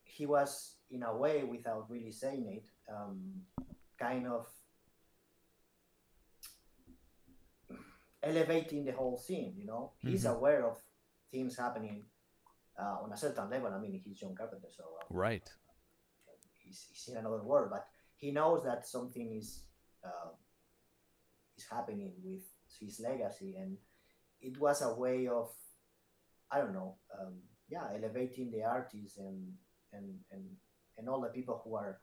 he 0.05 0.27
was 0.27 0.77
in 0.91 1.03
a 1.03 1.17
way, 1.17 1.45
without 1.45 1.91
really 1.91 2.13
saying 2.13 2.47
it, 2.61 2.67
um, 2.93 3.47
kind 3.99 4.27
of 4.27 4.47
elevating 8.23 8.85
the 8.85 8.93
whole 8.93 9.17
scene. 9.17 9.55
You 9.57 9.65
know, 9.65 9.93
he's 9.99 10.25
Mhm. 10.25 10.37
aware 10.37 10.67
of 10.71 10.77
things 11.31 11.57
happening 11.57 12.05
uh, 12.79 13.03
on 13.05 13.13
a 13.13 13.17
certain 13.17 13.51
level. 13.51 13.73
I 13.73 13.79
mean, 13.81 14.01
he's 14.05 14.19
John 14.19 14.35
Carpenter, 14.35 14.69
so 14.77 14.85
uh, 14.85 15.05
Right. 15.11 15.49
he's, 16.65 16.87
he's 16.91 17.09
in 17.09 17.19
another 17.19 17.43
world, 17.43 17.71
but 17.71 17.87
he 18.17 18.31
knows 18.31 18.65
that 18.65 18.87
something 18.87 19.33
is 19.37 19.65
uh, 20.05 20.31
is 21.57 21.67
happening 21.71 22.13
with 22.25 22.43
his 22.81 23.01
legacy, 23.01 23.57
and 23.57 23.77
it 24.41 24.59
was 24.61 24.83
a 24.83 24.95
way 24.95 25.27
of, 25.27 25.51
I 26.51 26.59
don't 26.59 26.73
know, 26.73 26.97
um, 27.19 27.35
yeah, 27.69 27.89
elevating 27.95 28.51
the 28.51 28.63
artists 28.63 29.19
and 29.19 29.53
and 29.93 30.15
and 30.31 30.45
and 30.97 31.09
all 31.09 31.21
the 31.21 31.29
people 31.29 31.61
who 31.65 31.75
are, 31.77 32.01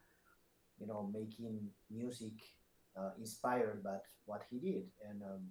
you 0.79 0.87
know, 0.87 1.09
making 1.13 1.69
music 1.89 2.33
uh, 2.99 3.11
inspired 3.19 3.83
by 3.83 3.97
what 4.25 4.43
he 4.49 4.59
did, 4.59 4.83
and 5.09 5.21
um, 5.23 5.47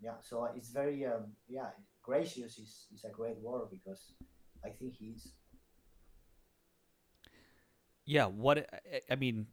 yeah, 0.00 0.14
so 0.22 0.48
it's 0.56 0.70
very 0.70 1.04
um, 1.06 1.32
yeah, 1.48 1.70
gracious 2.02 2.58
is 2.58 2.86
is 2.94 3.04
a 3.04 3.10
great 3.10 3.38
word 3.40 3.68
because 3.70 4.12
I 4.64 4.70
think 4.70 4.94
he's 4.98 5.32
Yeah, 8.06 8.26
what 8.26 8.68
I- 9.10 9.16
mean 9.16 9.46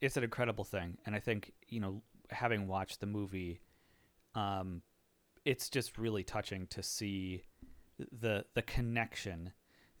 it's 0.00 0.16
an 0.16 0.24
incredible 0.24 0.64
thing 0.64 0.96
and 1.06 1.14
I 1.14 1.18
think, 1.20 1.52
you 1.66 1.80
know, 1.80 2.02
having 2.30 2.68
watched 2.68 3.00
the 3.00 3.06
movie 3.06 3.60
um 4.34 4.82
it's 5.44 5.70
just 5.70 5.96
really 5.96 6.22
touching 6.22 6.66
to 6.68 6.82
see 6.82 7.42
the 8.12 8.44
the 8.54 8.60
connection 8.62 9.52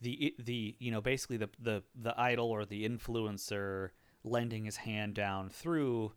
the 0.02 0.34
the 0.38 0.76
you 0.78 0.90
know 0.90 1.00
basically 1.00 1.38
the 1.38 1.48
the 1.58 1.82
the 1.94 2.18
idol 2.20 2.50
or 2.50 2.64
the 2.66 2.86
influencer 2.86 3.90
lending 4.24 4.66
his 4.66 4.76
hand 4.76 5.14
down 5.14 5.48
through 5.48 6.12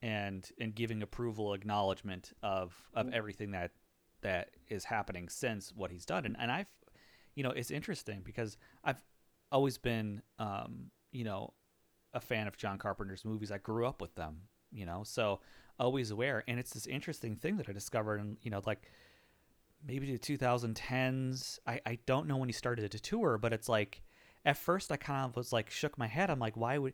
and 0.00 0.50
and 0.58 0.74
giving 0.74 1.02
approval 1.02 1.52
acknowledgement 1.52 2.32
of 2.42 2.88
of 2.94 3.06
Mm. 3.06 3.12
everything 3.12 3.50
that 3.50 3.72
that 4.22 4.50
is 4.68 4.84
happening 4.84 5.28
since 5.28 5.72
what 5.74 5.90
he's 5.90 6.06
done 6.06 6.24
and, 6.24 6.36
and 6.38 6.50
I've 6.50 6.66
you 7.40 7.44
know 7.44 7.52
it's 7.52 7.70
interesting 7.70 8.20
because 8.22 8.58
I've 8.84 9.00
always 9.50 9.78
been 9.78 10.20
um 10.38 10.90
you 11.10 11.24
know 11.24 11.54
a 12.12 12.20
fan 12.20 12.46
of 12.46 12.58
John 12.58 12.76
Carpenter's 12.76 13.24
movies. 13.24 13.50
I 13.50 13.56
grew 13.56 13.86
up 13.86 14.02
with 14.02 14.14
them 14.14 14.42
you 14.70 14.84
know 14.84 15.04
so 15.04 15.40
always 15.78 16.10
aware. 16.10 16.44
And 16.46 16.60
it's 16.60 16.74
this 16.74 16.86
interesting 16.86 17.36
thing 17.36 17.56
that 17.56 17.66
I 17.66 17.72
discovered 17.72 18.20
and 18.20 18.36
you 18.42 18.50
know 18.50 18.60
like 18.66 18.82
maybe 19.82 20.12
the 20.12 20.18
2010s 20.18 21.60
I, 21.66 21.80
I 21.86 21.98
don't 22.04 22.28
know 22.28 22.36
when 22.36 22.50
he 22.50 22.52
started 22.52 22.90
to 22.90 23.00
tour 23.00 23.38
but 23.38 23.54
it's 23.54 23.70
like 23.70 24.02
at 24.44 24.58
first 24.58 24.92
I 24.92 24.98
kind 24.98 25.30
of 25.30 25.34
was 25.34 25.50
like 25.50 25.70
shook 25.70 25.96
my 25.96 26.08
head. 26.08 26.28
I'm 26.28 26.40
like 26.40 26.58
why 26.58 26.76
would 26.76 26.92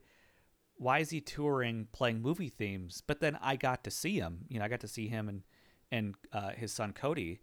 why 0.76 1.01
is 1.01 1.11
he 1.11 1.20
touring 1.20 1.88
playing 1.90 2.22
movie 2.22 2.51
themes? 2.51 3.03
But 3.05 3.18
then 3.18 3.36
I 3.42 3.57
got 3.57 3.82
to 3.82 3.90
see 3.90 4.20
him 4.20 4.44
you 4.49 4.61
know 4.61 4.64
I 4.64 4.68
got 4.68 4.78
to 4.82 4.94
see 4.97 5.09
him 5.09 5.28
and 5.28 5.42
and 5.90 6.14
uh, 6.32 6.51
his 6.51 6.72
son 6.72 6.92
Cody. 6.92 7.40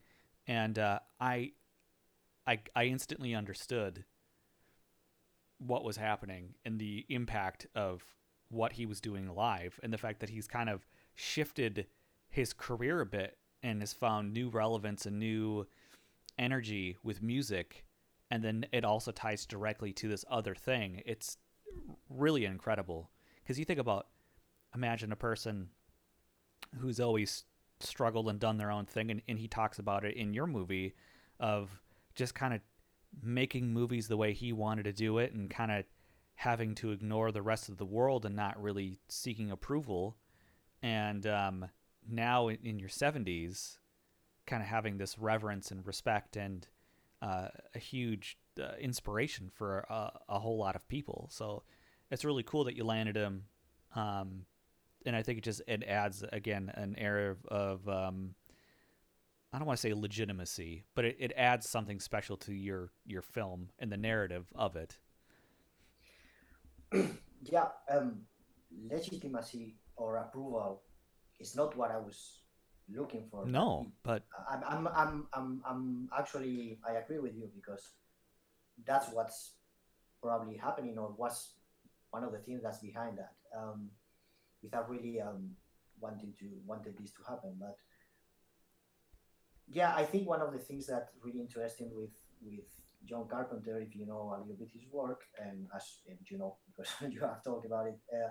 And 0.48 0.80
uh, 0.80 1.00
I 1.20 1.52
I 2.46 2.60
I 2.76 2.86
instantly 2.86 3.34
understood 3.34 4.06
what 5.58 5.84
was 5.84 5.98
happening 5.98 6.56
and 6.66 6.80
the 6.80 7.06
impact 7.10 7.68
of 7.76 8.04
what 8.50 8.74
he 8.74 8.86
was 8.86 9.02
doing 9.02 9.34
live 9.34 9.80
and 9.82 9.92
the 9.92 9.98
fact 9.98 10.20
that 10.20 10.30
he's 10.30 10.48
kind 10.48 10.70
of 10.70 10.86
shifted 11.16 11.88
his 12.30 12.54
career 12.54 13.02
a 13.02 13.06
bit 13.06 13.38
and 13.62 13.82
has 13.82 13.94
found 13.94 14.34
new 14.34 14.50
relevance 14.50 15.06
and 15.06 15.20
new 15.20 15.66
energy 16.38 16.98
with 17.04 17.22
music. 17.22 17.86
And 18.30 18.44
then 18.44 18.66
it 18.72 18.84
also 18.84 19.12
ties 19.12 19.46
directly 19.46 19.94
to 19.94 20.08
this 20.08 20.26
other 20.30 20.56
thing. 20.56 21.02
It's 21.06 21.38
really 22.10 22.46
incredible. 22.46 23.10
Because 23.42 23.60
you 23.60 23.66
think 23.66 23.80
about 23.80 24.08
imagine 24.76 25.12
a 25.12 25.18
person 25.18 25.70
who's 26.80 27.00
always 27.00 27.46
struggled 27.80 28.28
and 28.30 28.40
done 28.40 28.58
their 28.58 28.72
own 28.72 28.86
thing 28.86 29.12
and, 29.12 29.22
and 29.28 29.38
he 29.38 29.48
talks 29.48 29.78
about 29.78 30.06
it 30.06 30.16
in 30.16 30.34
your 30.34 30.48
movie 30.48 30.94
of 31.40 31.83
just 32.16 32.36
kind 32.36 32.54
of 32.54 32.62
making 33.22 33.72
movies 33.74 34.08
the 34.08 34.18
way 34.18 34.34
he 34.34 34.54
wanted 34.54 34.84
to 34.84 34.94
do 34.94 35.18
it 35.18 35.34
and 35.34 35.50
kind 35.50 35.72
of 35.72 35.86
having 36.36 36.76
to 36.76 36.92
ignore 36.92 37.32
the 37.32 37.42
rest 37.42 37.70
of 37.70 37.78
the 37.78 37.86
world 37.86 38.26
and 38.26 38.36
not 38.36 38.62
really 38.62 39.00
seeking 39.08 39.52
approval. 39.52 40.18
And 40.82 41.26
um, 41.28 41.66
now 42.10 42.48
in, 42.48 42.58
in 42.64 42.80
your 42.80 42.90
70s 42.90 43.78
kind 44.46 44.62
of 44.62 44.68
having 44.68 44.98
this 44.98 45.18
reverence 45.18 45.72
and 45.72 45.86
respect 45.86 46.36
and 46.36 46.68
uh, 47.22 47.48
a 47.74 47.80
huge 47.80 48.38
uh, 48.62 48.76
inspiration 48.80 49.50
for 49.54 49.86
a, 49.90 50.12
a 50.30 50.40
whole 50.40 50.58
lot 50.58 50.76
of 50.76 50.88
people. 50.88 51.30
So 51.32 51.64
it's 52.12 52.26
really 52.26 52.44
cool 52.44 52.66
that 52.66 52.76
you 52.76 52.84
landed 52.84 53.16
him. 53.16 53.46
Um, 53.96 54.46
and 55.06 55.16
I 55.16 55.24
think 55.24 55.40
it 55.40 55.44
just 55.44 55.62
it 55.68 55.84
adds 55.84 56.24
again 56.32 56.72
an 56.76 56.96
air 56.98 57.32
of, 57.32 57.46
of 57.46 57.90
um, 57.90 58.36
I 59.54 59.60
don't 59.60 59.68
want 59.68 59.78
to 59.78 59.82
say 59.82 59.94
legitimacy, 59.94 60.84
but 60.96 61.06
it, 61.06 61.16
it 61.20 61.32
adds 61.38 61.70
something 61.70 62.00
special 62.00 62.36
to 62.38 62.54
your 62.54 62.90
your 63.06 63.22
film 63.22 63.70
and 63.78 63.92
the 63.92 63.98
narrative 63.98 64.48
of 64.56 64.76
it. 64.76 64.98
yeah, 67.44 67.68
um, 67.90 68.22
legitimacy 68.90 69.76
or 69.96 70.18
approval 70.18 70.82
is 71.40 71.56
not 71.56 71.78
what 71.78 71.92
I 71.92 71.98
was 71.98 72.40
looking 72.90 73.28
for. 73.30 73.46
No, 73.46 73.92
but 74.02 74.24
I'm, 74.50 74.64
I'm, 74.68 74.88
I'm, 74.88 75.28
I'm, 75.34 75.62
I'm 75.66 76.10
actually, 76.18 76.80
I 76.88 76.94
agree 76.94 77.20
with 77.20 77.36
you 77.36 77.50
because 77.54 77.92
that's 78.86 79.10
what's 79.12 79.54
probably 80.22 80.58
happening 80.58 80.98
or 80.98 81.14
what's 81.16 81.54
one 82.10 82.24
of 82.24 82.32
the 82.32 82.40
things 82.40 82.62
that's 82.64 82.80
behind 82.80 83.18
that. 83.18 83.34
Um, 83.58 83.90
without 84.64 84.90
really 84.90 85.22
um, 85.22 85.52
wanting 86.00 86.34
to 86.40 86.46
wanted 86.66 86.98
this 86.98 87.12
to 87.12 87.22
happen, 87.28 87.56
but 87.60 87.76
yeah, 89.68 89.94
I 89.96 90.04
think 90.04 90.28
one 90.28 90.42
of 90.42 90.52
the 90.52 90.60
things 90.60 90.88
that's 90.88 91.12
really 91.24 91.40
interesting 91.40 91.92
with 91.94 92.12
with 92.42 92.66
John 93.06 93.28
Carpenter, 93.30 93.80
if 93.80 93.96
you 93.96 94.06
know 94.06 94.34
a 94.36 94.42
little 94.42 94.58
bit 94.58 94.70
his 94.74 94.88
work, 94.92 95.22
and 95.40 95.68
as 95.76 96.00
and 96.08 96.20
you 96.30 96.38
know 96.38 96.58
because 96.68 96.92
you 97.14 97.22
have 97.22 97.44
talked 97.44 97.66
about 97.66 97.88
it, 97.88 98.00
uh, 98.14 98.30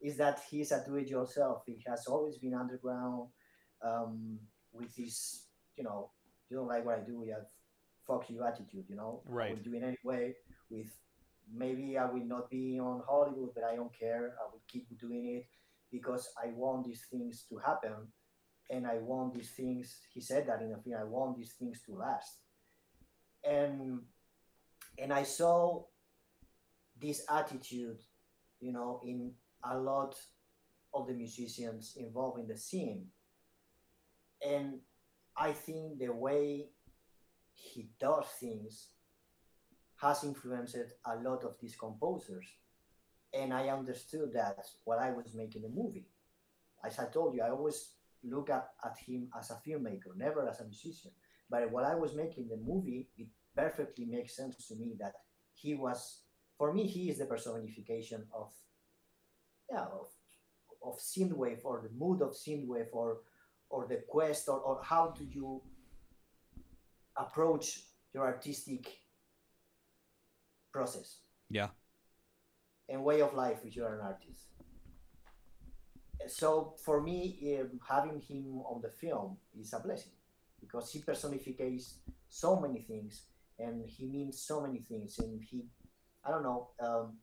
is 0.00 0.16
that 0.16 0.40
he's 0.50 0.72
a 0.72 0.82
do-it-yourself. 0.86 1.62
He 1.66 1.82
has 1.86 2.06
always 2.06 2.38
been 2.38 2.54
underground 2.54 3.28
um, 3.82 4.38
with 4.72 4.94
this, 4.96 5.46
you 5.76 5.84
know, 5.84 6.10
you 6.48 6.56
don't 6.56 6.68
like 6.68 6.84
what 6.84 6.98
I 6.98 7.00
do, 7.00 7.20
we 7.20 7.28
have 7.28 7.46
fuck 8.06 8.28
you 8.30 8.42
attitude, 8.42 8.84
you 8.88 8.96
know. 8.96 9.22
Right. 9.26 9.54
will 9.54 9.62
do 9.62 9.74
it 9.74 9.82
anyway. 9.82 10.34
With 10.70 10.90
maybe 11.52 11.98
I 11.98 12.06
will 12.06 12.24
not 12.24 12.50
be 12.50 12.78
on 12.80 13.02
Hollywood, 13.08 13.50
but 13.54 13.64
I 13.64 13.76
don't 13.76 13.92
care. 13.96 14.34
I 14.40 14.50
will 14.50 14.62
keep 14.68 14.86
doing 14.98 15.36
it 15.36 15.46
because 15.90 16.28
I 16.42 16.48
want 16.54 16.86
these 16.86 17.04
things 17.10 17.44
to 17.48 17.58
happen, 17.58 17.94
and 18.70 18.86
I 18.86 18.98
want 18.98 19.34
these 19.34 19.50
things. 19.50 19.98
He 20.14 20.20
said 20.20 20.46
that 20.46 20.62
in 20.62 20.70
the 20.70 20.78
film. 20.78 20.96
I 20.98 21.04
want 21.04 21.36
these 21.36 21.52
things 21.52 21.80
to 21.86 21.94
last, 21.94 22.38
and 23.44 24.00
and 24.98 25.12
I 25.12 25.24
saw 25.24 25.84
this 27.00 27.24
attitude, 27.28 27.98
you 28.60 28.72
know, 28.72 29.00
in 29.04 29.32
a 29.64 29.76
lot 29.76 30.14
of 30.94 31.06
the 31.06 31.14
musicians 31.14 31.96
involved 31.96 32.38
in 32.40 32.46
the 32.46 32.56
scene, 32.56 33.06
and 34.46 34.78
I 35.36 35.52
think 35.52 35.98
the 35.98 36.12
way 36.12 36.68
he 37.54 37.88
does 37.98 38.26
things 38.38 38.88
has 40.00 40.24
influenced 40.24 40.76
a 40.76 41.16
lot 41.16 41.44
of 41.44 41.56
these 41.60 41.76
composers. 41.76 42.46
And 43.32 43.52
I 43.52 43.68
understood 43.68 44.32
that 44.34 44.58
while 44.84 44.98
I 44.98 45.12
was 45.12 45.34
making 45.34 45.62
the 45.62 45.68
movie. 45.68 46.08
As 46.84 46.98
I 46.98 47.04
told 47.04 47.34
you, 47.34 47.42
I 47.42 47.50
always 47.50 47.90
look 48.24 48.50
at, 48.50 48.68
at 48.84 48.98
him 48.98 49.28
as 49.38 49.50
a 49.50 49.60
filmmaker, 49.66 50.16
never 50.16 50.48
as 50.48 50.60
a 50.60 50.64
musician. 50.64 51.10
But 51.48 51.70
while 51.70 51.84
I 51.84 51.94
was 51.94 52.14
making 52.14 52.48
the 52.48 52.56
movie, 52.56 53.08
it 53.16 53.28
perfectly 53.56 54.04
makes 54.04 54.36
sense 54.36 54.68
to 54.68 54.76
me 54.76 54.96
that 55.00 55.14
he 55.54 55.74
was, 55.74 56.22
for 56.56 56.72
me, 56.72 56.86
he 56.86 57.10
is 57.10 57.18
the 57.18 57.26
personification 57.26 58.26
of 58.34 58.52
yeah 59.70 59.84
of, 59.84 60.08
of 60.82 60.98
synthwave 60.98 61.60
or 61.64 61.82
the 61.82 61.90
mood 61.96 62.22
of 62.22 62.30
synthwave 62.30 62.88
or 62.92 63.18
or 63.68 63.86
the 63.86 64.02
quest 64.08 64.48
or, 64.48 64.58
or 64.58 64.80
how 64.82 65.14
do 65.16 65.24
you 65.24 65.62
approach 67.16 67.82
your 68.12 68.24
artistic 68.24 68.88
process? 70.72 71.18
Yeah. 71.48 71.68
And 72.88 73.04
way 73.04 73.20
of 73.20 73.34
life 73.34 73.60
if 73.64 73.76
you're 73.76 73.94
an 73.94 74.00
artist 74.00 74.49
so 76.26 76.74
for 76.84 77.00
me 77.00 77.58
um, 77.60 77.80
having 77.88 78.20
him 78.20 78.60
on 78.66 78.80
the 78.82 78.88
film 78.88 79.36
is 79.58 79.72
a 79.72 79.80
blessing 79.80 80.12
because 80.60 80.92
he 80.92 81.00
personifies 81.00 81.98
so 82.28 82.60
many 82.60 82.80
things 82.80 83.22
and 83.58 83.84
he 83.86 84.06
means 84.06 84.40
so 84.40 84.60
many 84.60 84.78
things 84.78 85.18
and 85.18 85.42
he 85.42 85.64
i 86.24 86.30
don't 86.30 86.42
know 86.42 86.68
um, 86.80 87.16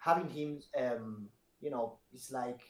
having 0.00 0.28
him 0.28 0.60
um, 0.78 1.28
you 1.60 1.70
know 1.70 1.98
it's 2.12 2.30
like 2.30 2.60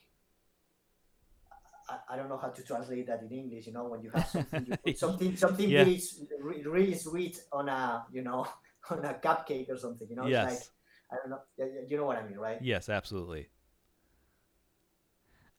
I, 1.88 2.14
I, 2.14 2.16
don't 2.16 2.28
know 2.28 2.38
how 2.38 2.48
to 2.48 2.62
translate 2.62 3.06
that 3.06 3.22
in 3.22 3.30
english 3.30 3.66
you 3.66 3.72
know 3.72 3.84
when 3.84 4.02
you 4.02 4.10
have 4.10 4.28
something 4.28 4.78
you 4.84 4.94
something 4.94 5.36
something 5.36 5.70
yeah. 5.70 5.82
really, 5.82 6.66
really 6.66 6.94
sweet 6.94 7.40
on 7.52 7.68
a 7.68 8.04
you 8.12 8.22
know 8.22 8.46
on 8.90 9.04
a 9.04 9.14
cupcake 9.14 9.70
or 9.70 9.76
something 9.76 10.08
you 10.08 10.16
know 10.16 10.26
yes. 10.26 10.52
it's 10.52 10.60
like 10.60 10.68
i 11.12 11.16
don't 11.16 11.30
know 11.30 11.40
you 11.88 11.96
know 11.96 12.06
what 12.06 12.16
i 12.16 12.26
mean 12.26 12.38
right 12.38 12.58
yes 12.62 12.88
absolutely 12.88 13.48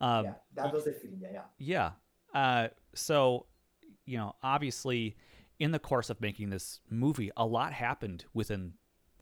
um, 0.03 0.25
yeah, 0.25 0.33
that 0.55 0.73
was 0.73 0.83
the 0.83 0.91
feeling. 0.91 1.21
Yeah, 1.21 1.29
yeah. 1.57 1.91
Yeah. 2.33 2.37
Uh, 2.37 2.67
so, 2.93 3.45
you 4.05 4.17
know, 4.17 4.35
obviously, 4.43 5.15
in 5.59 5.71
the 5.71 5.79
course 5.79 6.09
of 6.09 6.19
making 6.19 6.49
this 6.49 6.81
movie, 6.89 7.31
a 7.37 7.45
lot 7.45 7.71
happened 7.71 8.25
within 8.33 8.73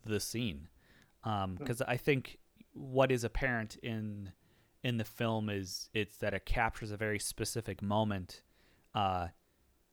the 0.04 0.20
scene. 0.20 0.70
Because 1.24 1.82
um, 1.82 1.88
mm. 1.88 1.88
I 1.88 1.98
think 1.98 2.40
what 2.74 3.12
is 3.12 3.24
apparent 3.24 3.78
in 3.84 4.32
in 4.84 4.98
the 4.98 5.04
film 5.04 5.50
is 5.50 5.92
it's 5.94 6.18
that 6.18 6.34
it 6.34 6.48
captures 6.48 6.90
a 6.90 6.98
very 6.98 7.20
specific 7.20 7.84
moment. 7.84 8.42
Uh, 8.96 9.28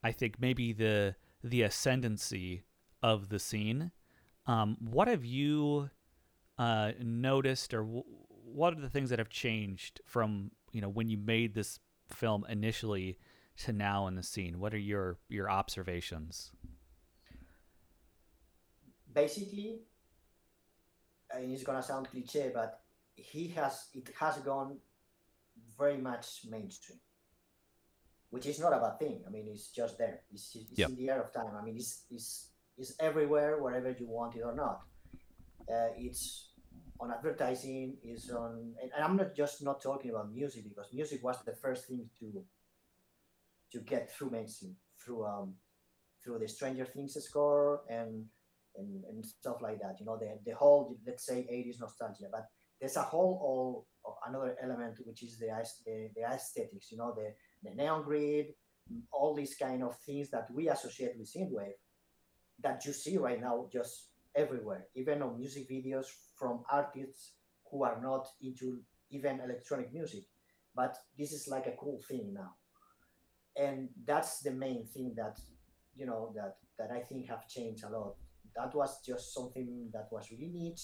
I 0.03 0.13
think 0.13 0.41
maybe 0.41 0.73
the 0.73 1.17
the 1.45 1.63
ascendancy 1.63 2.63
of 3.03 3.29
the 3.29 3.39
scene. 3.39 3.91
Um, 4.47 4.79
what 4.81 5.07
have 5.07 5.27
you 5.27 5.91
uh, 6.59 6.93
noticed, 7.01 7.75
or 7.75 7.83
w- 7.83 8.05
what 8.45 8.73
are 8.73 8.81
the 8.81 8.91
things 8.91 9.11
that 9.11 9.19
have 9.19 9.29
changed 9.29 10.01
from 10.05 10.51
you 10.73 10.81
know 10.81 10.89
when 10.89 11.09
you 11.09 11.19
made 11.19 11.55
this 11.55 11.79
film 12.09 12.45
initially 12.49 13.19
to 13.65 13.73
now 13.73 14.07
in 14.07 14.15
the 14.15 14.23
scene? 14.23 14.59
What 14.59 14.75
are 14.75 14.79
your 14.79 15.19
your 15.29 15.51
observations? 15.51 16.53
Basically, 19.13 19.81
and 21.35 21.51
it's 21.53 21.63
gonna 21.63 21.83
sound 21.83 22.09
cliche, 22.09 22.51
but 22.55 22.81
he 23.15 23.49
has 23.49 23.89
it 23.95 24.11
has 24.19 24.39
gone 24.39 24.79
very 25.79 25.99
much 25.99 26.43
mainstream, 26.49 26.99
which 28.31 28.47
is 28.47 28.59
not 28.59 28.73
a 28.73 28.79
bad 28.79 28.99
thing. 28.99 29.23
I 29.27 29.31
mean, 29.31 29.47
it's 29.49 29.69
just 29.69 29.99
there. 29.99 30.21
It's, 30.33 30.55
it's 30.55 30.79
yep. 30.79 30.91
in 30.91 30.97
the 30.97 31.11
air 31.11 31.23
of 31.23 31.33
time. 31.33 31.55
I 31.57 31.65
mean, 31.65 31.77
it's, 31.77 32.03
it's, 32.11 32.51
it's 32.77 32.95
everywhere, 33.01 33.63
wherever 33.63 33.91
you 33.91 34.09
want 34.09 34.37
it 34.37 34.43
or 34.43 34.55
not. 34.55 34.83
Uh, 35.71 35.91
it's 35.97 36.48
on 37.01 37.13
advertising, 37.13 37.97
is 38.03 38.31
on, 38.31 38.75
and 38.83 39.05
I'm 39.05 39.17
not 39.17 39.35
just 39.35 39.63
not 39.63 39.81
talking 39.81 40.11
about 40.11 40.33
music 40.33 40.65
because 40.69 40.93
music 40.93 41.23
was 41.23 41.39
the 41.45 41.55
first 41.55 41.87
thing 41.87 42.09
to 42.21 42.45
to 43.73 43.81
get 43.81 44.11
through 44.11 44.31
mainstream 44.31 44.75
through 45.03 45.25
um 45.27 45.55
through 46.23 46.39
the 46.39 46.49
Stranger 46.49 46.85
Things 46.85 47.17
score 47.23 47.83
and 47.89 48.25
and, 48.77 49.05
and 49.05 49.25
stuff 49.25 49.63
like 49.63 49.81
that. 49.81 49.97
You 50.01 50.07
know, 50.07 50.19
the 50.19 50.39
the 50.45 50.57
whole 50.57 50.97
let's 51.07 51.27
say 51.27 51.47
80s 51.51 51.81
nostalgia, 51.81 52.29
but 52.31 52.47
there's 52.81 52.97
a 52.97 53.03
whole 53.03 53.39
all 53.43 53.87
another 54.27 54.57
element 54.63 54.99
which 55.05 55.23
is 55.23 55.39
the 55.39 55.49
the, 55.87 56.11
the 56.17 56.23
aesthetics. 56.23 56.91
You 56.91 56.99
know, 56.99 57.15
the 57.15 57.33
the 57.63 57.75
neon 57.77 58.03
grid, 58.03 58.47
all 59.13 59.35
these 59.35 59.55
kind 59.55 59.83
of 59.85 59.97
things 60.01 60.31
that 60.31 60.51
we 60.51 60.69
associate 60.69 61.13
with 61.19 61.33
synthwave 61.33 61.79
that 62.61 62.85
you 62.85 62.93
see 62.93 63.17
right 63.19 63.41
now 63.41 63.69
just 63.73 64.09
everywhere, 64.35 64.87
even 64.95 65.23
on 65.23 65.39
music 65.39 65.69
videos 65.71 66.07
from 66.39 66.63
artists 66.71 67.33
who 67.71 67.85
are 67.85 68.01
not 68.01 68.27
into 68.43 68.81
even 69.11 69.41
electronic 69.41 69.93
music. 69.93 70.25
But 70.75 70.97
this 71.19 71.33
is 71.33 71.49
like 71.49 71.67
a 71.67 71.77
cool 71.79 72.01
thing 72.09 72.33
now. 72.35 72.55
And 73.57 73.89
that's 74.07 74.41
the 74.41 74.53
main 74.53 74.87
thing 74.87 75.15
that, 75.17 75.41
you 75.97 76.07
know, 76.07 76.33
that, 76.37 76.57
that 76.79 76.91
I 76.93 77.01
think 77.01 77.29
have 77.29 77.49
changed 77.49 77.85
a 77.85 77.91
lot. 77.91 78.15
That 78.55 78.75
was 78.75 79.01
just 79.05 79.35
something 79.35 79.91
that 79.93 80.09
was 80.13 80.31
really 80.31 80.51
niche, 80.55 80.83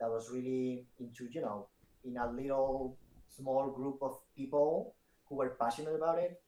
that 0.00 0.08
was 0.08 0.30
really 0.32 0.86
into, 0.98 1.28
you 1.30 1.42
know, 1.42 1.68
in 2.04 2.16
a 2.16 2.30
little 2.30 2.96
small 3.28 3.70
group 3.70 3.98
of 4.02 4.18
people 4.36 4.94
who 5.26 5.36
were 5.36 5.56
passionate 5.60 5.94
about 5.94 6.18
it. 6.18 6.40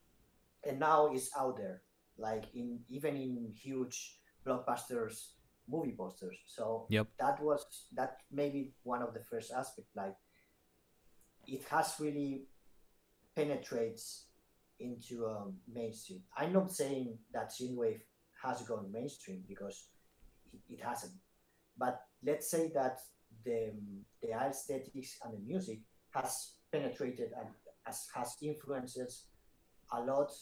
And 0.66 0.80
now 0.80 1.10
it's 1.12 1.30
out 1.38 1.56
there, 1.56 1.82
like 2.18 2.44
in 2.54 2.80
even 2.88 3.16
in 3.16 3.52
huge 3.54 4.18
blockbusters 4.46 5.35
movie 5.68 5.94
posters. 5.96 6.36
So 6.46 6.86
yep. 6.88 7.06
that 7.18 7.42
was 7.42 7.64
that 7.94 8.18
maybe 8.30 8.72
one 8.82 9.02
of 9.02 9.14
the 9.14 9.20
first 9.20 9.52
aspects. 9.52 9.90
Like 9.94 10.14
it 11.46 11.62
has 11.70 11.94
really 11.98 12.44
penetrates 13.34 14.26
into 14.80 15.26
um, 15.26 15.54
mainstream. 15.72 16.20
I'm 16.36 16.52
not 16.52 16.72
saying 16.72 17.18
that 17.32 17.50
synthwave 17.50 18.00
has 18.42 18.62
gone 18.62 18.90
mainstream 18.92 19.42
because 19.48 19.88
it, 20.52 20.60
it 20.74 20.80
hasn't. 20.82 21.14
But 21.78 22.00
let's 22.24 22.50
say 22.50 22.70
that 22.74 22.98
the 23.44 23.72
the 24.22 24.32
aesthetics 24.32 25.18
and 25.24 25.34
the 25.34 25.40
music 25.46 25.80
has 26.10 26.56
penetrated 26.72 27.30
and 27.38 27.48
has, 27.84 28.06
has 28.14 28.36
influences 28.42 29.24
a 29.92 30.00
lot 30.00 30.32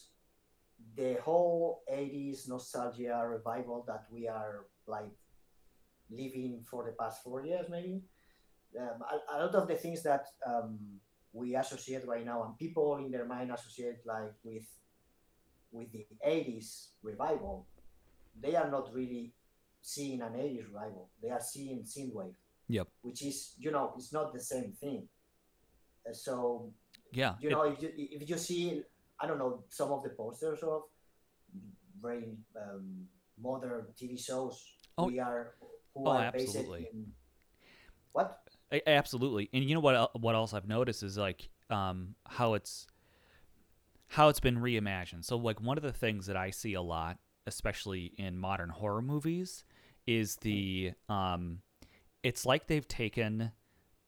the 0.96 1.16
whole 1.22 1.82
80s 1.92 2.48
nostalgia 2.48 3.24
revival 3.26 3.84
that 3.86 4.04
we 4.10 4.28
are 4.28 4.66
like 4.86 5.10
living 6.10 6.64
for 6.68 6.84
the 6.84 6.92
past 6.92 7.22
four 7.22 7.44
years, 7.44 7.66
maybe. 7.70 8.02
Um, 8.78 9.02
a, 9.02 9.36
a, 9.36 9.44
lot 9.44 9.54
of 9.54 9.68
the 9.68 9.76
things 9.76 10.02
that 10.02 10.26
um, 10.46 10.78
we 11.32 11.54
associate 11.54 12.06
right 12.06 12.24
now, 12.24 12.44
and 12.44 12.58
people 12.58 12.96
in 12.96 13.10
their 13.10 13.24
mind 13.24 13.52
associate 13.52 14.00
like 14.04 14.32
with 14.42 14.66
with 15.70 15.92
the 15.92 16.06
80s 16.26 16.88
revival, 17.02 17.66
they 18.40 18.54
are 18.54 18.70
not 18.70 18.92
really 18.94 19.32
seeing 19.82 20.22
an 20.22 20.32
80s 20.32 20.66
revival. 20.72 21.10
They 21.22 21.30
are 21.30 21.40
seeing 21.40 21.82
synthwave. 21.82 22.34
Yep. 22.68 22.88
Which 23.02 23.22
is, 23.22 23.54
you 23.58 23.70
know, 23.70 23.92
it's 23.96 24.12
not 24.12 24.32
the 24.32 24.40
same 24.40 24.72
thing. 24.72 25.08
Uh, 26.08 26.12
so, 26.14 26.72
yeah, 27.12 27.34
you 27.40 27.50
know, 27.50 27.62
if 27.62 27.82
you, 27.82 27.90
if 27.96 28.28
you 28.28 28.38
see, 28.38 28.82
I 29.20 29.26
don't 29.26 29.38
know, 29.38 29.64
some 29.68 29.92
of 29.92 30.02
the 30.02 30.10
posters 30.10 30.60
of 30.62 30.82
very 32.00 32.36
um, 32.56 33.06
modern 33.44 33.84
TV 34.00 34.18
shows, 34.18 34.64
oh. 34.98 35.06
we 35.06 35.20
are 35.20 35.54
who 35.94 36.08
oh, 36.08 36.10
are 36.10 36.24
absolutely. 36.24 36.88
in 36.92 37.06
what? 38.12 38.40
Absolutely, 38.86 39.50
and 39.52 39.62
you 39.62 39.74
know 39.74 39.80
what? 39.80 40.20
What 40.20 40.34
else 40.34 40.54
I've 40.54 40.66
noticed 40.66 41.02
is 41.02 41.16
like 41.16 41.48
um, 41.70 42.16
how 42.26 42.54
it's 42.54 42.86
how 44.08 44.28
it's 44.28 44.40
been 44.40 44.58
reimagined. 44.58 45.24
So 45.24 45.36
like 45.36 45.60
one 45.60 45.76
of 45.76 45.82
the 45.82 45.92
things 45.92 46.26
that 46.26 46.36
I 46.36 46.50
see 46.50 46.74
a 46.74 46.82
lot, 46.82 47.18
especially 47.46 48.12
in 48.18 48.38
modern 48.38 48.70
horror 48.70 49.02
movies, 49.02 49.64
is 50.06 50.36
the 50.36 50.92
um, 51.08 51.58
it's 52.22 52.46
like 52.46 52.66
they've 52.66 52.86
taken 52.88 53.52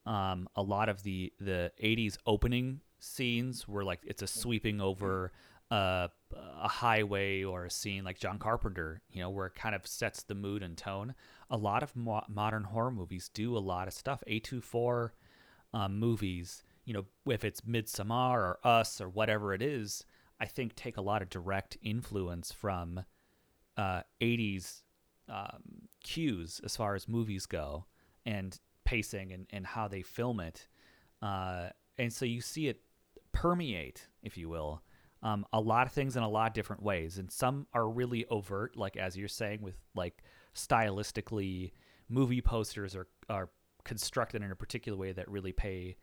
um, 0.07 0.49
a 0.57 0.63
lot 0.63 0.89
of 0.89 1.03
the 1.03 1.33
the 1.39 1.73
80s 1.83 2.17
opening 2.27 2.81
scenes 2.99 3.69
where 3.69 3.85
like 3.85 4.01
it's 4.05 4.23
a 4.23 4.27
sweeping 4.27 4.81
over 4.81 5.33
a, 5.71 6.11
a 6.35 6.69
highway 6.69 7.43
or 7.43 7.65
a 7.65 7.71
scene 7.71 8.05
like 8.05 8.19
John 8.19 8.39
Carpenter, 8.39 9.03
you 9.11 9.21
know, 9.21 9.31
where 9.31 9.47
it 9.47 9.55
kind 9.55 9.75
of 9.75 9.87
sets 9.87 10.23
the 10.23 10.35
mood 10.35 10.63
and 10.63 10.77
tone. 10.77 11.15
A 11.51 11.57
lot 11.57 11.83
of 11.83 11.95
mo- 11.97 12.25
modern 12.29 12.65
horror 12.65 12.91
movies 12.91 13.31
do 13.33 13.57
a 13.57 13.59
lot 13.59 13.89
of 13.89 13.95
stuff. 13.95 14.23
A24 14.29 15.11
um, 15.73 15.99
movies, 15.99 16.63
you 16.85 16.95
know, 16.95 17.05
if 17.27 17.45
it's 17.45 17.63
Midsommar 17.63 18.35
or 18.35 18.59
Us 18.65 19.01
or 19.01 19.09
whatever 19.09 19.53
it 19.55 19.63
is, 19.63 20.05
I 20.41 20.47
think 20.47 20.75
take 20.75 20.97
a 20.97 21.03
lot 21.03 21.23
of 21.23 21.31
direct 21.31 21.79
influence 21.83 22.53
from 22.53 23.05
uh, 23.77 24.03
80s 24.21 24.83
um, 25.29 25.89
cues 26.03 26.61
as 26.65 26.77
far 26.77 26.95
as 26.95 27.09
movies 27.09 27.47
go 27.47 27.87
and 28.25 28.59
pacing 28.85 29.33
and, 29.33 29.47
and 29.51 29.67
how 29.67 29.89
they 29.89 30.03
film 30.03 30.41
it. 30.41 30.69
Uh, 31.23 31.69
and 31.99 32.13
so 32.13 32.25
you 32.25 32.41
see 32.41 32.69
it 32.69 32.83
permeate, 33.33 34.07
if 34.23 34.37
you 34.37 34.49
will, 34.49 34.83
um, 35.27 35.45
a 35.53 35.61
lot 35.61 35.89
of 35.89 35.93
things 35.93 36.17
in 36.17 36.23
a 36.23 36.29
lot 36.29 36.47
of 36.47 36.53
different 36.53 36.85
ways, 36.85 37.19
and 37.19 37.33
some 37.33 37.67
are 37.75 37.89
really 37.89 38.25
overt, 38.27 38.77
like 38.77 38.97
as 38.97 39.17
you're 39.17 39.27
saying, 39.27 39.61
with 39.61 39.75
like 39.97 40.23
stylistically, 40.55 41.73
movie 42.09 42.41
posters 42.41 42.95
are 42.95 43.09
are 43.29 43.51
constructed 43.85 44.43
in 44.43 44.53
a 44.53 44.57
particular 44.57 44.97
way 44.97 45.11
that 45.11 45.29
really 45.29 45.51
pay 45.51 45.97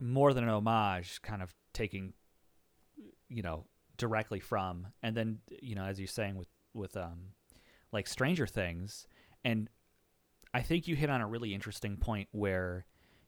more 0.00 0.34
than 0.34 0.42
an 0.42 0.50
homage, 0.50 1.22
kind 1.22 1.42
of 1.42 1.54
taking, 1.72 2.12
you 3.28 3.42
know, 3.42 3.66
directly 3.98 4.40
from, 4.40 4.88
and 5.04 5.16
then 5.16 5.38
you 5.62 5.76
know, 5.76 5.84
as 5.84 6.00
you're 6.00 6.08
saying 6.08 6.34
with 6.34 6.48
with 6.74 6.96
um, 6.96 7.20
like 7.92 8.08
Stranger 8.08 8.48
Things, 8.48 9.06
and 9.44 9.70
I 10.52 10.62
think 10.62 10.88
you 10.88 10.96
hit 10.96 11.08
on 11.08 11.20
a 11.20 11.26
really 11.28 11.54
interesting 11.54 11.98
point 11.98 12.28
where 12.32 12.84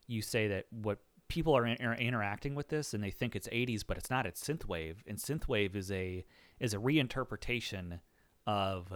you 0.09 0.21
say 0.21 0.49
that 0.49 0.65
what 0.71 0.99
people 1.29 1.57
are, 1.57 1.67
in, 1.67 1.85
are 1.85 1.95
interacting 1.95 2.55
with 2.55 2.69
this 2.69 2.95
and 2.95 3.03
they 3.03 3.11
think 3.11 3.37
it's 3.37 3.49
80s, 3.49 3.85
but 3.87 3.99
it's 3.99 4.11
not. 4.11 4.27
It's 4.27 4.43
synthwave, 4.43 4.97
and 5.07 5.19
synthwave 5.19 5.77
is 5.77 5.91
a 5.93 6.25
is 6.59 6.75
a 6.75 6.79
reinterpretation 6.79 8.01
of 8.47 8.93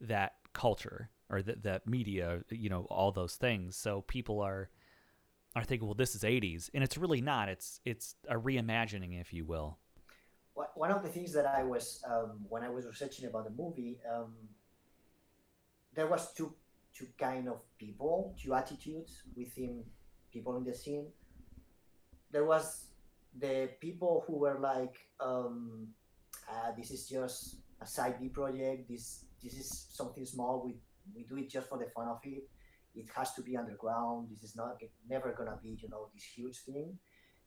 that 0.00 0.34
culture 0.52 1.10
or 1.30 1.42
that 1.42 1.86
media. 1.86 2.40
You 2.50 2.70
know, 2.70 2.86
all 2.90 3.12
those 3.12 3.36
things. 3.36 3.76
So 3.76 4.02
people 4.02 4.40
are 4.40 4.70
are 5.54 5.64
thinking, 5.64 5.86
well, 5.86 5.94
this 5.94 6.14
is 6.14 6.22
80s, 6.22 6.68
and 6.74 6.84
it's 6.84 6.98
really 6.98 7.20
not. 7.20 7.48
It's 7.48 7.80
it's 7.84 8.16
a 8.28 8.36
reimagining, 8.36 9.20
if 9.20 9.32
you 9.32 9.44
will. 9.44 9.78
One 10.74 10.90
of 10.90 11.02
the 11.02 11.08
things 11.08 11.32
that 11.34 11.46
I 11.46 11.64
was 11.64 12.02
um, 12.08 12.40
when 12.48 12.62
I 12.62 12.70
was 12.70 12.86
researching 12.86 13.26
about 13.26 13.44
the 13.44 13.62
movie, 13.62 13.98
um, 14.10 14.32
there 15.94 16.06
was 16.06 16.32
two 16.32 16.54
two 16.94 17.06
kind 17.18 17.48
of 17.48 17.60
people, 17.78 18.34
two 18.42 18.54
attitudes 18.54 19.22
within 19.36 19.84
people 20.32 20.56
in 20.56 20.64
the 20.64 20.74
scene. 20.74 21.06
There 22.30 22.44
was 22.44 22.88
the 23.38 23.70
people 23.80 24.24
who 24.26 24.38
were 24.38 24.58
like, 24.58 24.96
um, 25.20 25.88
uh, 26.50 26.72
"This 26.76 26.90
is 26.90 27.08
just 27.08 27.56
a 27.80 27.86
side 27.86 28.20
B 28.20 28.28
project. 28.28 28.88
This 28.88 29.26
this 29.42 29.54
is 29.54 29.86
something 29.90 30.26
small. 30.26 30.62
We 30.64 30.76
we 31.14 31.24
do 31.24 31.36
it 31.36 31.48
just 31.48 31.68
for 31.68 31.78
the 31.78 31.90
fun 31.94 32.08
of 32.08 32.20
it. 32.24 32.48
It 32.94 33.08
has 33.14 33.34
to 33.34 33.42
be 33.42 33.56
underground. 33.56 34.28
This 34.30 34.42
is 34.42 34.56
not 34.56 34.80
never 35.08 35.32
gonna 35.32 35.58
be 35.62 35.78
you 35.82 35.88
know 35.88 36.08
this 36.14 36.24
huge 36.24 36.58
thing." 36.64 36.98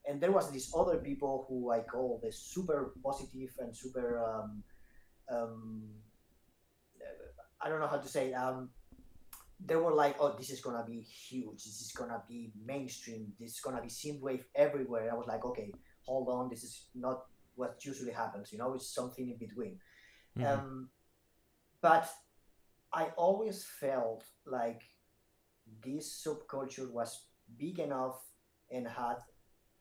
And 0.08 0.22
there 0.22 0.32
was 0.32 0.50
these 0.52 0.72
other 0.74 0.98
people 0.98 1.46
who 1.50 1.72
I 1.72 1.82
call 1.82 2.20
the 2.24 2.32
super 2.32 2.94
positive 3.04 3.52
and 3.60 3.76
super 3.76 4.24
um, 4.24 4.64
um, 5.30 5.84
I 7.62 7.70
don't 7.70 7.80
know 7.80 7.88
how 7.88 7.98
to 7.98 8.08
say. 8.08 8.34
Um, 8.34 8.70
they 9.60 9.76
were 9.76 9.94
like, 9.94 10.16
"Oh, 10.20 10.36
this 10.38 10.50
is 10.50 10.62
gonna 10.62 10.86
be 10.86 11.02
huge. 11.02 11.64
This 11.64 11.82
is 11.82 11.92
gonna 11.92 12.24
be 12.28 12.52
mainstream. 12.66 13.34
This 13.40 13.54
is 13.54 13.60
gonna 13.60 13.82
be 13.82 13.90
synthwave 13.90 14.46
everywhere." 14.56 15.04
And 15.04 15.12
I 15.12 15.16
was 15.16 15.28
like, 15.28 15.44
"Okay, 15.46 15.74
hold 16.06 16.30
on. 16.30 16.50
This 16.50 16.64
is 16.64 16.88
not 16.96 17.26
what 17.56 17.84
usually 17.86 18.14
happens. 18.14 18.52
You 18.52 18.60
know, 18.60 18.74
it's 18.74 18.94
something 18.94 19.30
in 19.30 19.38
between." 19.38 19.80
Mm-hmm. 20.38 20.48
Um, 20.48 20.90
but 21.82 22.10
I 22.94 23.06
always 23.18 23.66
felt 23.66 24.24
like 24.46 24.84
this 25.84 26.26
subculture 26.26 26.90
was 26.92 27.28
big 27.58 27.80
enough 27.80 28.26
and 28.72 28.88
had 28.88 29.18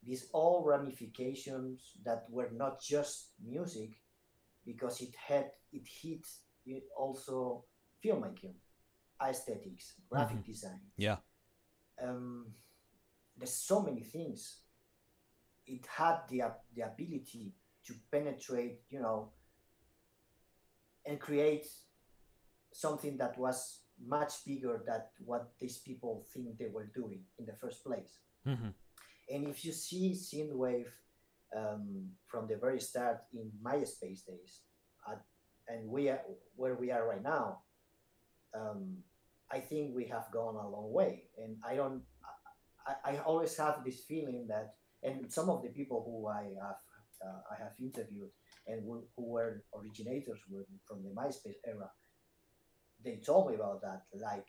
these 0.03 0.29
all 0.33 0.65
ramifications 0.65 1.93
that 2.05 2.25
were 2.31 2.51
not 2.53 2.81
just 2.81 3.33
music, 3.45 3.91
because 4.65 5.01
it 5.01 5.15
had 5.15 5.51
it 5.73 5.87
hit 5.87 6.27
it 6.67 6.85
also 6.97 7.65
filmmaking 8.05 8.55
aesthetics, 9.23 9.95
graphic 10.11 10.39
mm-hmm. 10.39 10.53
design. 10.53 10.81
Yeah. 10.97 11.17
Um, 12.03 12.47
there's 13.37 13.55
so 13.55 13.83
many 13.83 14.03
things. 14.03 14.61
It 15.67 15.87
had 15.87 16.21
the 16.29 16.43
the 16.75 16.83
ability 16.83 17.55
to 17.87 17.95
penetrate, 18.11 18.81
you 18.91 19.01
know, 19.01 19.33
and 21.07 21.19
create 21.19 21.67
something 22.73 23.17
that 23.19 23.39
was 23.39 23.81
much 24.07 24.45
bigger 24.47 24.83
than 24.87 25.03
what 25.25 25.51
these 25.59 25.79
people 25.79 26.25
think 26.33 26.59
they 26.59 26.69
were 26.73 26.91
doing 26.95 27.21
in 27.39 27.47
the 27.47 27.55
first 27.55 27.85
place. 27.85 28.19
Mm-hmm. 28.47 28.69
And 29.31 29.49
if 29.49 29.65
you 29.65 29.73
see 29.73 30.13
synthwave 30.13 30.87
um, 31.57 32.11
from 32.27 32.47
the 32.47 32.57
very 32.57 32.81
start 32.81 33.19
in 33.33 33.51
MySpace 33.63 34.25
days, 34.27 34.61
at, 35.11 35.21
and 35.69 35.89
we 35.89 36.09
are 36.09 36.21
where 36.57 36.75
we 36.75 36.91
are 36.91 37.07
right 37.07 37.23
now, 37.23 37.59
um, 38.55 38.99
I 39.51 39.61
think 39.61 39.95
we 39.95 40.05
have 40.07 40.31
gone 40.33 40.57
a 40.57 40.69
long 40.69 40.93
way. 40.93 41.25
And 41.39 41.57
I 41.67 41.75
don't, 41.75 42.03
I, 42.87 43.13
I 43.13 43.19
always 43.19 43.57
have 43.57 43.83
this 43.85 44.01
feeling 44.01 44.47
that, 44.49 44.75
and 45.03 45.33
some 45.33 45.49
of 45.49 45.63
the 45.63 45.69
people 45.69 46.03
who 46.05 46.29
I 46.29 46.45
have, 46.63 46.77
uh, 47.25 47.41
I 47.51 47.63
have 47.63 47.73
interviewed 47.81 48.31
and 48.67 48.83
who, 48.85 49.05
who 49.17 49.25
were 49.25 49.65
originators 49.75 50.39
from 50.87 51.03
the 51.03 51.11
MySpace 51.11 51.57
era, 51.67 51.91
they 53.05 53.21
told 53.25 53.51
me 53.51 53.57
about 53.57 53.81
that. 53.83 54.03
Like, 54.15 54.47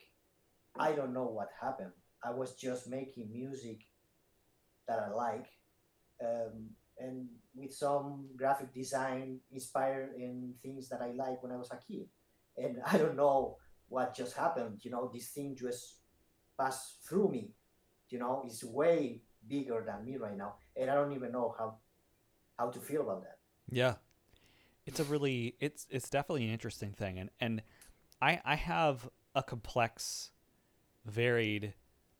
I 0.77 0.91
don't 0.91 1.13
know 1.13 1.25
what 1.25 1.49
happened. 1.59 1.91
I 2.23 2.31
was 2.31 2.55
just 2.55 2.89
making 2.89 3.31
music 3.31 3.79
that 4.87 4.99
I 4.99 5.13
like, 5.13 5.45
um, 6.21 6.69
and 6.97 7.27
with 7.55 7.73
some 7.73 8.27
graphic 8.35 8.73
design 8.73 9.39
inspired 9.51 10.15
in 10.17 10.53
things 10.61 10.89
that 10.89 11.01
I 11.01 11.11
like 11.11 11.41
when 11.41 11.53
I 11.53 11.57
was 11.57 11.71
a 11.71 11.79
kid. 11.87 12.07
And 12.57 12.77
I 12.85 12.97
don't 12.97 13.15
know 13.15 13.57
what 13.89 14.15
just 14.15 14.35
happened. 14.35 14.79
You 14.83 14.91
know, 14.91 15.09
this 15.13 15.27
thing 15.29 15.55
just 15.55 15.97
passed 16.57 17.03
through 17.07 17.29
me. 17.29 17.51
You 18.09 18.19
know, 18.19 18.43
it's 18.45 18.63
way 18.63 19.21
bigger 19.47 19.83
than 19.85 20.05
me 20.05 20.17
right 20.17 20.37
now, 20.37 20.55
and 20.75 20.89
I 20.89 20.95
don't 20.95 21.13
even 21.13 21.31
know 21.31 21.53
how 21.57 21.77
how 22.57 22.69
to 22.69 22.79
feel 22.79 23.01
about 23.01 23.21
that. 23.21 23.37
Yeah, 23.69 23.95
it's 24.85 24.99
a 24.99 25.03
really 25.03 25.55
it's 25.59 25.85
it's 25.89 26.09
definitely 26.09 26.45
an 26.45 26.51
interesting 26.51 26.91
thing, 26.91 27.19
and 27.19 27.29
and 27.39 27.61
I 28.21 28.41
I 28.43 28.55
have 28.55 29.09
a 29.35 29.43
complex, 29.43 30.31
varied 31.05 31.73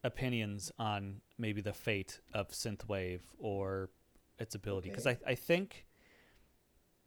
opinions 0.03 0.71
on 0.79 1.21
maybe 1.37 1.61
the 1.61 1.73
fate 1.73 2.21
of 2.33 2.49
synthwave 2.49 3.21
or 3.37 3.89
its 4.37 4.55
ability 4.55 4.89
because 4.89 5.07
okay. 5.07 5.17
I 5.25 5.31
I 5.31 5.35
think 5.35 5.85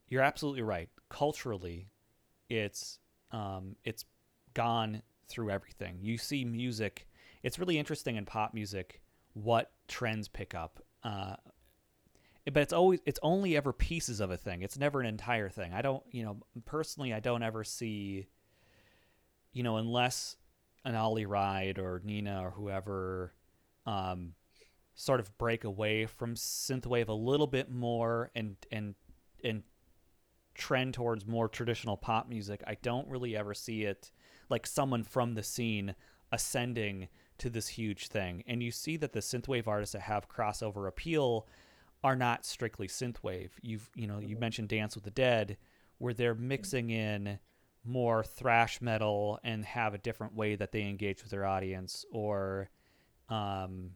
you're 0.09 0.23
absolutely 0.23 0.63
right. 0.63 0.91
Culturally, 1.09 1.89
it's 2.51 2.99
um, 3.31 3.77
it's 3.85 4.05
gone 4.55 5.03
through 5.29 5.51
everything. 5.51 5.99
You 6.01 6.19
see 6.19 6.45
music. 6.45 7.07
It's 7.43 7.59
really 7.59 7.79
interesting 7.79 8.17
in 8.17 8.25
pop 8.25 8.55
music 8.55 9.01
what 9.35 9.73
trends 9.89 10.29
pick 10.29 10.55
up. 10.55 10.81
Uh, 11.03 11.37
but 12.47 12.63
it's 12.63 12.73
always 12.73 13.01
it's 13.07 13.21
only 13.23 13.57
ever 13.57 13.73
pieces 13.73 14.21
of 14.21 14.31
a 14.31 14.37
thing. 14.37 14.63
It's 14.63 14.79
never 14.79 15.01
an 15.01 15.07
entire 15.07 15.49
thing. 15.49 15.73
I 15.73 15.83
don't, 15.83 16.03
you 16.11 16.25
know, 16.25 16.39
personally, 16.65 17.15
I 17.15 17.21
don't 17.21 17.43
ever 17.43 17.63
see, 17.63 18.27
you 19.53 19.63
know, 19.63 19.77
unless 19.77 20.37
an 20.85 20.97
Ollie 20.97 21.27
Wride 21.27 21.79
or 21.79 22.01
Nina 22.05 22.45
or 22.45 22.51
whoever, 22.51 23.33
um, 23.87 24.35
sort 24.95 25.21
of 25.21 25.37
break 25.39 25.65
away 25.65 26.07
from 26.07 26.35
synthwave 26.35 27.09
a 27.09 27.13
little 27.13 27.47
bit 27.47 27.71
more 27.71 28.31
and 28.35 28.57
and 28.71 28.95
and 29.45 29.63
trend 30.55 30.95
towards 30.95 31.27
more 31.27 31.49
traditional 31.49 31.97
pop 31.97 32.29
music. 32.29 32.63
I 32.67 32.77
don't 32.83 33.09
really 33.09 33.37
ever 33.37 33.55
see 33.55 33.85
it 33.85 34.11
like 34.53 34.67
someone 34.67 35.03
from 35.03 35.35
the 35.35 35.43
scene 35.43 35.97
ascending 36.31 37.09
to 37.39 37.51
this 37.51 37.67
huge 37.67 38.07
thing. 38.07 38.45
And 38.47 38.63
you 38.63 38.71
see 38.71 38.97
that 38.99 39.13
the 39.13 39.21
synthwave 39.21 39.67
artists 39.67 39.95
that 39.95 40.03
have 40.03 40.29
crossover 40.29 40.87
appeal 40.87 41.49
are 42.05 42.15
not 42.15 42.47
strictly 42.47 42.87
synthwave. 42.87 43.51
You've 43.61 43.91
you 43.97 44.07
know, 44.07 44.21
you 44.21 44.37
mentioned 44.37 44.69
Dance 44.69 44.95
with 44.95 45.05
the 45.05 45.11
Dead, 45.11 45.57
where 45.99 46.15
they're 46.15 46.35
mixing 46.35 46.91
in 46.91 47.39
more 47.85 48.23
thrash 48.23 48.81
metal 48.81 49.41
and 49.43 49.65
have 49.65 49.95
a 49.95 49.99
different 49.99 50.35
way 50.35 50.55
that 50.55 50.71
they 50.71 50.83
engage 50.83 51.23
with 51.23 51.33
their 51.33 51.45
audience 51.45 52.05
or 52.13 52.71
um 53.29 53.91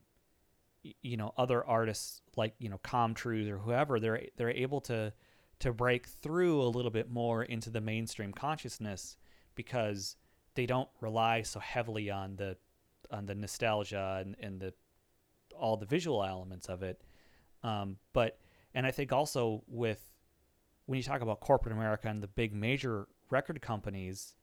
you 1.02 1.16
know 1.16 1.32
other 1.36 1.64
artists 1.64 2.20
like 2.36 2.54
you 2.58 2.68
know 2.68 2.80
Truth 3.14 3.48
or 3.48 3.58
whoever 3.58 4.00
they're 4.00 4.22
they're 4.36 4.50
able 4.50 4.80
to 4.82 5.12
to 5.60 5.72
break 5.72 6.06
through 6.06 6.62
a 6.62 6.66
little 6.68 6.90
bit 6.90 7.10
more 7.10 7.44
into 7.44 7.70
the 7.70 7.80
mainstream 7.80 8.32
consciousness 8.32 9.16
because 9.54 10.16
they 10.56 10.66
don't 10.66 10.88
rely 11.00 11.42
so 11.42 11.60
heavily 11.60 12.10
on 12.10 12.36
the 12.36 12.56
on 13.10 13.26
the 13.26 13.34
nostalgia 13.34 14.22
and, 14.24 14.34
and 14.40 14.60
the 14.60 14.74
all 15.56 15.76
the 15.76 15.86
visual 15.86 16.24
elements 16.24 16.66
of 16.66 16.82
it. 16.82 17.00
Um, 17.62 17.96
but 18.12 18.38
and 18.74 18.84
I 18.86 18.90
think 18.90 19.12
also 19.12 19.62
with 19.68 20.00
when 20.86 20.96
you 20.96 21.02
talk 21.02 21.20
about 21.20 21.40
corporate 21.40 21.74
America 21.74 22.08
and 22.08 22.22
the 22.22 22.28
big 22.28 22.52
major 22.52 23.06
record 23.30 23.60
companies, 23.60 24.34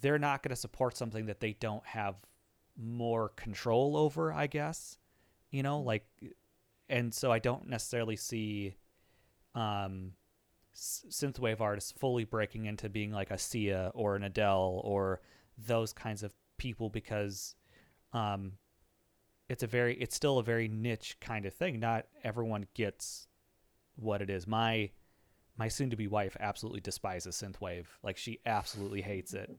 they're 0.00 0.18
not 0.18 0.42
going 0.42 0.50
to 0.50 0.56
support 0.56 0.96
something 0.96 1.26
that 1.26 1.40
they 1.40 1.54
don't 1.54 1.84
have 1.86 2.16
more 2.76 3.30
control 3.30 3.96
over, 3.96 4.32
I 4.32 4.46
guess. 4.46 4.98
You 5.50 5.62
know, 5.62 5.80
like, 5.80 6.04
and 6.88 7.12
so 7.12 7.32
I 7.32 7.38
don't 7.38 7.68
necessarily 7.68 8.16
see 8.16 8.74
um, 9.54 10.12
synthwave 10.78 11.60
artists 11.60 11.92
fully 11.92 12.24
breaking 12.24 12.66
into 12.66 12.88
being 12.88 13.12
like 13.12 13.30
a 13.30 13.38
Sia 13.38 13.90
or 13.94 14.16
an 14.16 14.22
Adele 14.22 14.80
or 14.84 15.20
those 15.56 15.92
kinds 15.92 16.22
of 16.22 16.32
people 16.56 16.88
because 16.88 17.54
um, 18.12 18.52
it's 19.48 19.62
a 19.62 19.66
very 19.66 19.94
it's 19.96 20.14
still 20.14 20.38
a 20.38 20.42
very 20.42 20.68
niche 20.68 21.16
kind 21.20 21.46
of 21.46 21.54
thing. 21.54 21.80
Not 21.80 22.06
everyone 22.22 22.66
gets 22.74 23.26
what 23.96 24.22
it 24.22 24.30
is. 24.30 24.46
My 24.46 24.90
my 25.56 25.68
soon 25.68 25.90
to 25.90 25.96
be 25.96 26.06
wife 26.06 26.36
absolutely 26.38 26.80
despises 26.80 27.34
synthwave. 27.34 27.86
Like 28.02 28.16
she 28.16 28.38
absolutely 28.46 29.02
hates 29.02 29.34
it. 29.34 29.50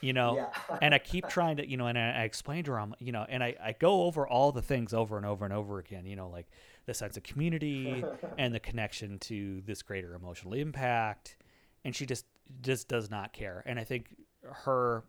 You 0.00 0.12
know, 0.12 0.34
yeah. 0.34 0.78
and 0.82 0.92
I 0.92 0.98
keep 0.98 1.28
trying 1.28 1.58
to, 1.58 1.68
you 1.68 1.76
know, 1.76 1.86
and 1.86 1.96
I, 1.96 2.10
I 2.10 2.22
explain 2.24 2.64
to 2.64 2.72
her, 2.72 2.80
I'm, 2.80 2.94
you 2.98 3.12
know, 3.12 3.24
and 3.28 3.42
I, 3.42 3.54
I 3.62 3.72
go 3.78 4.02
over 4.02 4.26
all 4.26 4.50
the 4.50 4.60
things 4.60 4.92
over 4.92 5.16
and 5.16 5.24
over 5.24 5.44
and 5.44 5.54
over 5.54 5.78
again, 5.78 6.06
you 6.06 6.16
know, 6.16 6.28
like 6.28 6.48
the 6.86 6.94
sense 6.94 7.16
of 7.16 7.22
community 7.22 8.04
and 8.38 8.54
the 8.54 8.60
connection 8.60 9.18
to 9.18 9.60
this 9.66 9.82
greater 9.82 10.14
emotional 10.14 10.54
impact 10.54 11.36
and 11.84 11.94
she 11.94 12.06
just 12.06 12.26
just 12.60 12.88
does 12.88 13.10
not 13.10 13.32
care 13.32 13.62
and 13.66 13.78
i 13.78 13.84
think 13.84 14.16
her 14.44 15.04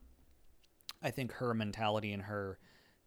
I 1.03 1.11
think 1.11 1.33
her 1.33 1.53
mentality 1.53 2.13
and 2.13 2.23
her 2.23 2.57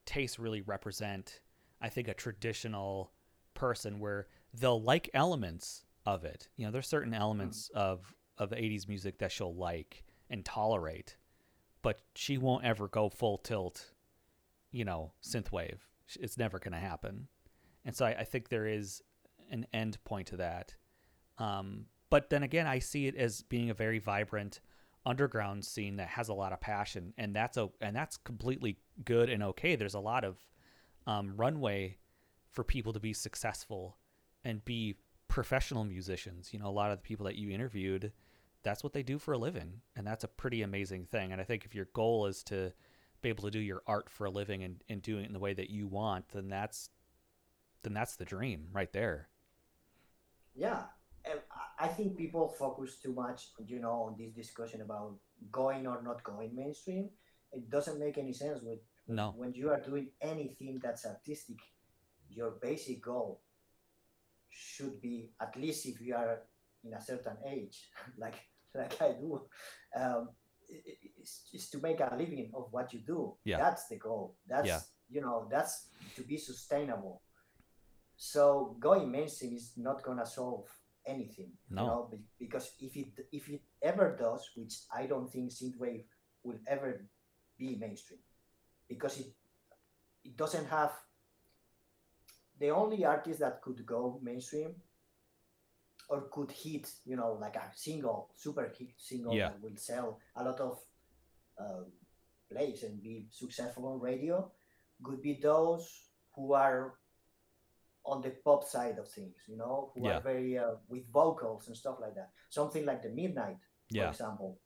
tastes 0.05 0.39
really 0.39 0.61
represent, 0.61 1.41
I 1.81 1.89
think, 1.89 2.09
a 2.09 2.15
traditional 2.15 3.11
person 3.55 3.99
where 3.99 4.29
they'll 4.53 4.81
like 4.81 5.09
elements 5.15 5.85
of 6.05 6.25
it. 6.25 6.49
You 6.57 6.67
know, 6.67 6.73
there's 6.73 6.87
certain 6.87 7.15
elements 7.15 7.71
mm. 7.75 7.79
of 7.79 8.15
of 8.39 8.51
80s 8.51 8.87
music 8.87 9.19
that 9.19 9.33
she'll 9.33 9.55
like 9.55 10.05
and 10.29 10.45
tolerate, 10.45 11.17
but 11.81 12.03
she 12.15 12.37
won't 12.37 12.67
ever 12.67 12.87
go 12.87 13.09
full 13.09 13.39
tilt, 13.39 13.93
you 14.71 14.85
know, 14.85 15.13
synthwave. 15.23 15.79
It's 16.21 16.37
never 16.37 16.59
going 16.59 16.75
to 16.75 16.79
happen. 16.79 17.29
And 17.87 17.97
so 17.97 18.05
I, 18.05 18.11
I, 18.19 18.25
think 18.25 18.49
there 18.49 18.67
is 18.67 19.01
an 19.51 19.67
end 19.73 19.97
point 20.05 20.27
to 20.29 20.37
that. 20.39 20.75
Um, 21.39 21.87
but 22.11 22.29
then 22.31 22.43
again, 22.43 22.67
I 22.67 22.81
see 22.81 23.07
it 23.07 23.15
as 23.15 23.43
being 23.43 23.71
a 23.71 23.75
very 23.75 24.01
vibrant 24.01 24.61
underground 25.07 25.65
scene 25.65 25.97
that 25.97 26.09
has 26.09 26.29
a 26.29 26.35
lot 26.35 26.53
of 26.53 26.61
passion, 26.61 27.15
and 27.17 27.35
that's 27.35 27.57
a 27.57 27.71
and 27.81 27.95
that's 27.95 28.17
completely 28.17 28.79
good 29.05 29.31
and 29.31 29.43
okay. 29.43 29.77
There's 29.77 29.95
a 29.95 30.01
lot 30.01 30.25
of 30.25 30.37
um, 31.07 31.35
runway 31.37 31.99
for 32.51 32.65
people 32.65 32.93
to 32.93 33.01
be 33.01 33.13
successful 33.13 33.97
and 34.45 34.65
be 34.65 34.97
professional 35.29 35.85
musicians. 35.85 36.53
You 36.53 36.59
know, 36.59 36.67
a 36.67 36.71
lot 36.71 36.91
of 36.91 36.99
the 36.99 37.03
people 37.03 37.27
that 37.27 37.37
you 37.37 37.51
interviewed, 37.51 38.13
that's 38.63 38.83
what 38.83 38.93
they 38.93 39.03
do 39.05 39.19
for 39.19 39.33
a 39.33 39.39
living, 39.39 39.81
and 39.95 40.07
that's 40.07 40.25
a 40.25 40.29
pretty 40.29 40.63
amazing 40.63 41.05
thing. 41.05 41.33
And 41.33 41.41
I 41.41 41.45
think 41.45 41.65
if 41.65 41.75
your 41.75 41.89
goal 41.93 42.27
is 42.27 42.43
to 42.45 42.73
be 43.23 43.29
able 43.29 43.45
to 43.45 43.51
do 43.51 43.61
your 43.61 43.83
art 43.87 44.11
for 44.11 44.27
a 44.27 44.31
living 44.31 44.65
and, 44.65 44.83
and 44.89 45.03
doing 45.03 45.25
it 45.25 45.29
in 45.29 45.33
the 45.33 45.39
way 45.39 45.55
that 45.55 45.71
you 45.71 45.87
want, 45.87 46.29
then 46.31 46.49
that's 46.49 46.91
then 47.87 47.95
that's 47.95 48.17
the 48.17 48.25
dream 48.25 48.67
right 48.73 48.93
there. 48.93 49.29
Yeah, 50.57 50.83
and 51.25 51.39
I 51.79 51.87
think 51.87 52.17
people 52.17 52.49
focus 52.49 52.97
too 53.01 53.15
much, 53.15 53.51
you 53.65 53.79
know, 53.79 54.11
on 54.11 54.17
this 54.19 54.33
discussion 54.33 54.81
about 54.81 55.15
going 55.53 55.87
or 55.87 56.03
not 56.03 56.25
going 56.25 56.55
mainstream. 56.55 57.11
It 57.53 57.71
doesn't 57.71 58.01
make 58.01 58.19
any 58.19 58.33
sense 58.33 58.59
with 58.61 58.81
no. 59.07 59.35
when 59.37 59.55
you 59.55 59.71
are 59.71 59.81
doing 59.81 60.09
anything 60.21 60.81
that's 60.83 61.07
artistic. 61.07 61.59
Your 62.29 62.55
basic 62.61 63.03
goal 63.03 63.41
should 64.49 65.01
be, 65.01 65.31
at 65.41 65.57
least 65.57 65.87
if 65.87 66.01
you 66.01 66.17
are 66.17 66.41
in 66.83 66.93
a 66.93 67.01
certain 67.01 67.37
age, 67.49 67.89
like 68.19 68.35
like 68.75 69.01
I 69.01 69.13
do, 69.13 69.43
um, 69.95 70.31
is, 70.69 71.43
is 71.55 71.71
to 71.71 71.79
make 71.79 72.01
a 72.01 72.17
living 72.19 72.51
of 72.53 72.67
what 72.73 72.93
you 72.93 73.01
do. 73.07 73.35
Yeah. 73.45 73.59
That's 73.59 73.87
the 73.87 73.97
goal. 73.97 74.35
That's 74.49 74.67
yeah. 74.67 74.81
you 75.09 75.21
know 75.21 75.47
that's 75.49 75.89
to 76.17 76.23
be 76.23 76.37
sustainable. 76.37 77.23
So 78.17 78.77
going 78.81 79.11
mainstream 79.11 79.55
is 79.57 79.73
not 79.77 80.03
gonna 80.03 80.27
solve 80.27 80.69
anything. 81.07 81.53
No. 81.71 81.83
You 81.83 81.87
know, 81.87 82.11
because 82.39 82.73
if 82.81 82.97
it 82.97 83.27
if 83.33 83.49
it 83.49 83.63
ever 83.83 84.17
does, 84.19 84.51
which 84.57 84.75
I 84.95 85.07
don't 85.07 85.31
think 85.31 85.51
synthwave 85.51 86.05
will 86.43 86.59
ever 86.67 87.05
be 87.59 87.77
mainstream, 87.77 88.21
because 88.89 89.21
it 89.21 89.27
it 90.25 90.37
doesn't 90.37 90.67
have 90.67 90.93
the 92.59 92.71
only 92.71 93.05
artist 93.05 93.41
that 93.41 93.61
could 93.63 93.85
go 93.85 94.19
mainstream 94.23 94.75
or 96.09 96.23
could 96.31 96.51
hit, 96.51 96.89
you 97.05 97.17
know, 97.17 97.37
like 97.41 97.57
a 97.57 97.71
single, 97.75 98.31
super 98.37 98.73
hit 98.79 98.89
single 98.97 99.35
yeah. 99.35 99.49
that 99.49 99.63
will 99.63 99.77
sell 99.77 100.19
a 100.37 100.45
lot 100.45 100.61
of 100.61 100.79
um, 101.59 101.87
plays 102.51 102.83
and 102.83 103.03
be 103.03 103.27
successful 103.31 103.87
on 103.87 104.01
radio, 104.01 104.51
could 105.03 105.21
be 105.21 105.39
those 105.43 106.05
who 106.35 106.53
are 106.53 106.95
on 108.07 108.23
the 108.23 108.31
pop 108.45 108.65
side 108.65 108.99
of 108.99 109.09
things, 109.09 109.37
you 109.49 109.57
know, 109.57 109.91
who 109.95 110.07
yeah. 110.07 110.17
are 110.17 110.21
very 110.21 110.57
uh, 110.59 110.77
with 110.89 111.11
vocals 111.13 111.67
and 111.67 111.77
stuff 111.77 111.97
like 112.01 112.15
that. 112.15 112.31
Something 112.49 112.87
like 112.87 113.03
the 113.03 113.11
Midnight, 113.11 113.59
for 113.89 113.97
yeah. 113.97 114.09
example, 114.09 114.59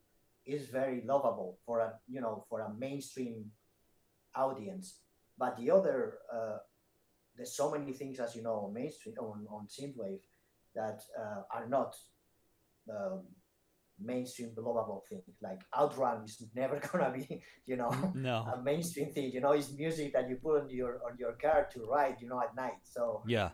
is 0.47 0.69
very 0.69 1.03
lovable 1.05 1.59
for 1.65 1.81
a 1.81 1.95
you 2.07 2.21
know 2.21 2.45
for 2.49 2.61
a 2.61 2.75
mainstream 2.75 3.51
audience. 4.35 5.01
But 5.39 5.57
the 5.57 5.71
other, 5.71 6.19
uh, 6.33 6.59
there's 7.37 7.57
so 7.57 7.71
many 7.71 7.93
things 7.93 8.21
as 8.21 8.37
you 8.37 8.43
know 8.43 8.67
on 8.67 8.75
mainstream 8.75 9.17
on 9.19 9.47
on 9.51 9.67
synthwave 9.67 10.21
that 10.75 11.01
uh, 11.19 11.43
are 11.53 11.67
not 11.67 11.97
um, 12.91 13.23
mainstream 14.03 14.51
lovable 14.57 15.05
thing. 15.09 15.23
Like 15.43 15.61
Outrun 15.77 16.25
is 16.25 16.43
never 16.55 16.81
gonna 16.93 17.13
be, 17.13 17.43
you 17.67 17.77
know, 17.77 17.91
no. 18.15 18.47
a 18.55 18.63
mainstream 18.63 19.13
thing. 19.13 19.31
You 19.33 19.41
know, 19.41 19.53
it's 19.53 19.73
music 19.73 20.13
that 20.13 20.29
you 20.29 20.37
put 20.37 20.63
on 20.63 20.71
your 20.71 21.01
on 21.07 21.17
your 21.19 21.33
car 21.33 21.69
to 21.73 21.87
ride, 21.87 22.17
you 22.21 22.29
know, 22.29 22.41
at 22.41 22.55
night. 22.55 22.81
So 22.83 23.23
yeah, 23.27 23.51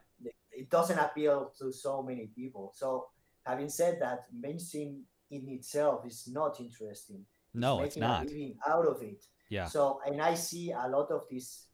it 0.53 0.70
doesn't 0.70 0.99
appeal 0.99 1.53
to 1.59 1.72
so 1.72 2.03
many 2.03 2.30
people. 2.34 2.72
So 2.74 3.07
having 3.44 3.68
said 3.68 3.99
that, 4.01 4.20
mainstream 4.32 5.03
in 5.30 5.49
itself 5.49 6.07
is 6.07 6.28
not 6.32 6.61
interesting. 6.61 7.24
No, 7.55 7.80
it's, 7.80 7.97
it's 7.97 8.01
not. 8.01 8.26
living 8.26 8.57
out 8.66 8.86
of 8.86 9.03
it. 9.03 9.24
Yeah. 9.51 9.66
So 9.66 10.01
and 10.07 10.20
I 10.20 10.34
see 10.34 10.72
a 10.72 10.88
lot 10.88 11.11
of 11.11 11.24
these 11.30 11.66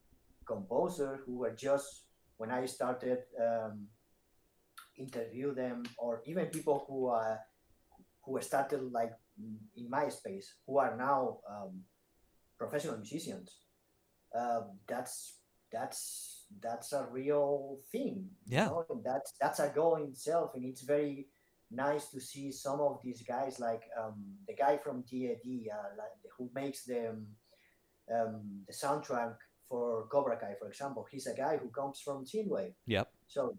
composers 0.44 1.20
who 1.24 1.38
were 1.38 1.52
just 1.52 2.04
when 2.36 2.50
I 2.50 2.66
started 2.66 3.18
um, 3.40 3.86
interview 4.96 5.54
them 5.54 5.84
or 5.98 6.22
even 6.26 6.46
people 6.46 6.84
who 6.86 7.08
uh, 7.08 7.36
who 8.24 8.40
started 8.40 8.82
like 8.92 9.12
in 9.76 9.90
MySpace, 9.90 10.46
who 10.66 10.78
are 10.78 10.96
now 10.96 11.38
um, 11.50 11.80
professional 12.58 12.96
musicians. 12.96 13.56
Uh, 14.36 14.60
that's 14.86 15.38
that's 15.72 16.44
that's 16.60 16.92
a 16.92 17.06
real 17.10 17.78
thing. 17.90 18.26
Yeah, 18.46 18.64
you 18.64 18.70
know? 18.70 19.02
that's 19.04 19.34
that's 19.40 19.60
a 19.60 19.72
goal 19.74 19.96
in 19.96 20.10
itself, 20.10 20.52
and 20.54 20.64
it's 20.64 20.82
very 20.82 21.26
nice 21.70 22.08
to 22.08 22.20
see 22.20 22.52
some 22.52 22.80
of 22.80 23.00
these 23.02 23.22
guys, 23.22 23.58
like 23.58 23.82
um, 23.98 24.22
the 24.46 24.54
guy 24.54 24.76
from 24.76 25.02
DAD, 25.10 25.46
uh, 25.72 25.90
like, 25.96 26.12
who 26.36 26.50
makes 26.54 26.84
the 26.84 27.08
um, 27.08 28.62
the 28.66 28.72
soundtrack 28.72 29.34
for 29.68 30.06
Cobra 30.08 30.36
Kai, 30.36 30.54
for 30.58 30.68
example. 30.68 31.06
He's 31.10 31.26
a 31.26 31.34
guy 31.34 31.56
who 31.56 31.68
comes 31.70 32.00
from 32.00 32.24
Synthwave. 32.24 32.74
Yep. 32.86 33.08
So, 33.26 33.56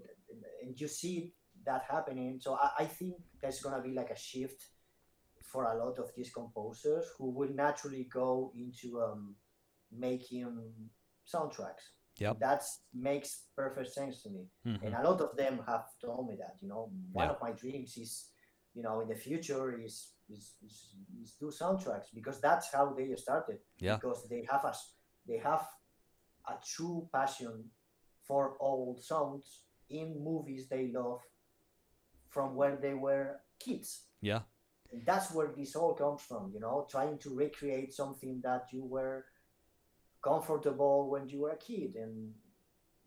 and 0.62 0.80
you 0.80 0.88
see 0.88 1.34
that 1.66 1.84
happening. 1.90 2.40
So 2.42 2.56
I, 2.56 2.70
I 2.80 2.86
think 2.86 3.16
there's 3.42 3.62
gonna 3.62 3.82
be 3.82 3.94
like 3.94 4.10
a 4.10 4.18
shift 4.18 4.66
for 5.42 5.66
a 5.66 5.78
lot 5.78 6.00
of 6.00 6.10
these 6.16 6.32
composers 6.32 7.06
who 7.18 7.30
will 7.30 7.54
naturally 7.54 8.08
go 8.12 8.52
into 8.56 9.02
um, 9.02 9.36
making 9.92 10.58
soundtracks. 11.32 11.86
Yep. 12.20 12.40
That 12.40 12.64
makes 12.94 13.44
perfect 13.56 13.94
sense 13.94 14.24
to 14.24 14.30
me. 14.30 14.46
Mm-hmm. 14.68 14.86
And 14.86 14.96
a 14.96 15.10
lot 15.10 15.22
of 15.22 15.36
them 15.36 15.62
have 15.68 15.86
told 16.04 16.30
me 16.30 16.36
that, 16.40 16.56
you 16.62 16.70
know, 16.70 16.92
one 17.12 17.28
yep. 17.28 17.36
of 17.36 17.42
my 17.42 17.52
dreams 17.52 17.98
is, 17.98 18.30
you 18.74 18.84
know, 18.84 19.02
in 19.02 19.08
the 19.08 19.16
future 19.16 19.80
is, 19.80 20.14
is, 20.30 20.54
is, 20.64 20.96
is 21.22 21.36
do 21.40 21.48
soundtracks 21.48 22.08
because 22.14 22.40
that's 22.40 22.72
how 22.72 22.94
they 22.94 23.14
started. 23.16 23.58
Yeah. 23.80 23.96
Because 23.96 24.28
they 24.30 24.46
have 24.50 24.64
a, 24.64 24.74
they 25.28 25.38
have 25.38 25.66
a 26.48 26.54
true 26.66 27.10
passion 27.14 27.66
for 28.28 28.58
old 28.60 29.04
sounds 29.04 29.64
in 29.90 30.24
movies 30.24 30.68
they 30.70 30.92
love 30.94 31.22
from 32.34 32.56
when 32.56 32.82
they 32.82 32.96
were 32.96 33.40
kids. 33.60 34.06
Yeah. 34.22 34.42
And 34.92 35.06
that's 35.06 35.32
where 35.32 35.52
this 35.56 35.76
all 35.76 35.94
comes 35.94 36.22
from, 36.22 36.52
you 36.54 36.60
know, 36.60 36.88
trying 36.90 37.18
to 37.20 37.36
recreate 37.36 37.94
something 37.94 38.42
that 38.44 38.68
you 38.72 38.84
were 38.84 39.26
comfortable 40.24 41.10
when 41.10 41.28
you 41.30 41.42
were 41.42 41.52
a 41.52 41.58
kid 41.58 41.96
and 41.96 42.34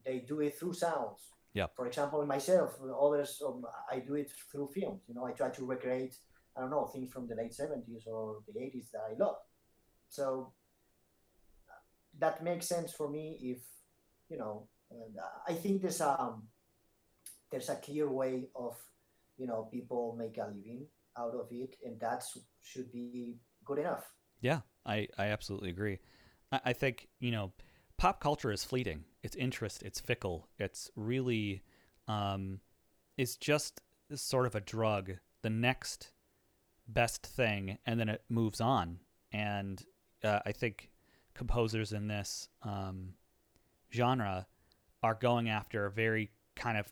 they 0.04 0.18
do 0.20 0.40
it 0.40 0.58
through 0.58 0.74
sounds. 0.74 1.20
Yeah. 1.54 1.66
For 1.74 1.86
example, 1.86 2.24
myself, 2.26 2.76
others, 3.00 3.42
um, 3.44 3.64
I 3.90 4.00
do 4.00 4.14
it 4.14 4.30
through 4.52 4.68
films. 4.74 5.02
You 5.08 5.14
know, 5.14 5.24
I 5.24 5.32
try 5.32 5.48
to 5.50 5.64
recreate, 5.64 6.16
I 6.56 6.60
don't 6.60 6.70
know, 6.70 6.86
things 6.86 7.12
from 7.12 7.26
the 7.26 7.34
late 7.34 7.52
70s 7.52 8.06
or 8.06 8.42
the 8.46 8.60
80s 8.60 8.90
that 8.92 9.02
I 9.10 9.14
love. 9.18 9.36
So 10.08 10.52
that 12.18 12.44
makes 12.44 12.66
sense 12.68 12.92
for 12.92 13.08
me 13.08 13.38
if, 13.42 13.58
you 14.28 14.38
know, 14.38 14.68
I 15.48 15.54
think 15.54 15.82
there's 15.82 16.00
a, 16.00 16.20
um, 16.20 16.48
there's 17.50 17.68
a 17.68 17.76
clear 17.76 18.08
way 18.10 18.48
of 18.54 18.76
you 19.36 19.46
know 19.46 19.68
people 19.72 20.16
make 20.18 20.38
a 20.38 20.46
living 20.46 20.86
out 21.18 21.34
of 21.34 21.48
it 21.50 21.76
and 21.84 21.98
that 22.00 22.22
should 22.62 22.90
be 22.92 23.36
good 23.64 23.78
enough. 23.78 24.04
Yeah 24.40 24.60
i 24.84 25.08
i 25.18 25.26
absolutely 25.26 25.70
agree. 25.70 25.98
I, 26.52 26.60
I 26.66 26.72
think 26.72 27.08
you 27.20 27.30
know 27.30 27.52
pop 27.96 28.20
culture 28.20 28.52
is 28.52 28.64
fleeting. 28.64 29.04
It's 29.22 29.36
interest 29.36 29.82
it's 29.82 30.00
fickle. 30.00 30.48
It's 30.58 30.90
really 30.96 31.62
um 32.08 32.60
it's 33.16 33.36
just 33.36 33.80
sort 34.14 34.46
of 34.46 34.54
a 34.54 34.60
drug 34.60 35.12
the 35.42 35.50
next 35.50 36.12
best 36.88 37.26
thing 37.26 37.78
and 37.86 37.98
then 37.98 38.08
it 38.08 38.22
moves 38.28 38.60
on. 38.60 39.00
And 39.32 39.82
uh, 40.24 40.40
i 40.46 40.52
think 40.52 40.90
composers 41.34 41.92
in 41.92 42.08
this 42.08 42.48
um, 42.62 43.10
genre 43.92 44.46
are 45.02 45.14
going 45.14 45.48
after 45.48 45.86
a 45.86 45.90
very 45.90 46.30
kind 46.56 46.78
of 46.78 46.90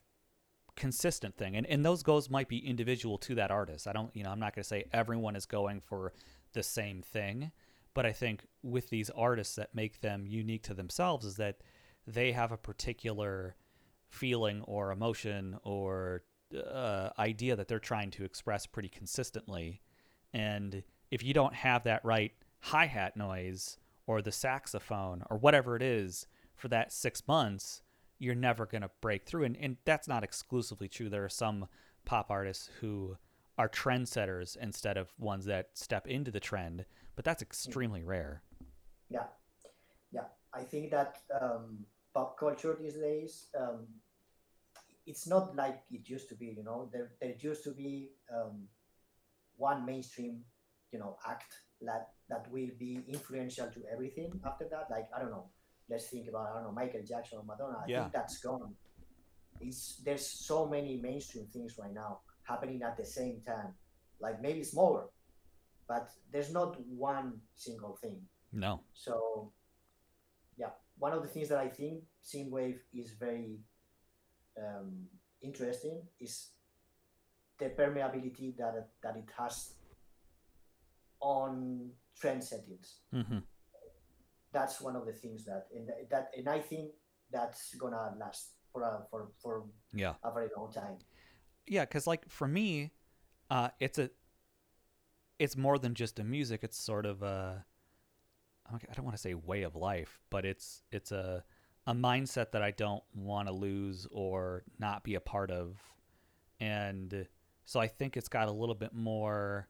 consistent 0.76 1.36
thing. 1.36 1.56
And 1.56 1.66
and 1.66 1.84
those 1.84 2.02
goals 2.02 2.30
might 2.30 2.48
be 2.48 2.58
individual 2.58 3.18
to 3.18 3.34
that 3.36 3.50
artist. 3.50 3.86
I 3.86 3.92
don't, 3.92 4.14
you 4.14 4.24
know, 4.24 4.30
I'm 4.30 4.40
not 4.40 4.54
going 4.54 4.62
to 4.62 4.68
say 4.68 4.84
everyone 4.92 5.36
is 5.36 5.46
going 5.46 5.80
for 5.80 6.12
the 6.52 6.62
same 6.62 7.02
thing, 7.02 7.52
but 7.94 8.06
I 8.06 8.12
think 8.12 8.44
with 8.62 8.90
these 8.90 9.10
artists 9.10 9.56
that 9.56 9.74
make 9.74 10.00
them 10.00 10.26
unique 10.26 10.62
to 10.64 10.74
themselves 10.74 11.24
is 11.24 11.36
that 11.36 11.58
they 12.06 12.32
have 12.32 12.52
a 12.52 12.56
particular 12.56 13.56
feeling 14.08 14.62
or 14.62 14.92
emotion 14.92 15.58
or 15.64 16.22
uh, 16.54 17.10
idea 17.18 17.56
that 17.56 17.68
they're 17.68 17.78
trying 17.78 18.10
to 18.12 18.24
express 18.24 18.66
pretty 18.66 18.88
consistently. 18.88 19.80
And 20.32 20.82
if 21.10 21.22
you 21.22 21.34
don't 21.34 21.54
have 21.54 21.84
that 21.84 22.04
right 22.04 22.32
hi 22.60 22.86
hat 22.86 23.16
noise 23.16 23.76
or 24.06 24.22
the 24.22 24.32
saxophone 24.32 25.22
or 25.30 25.36
whatever 25.36 25.76
it 25.76 25.82
is 25.82 26.26
for 26.56 26.68
that 26.68 26.92
six 26.92 27.26
months, 27.26 27.82
you're 28.18 28.34
never 28.34 28.66
going 28.66 28.82
to 28.82 28.90
break 29.00 29.26
through. 29.26 29.44
And, 29.44 29.56
and 29.56 29.76
that's 29.84 30.08
not 30.08 30.24
exclusively 30.24 30.88
true. 30.88 31.08
There 31.08 31.24
are 31.24 31.28
some 31.28 31.66
pop 32.04 32.30
artists 32.30 32.70
who 32.80 33.16
are 33.56 33.68
trendsetters 33.68 34.56
instead 34.56 34.96
of 34.96 35.12
ones 35.18 35.44
that 35.46 35.70
step 35.74 36.06
into 36.06 36.30
the 36.30 36.40
trend, 36.40 36.84
but 37.16 37.24
that's 37.24 37.42
extremely 37.42 38.02
rare. 38.02 38.42
Yeah, 39.08 39.26
yeah. 40.12 40.24
I 40.52 40.62
think 40.62 40.90
that 40.90 41.18
um, 41.40 41.84
pop 42.12 42.38
culture 42.38 42.76
these 42.80 42.94
days, 42.94 43.46
um, 43.58 43.86
it's 45.06 45.26
not 45.26 45.54
like 45.54 45.82
it 45.90 46.08
used 46.08 46.28
to 46.30 46.34
be. 46.34 46.54
You 46.56 46.64
know, 46.64 46.88
there 46.92 47.12
there 47.20 47.34
used 47.38 47.62
to 47.64 47.70
be 47.70 48.10
um, 48.34 48.66
one 49.56 49.84
mainstream, 49.84 50.40
you 50.92 50.98
know, 50.98 51.16
act 51.28 51.54
that 51.82 52.08
that 52.28 52.50
will 52.50 52.70
be 52.78 53.04
influential 53.06 53.68
to 53.68 53.82
everything 53.92 54.40
after 54.46 54.66
that. 54.70 54.88
Like 54.90 55.08
I 55.14 55.20
don't 55.20 55.30
know, 55.30 55.50
let's 55.88 56.06
think 56.08 56.28
about 56.28 56.48
I 56.50 56.54
don't 56.54 56.64
know 56.64 56.72
Michael 56.72 57.02
Jackson 57.06 57.38
or 57.38 57.44
Madonna. 57.44 57.78
I 57.84 57.88
Yeah. 57.88 58.00
think 58.02 58.12
that's 58.12 58.38
gone. 58.40 58.74
It's, 59.60 60.02
there's 60.04 60.26
so 60.26 60.66
many 60.66 61.00
mainstream 61.00 61.46
things 61.46 61.78
right 61.78 61.92
now 61.94 62.20
happening 62.42 62.82
at 62.82 62.96
the 62.96 63.04
same 63.04 63.40
time, 63.46 63.74
like 64.20 64.42
maybe 64.42 64.62
smaller, 64.64 65.04
but 65.88 66.10
there's 66.32 66.52
not 66.52 66.78
one 66.86 67.40
single 67.54 67.96
thing. 67.96 68.20
No. 68.52 68.80
So, 68.92 69.52
yeah, 70.56 70.70
one 70.98 71.12
of 71.12 71.22
the 71.22 71.28
things 71.28 71.48
that 71.48 71.58
I 71.58 71.68
think 71.68 72.02
Synthwave 72.24 72.78
is 72.92 73.12
very 73.12 73.58
um, 74.58 75.06
interesting 75.40 76.02
is 76.20 76.50
the 77.58 77.66
permeability 77.66 78.56
that 78.56 78.74
it, 78.76 78.86
that 79.02 79.16
it 79.16 79.28
has 79.38 79.74
on 81.20 81.90
trend 82.20 82.42
settings. 82.42 83.00
hmm 83.12 83.38
That's 84.54 84.80
one 84.80 84.94
of 84.96 85.04
the 85.04 85.12
things 85.12 85.44
that 85.44 85.66
and 85.74 85.90
that- 86.10 86.30
and 86.38 86.48
I 86.48 86.60
think 86.60 86.92
that's 87.30 87.74
gonna 87.74 88.14
last 88.18 88.52
for 88.72 88.82
a 88.82 89.04
for 89.10 89.20
for 89.42 89.66
Yeah. 89.92 90.14
a 90.22 90.32
very 90.32 90.48
long 90.56 90.72
time. 90.72 90.98
Yeah, 91.66 91.84
because 91.84 92.06
like 92.06 92.28
for 92.30 92.46
me, 92.48 92.92
uh, 93.50 93.70
it's 93.80 93.98
a, 93.98 94.10
it's 95.38 95.56
more 95.56 95.78
than 95.78 95.94
just 95.94 96.18
a 96.20 96.24
music. 96.24 96.62
It's 96.62 96.78
sort 96.78 97.06
of 97.06 97.22
a, 97.22 97.64
I 98.70 98.78
don't 98.94 99.04
want 99.04 99.16
to 99.16 99.20
say 99.20 99.34
way 99.34 99.62
of 99.62 99.74
life, 99.74 100.20
but 100.30 100.44
it's 100.44 100.82
it's 100.92 101.10
a 101.12 101.44
a 101.86 101.92
mindset 101.94 102.52
that 102.52 102.62
I 102.62 102.70
don't 102.70 103.04
want 103.14 103.48
to 103.48 103.52
lose 103.54 104.06
or 104.10 104.64
not 104.78 105.04
be 105.04 105.16
a 105.16 105.20
part 105.20 105.50
of, 105.50 105.76
and 106.60 107.26
so 107.66 107.78
I 107.80 107.88
think 107.88 108.16
it's 108.16 108.28
got 108.28 108.48
a 108.48 108.52
little 108.52 108.74
bit 108.74 108.94
more. 108.94 109.68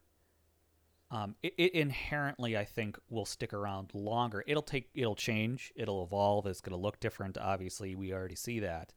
Um, 1.14 1.36
it, 1.42 1.54
it 1.56 1.74
inherently, 1.74 2.56
I 2.56 2.64
think, 2.64 2.98
will 3.08 3.24
stick 3.24 3.52
around 3.52 3.90
longer. 3.94 4.42
It'll 4.46 4.62
take, 4.62 4.90
it'll 4.94 5.14
change, 5.14 5.72
it'll 5.76 6.02
evolve. 6.02 6.46
It's 6.46 6.60
going 6.60 6.76
to 6.76 6.82
look 6.82 6.98
different. 6.98 7.38
Obviously, 7.38 7.94
we 7.94 8.12
already 8.12 8.34
see 8.34 8.60
that 8.60 8.92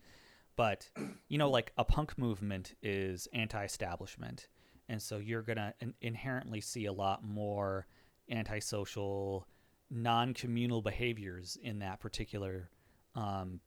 but 0.57 0.89
you 1.29 1.37
know 1.37 1.49
like 1.49 1.71
a 1.77 1.85
punk 1.85 2.17
movement 2.17 2.75
is 2.83 3.29
anti-establishment 3.31 4.49
and 4.89 5.01
so 5.01 5.17
you're 5.17 5.41
going 5.41 5.57
to 5.57 5.73
in- 5.79 5.93
inherently 6.01 6.59
see 6.59 6.85
a 6.85 6.91
lot 6.91 7.23
more 7.23 7.87
antisocial 8.29 9.47
non-communal 9.89 10.81
behaviors 10.81 11.57
in 11.63 11.79
that 11.79 12.01
particular 12.01 12.69
um, 13.15 13.61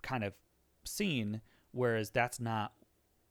kind 0.00 0.24
of 0.24 0.32
scene 0.84 1.42
whereas 1.72 2.08
that's 2.10 2.40
not 2.40 2.72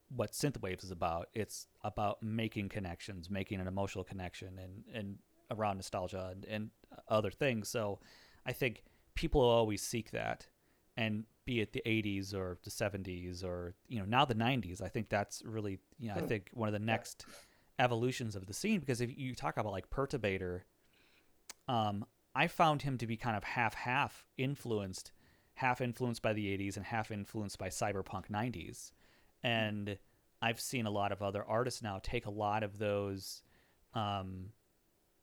what 0.09 0.31
synthwave 0.31 0.83
is 0.83 0.91
about. 0.91 1.29
It's 1.33 1.67
about 1.83 2.21
making 2.21 2.69
connections 2.69 3.29
making 3.29 3.59
an 3.59 3.67
emotional 3.67 4.03
connection 4.03 4.59
and 4.59 4.83
and 4.93 5.17
around 5.51 5.77
nostalgia 5.77 6.29
and, 6.31 6.45
and 6.45 6.69
other 7.07 7.31
things. 7.31 7.69
So 7.69 7.99
i 8.45 8.53
think 8.53 8.83
people 9.15 9.41
will 9.41 9.49
always 9.49 9.81
seek 9.81 10.11
that. 10.11 10.47
And 10.95 11.25
be 11.45 11.61
it 11.61 11.73
the 11.73 11.81
80s 11.85 12.33
or 12.33 12.57
the 12.63 12.69
70s 12.69 13.43
or 13.43 13.75
you 13.87 13.99
know 13.99 14.05
now 14.05 14.25
the 14.25 14.35
90s 14.35 14.81
i 14.81 14.89
think 14.89 15.07
that's 15.07 15.41
really 15.45 15.79
you 15.97 16.09
know 16.09 16.15
i 16.15 16.21
think 16.21 16.49
one 16.51 16.67
of 16.67 16.73
the 16.73 16.79
next 16.79 17.25
evolutions 17.79 18.35
of 18.35 18.47
the 18.47 18.53
scene. 18.53 18.79
Because 18.79 19.01
if 19.01 19.17
you 19.17 19.35
talk 19.35 19.57
about 19.57 19.71
like 19.71 19.89
perturbator 19.89 20.61
um 21.67 22.05
i 22.35 22.47
found 22.47 22.81
him 22.81 22.97
to 22.97 23.07
be 23.07 23.17
kind 23.17 23.37
of 23.37 23.43
half 23.43 23.73
half 23.73 24.25
influenced 24.37 25.11
half 25.55 25.81
influenced 25.81 26.21
by 26.21 26.33
the 26.33 26.45
80s 26.57 26.77
and 26.77 26.85
half 26.85 27.11
influenced 27.11 27.57
by 27.57 27.67
cyberpunk 27.67 28.29
90s 28.29 28.91
and 29.43 29.97
i've 30.41 30.59
seen 30.59 30.85
a 30.85 30.91
lot 30.91 31.11
of 31.11 31.21
other 31.21 31.43
artists 31.43 31.81
now 31.81 31.99
take 32.03 32.25
a 32.25 32.31
lot 32.31 32.63
of 32.63 32.77
those 32.77 33.41
um 33.93 34.49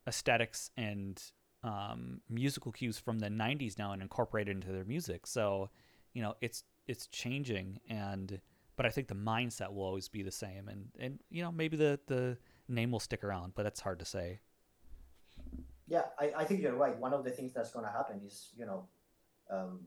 aesthetics 0.07 0.69
and 0.77 1.21
um, 1.65 2.21
musical 2.29 2.71
cues 2.71 2.99
from 2.99 3.19
the 3.19 3.27
90s 3.27 3.77
now 3.77 3.91
and 3.91 4.01
incorporate 4.01 4.47
it 4.47 4.51
into 4.51 4.71
their 4.71 4.85
music. 4.85 5.25
So 5.25 5.69
you 6.13 6.21
know 6.21 6.35
it's 6.39 6.63
it's 6.87 7.07
changing 7.07 7.77
and 7.89 8.39
but 8.77 8.85
i 8.85 8.89
think 8.89 9.09
the 9.09 9.15
mindset 9.15 9.73
will 9.73 9.83
always 9.83 10.07
be 10.07 10.21
the 10.21 10.31
same. 10.31 10.67
And 10.69 10.87
and 10.99 11.19
you 11.29 11.41
know 11.43 11.51
maybe 11.51 11.75
the 11.75 11.99
the 12.07 12.37
name 12.67 12.91
will 12.91 12.99
stick 12.99 13.23
around 13.23 13.53
but 13.55 13.63
that's 13.63 13.81
hard 13.81 13.99
to 13.99 14.05
say. 14.05 14.39
Yeah, 15.87 16.05
I, 16.19 16.33
I 16.37 16.43
think 16.45 16.61
you're 16.61 16.75
right. 16.75 16.97
One 16.97 17.13
of 17.13 17.23
the 17.23 17.29
things 17.29 17.53
that's 17.53 17.71
gonna 17.71 17.91
happen 17.91 18.21
is 18.25 18.49
you 18.55 18.65
know 18.65 18.87
um, 19.51 19.79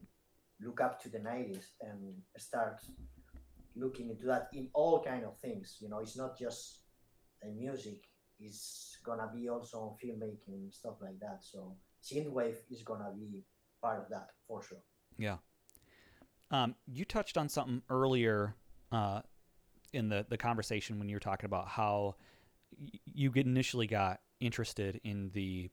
look 0.61 0.81
up 0.81 1.01
to 1.03 1.09
the 1.09 1.18
'90s 1.18 1.66
and 1.81 2.14
start 2.37 2.81
looking 3.79 4.11
into 4.11 4.26
that 4.26 4.49
in 4.53 4.68
all 4.74 5.03
kind 5.03 5.24
of 5.24 5.39
things. 5.39 5.76
You 5.81 5.89
know, 5.89 6.01
it's 6.01 6.16
not 6.16 6.39
just 6.39 6.81
a 7.43 7.49
music. 7.49 8.03
It's 8.41 8.99
gonna 9.05 9.31
be 9.35 9.49
also 9.49 9.79
on 9.79 9.97
filmmaking 10.03 10.72
stuff 10.72 10.97
like 11.01 11.18
that. 11.20 11.43
So 11.43 11.76
synthwave 12.03 12.57
is 12.70 12.83
gonna 12.83 13.12
be 13.16 13.45
part 13.83 14.01
of 14.01 14.09
that 14.11 14.29
for 14.47 14.62
sure. 14.62 14.83
Yeah. 15.18 15.37
Um, 16.51 16.74
you 16.87 17.05
touched 17.05 17.37
on 17.37 17.49
something 17.49 17.83
earlier 17.91 18.55
uh, 18.91 19.20
in 19.93 20.09
the, 20.09 20.24
the 20.29 20.39
conversation 20.39 20.99
when 20.99 21.09
you 21.09 21.16
were 21.16 21.20
talking 21.20 21.47
about 21.47 21.68
how 21.68 22.16
you 23.05 23.33
initially 23.35 23.87
got 23.87 24.20
interested 24.41 25.01
in 25.05 25.31
the 25.35 25.70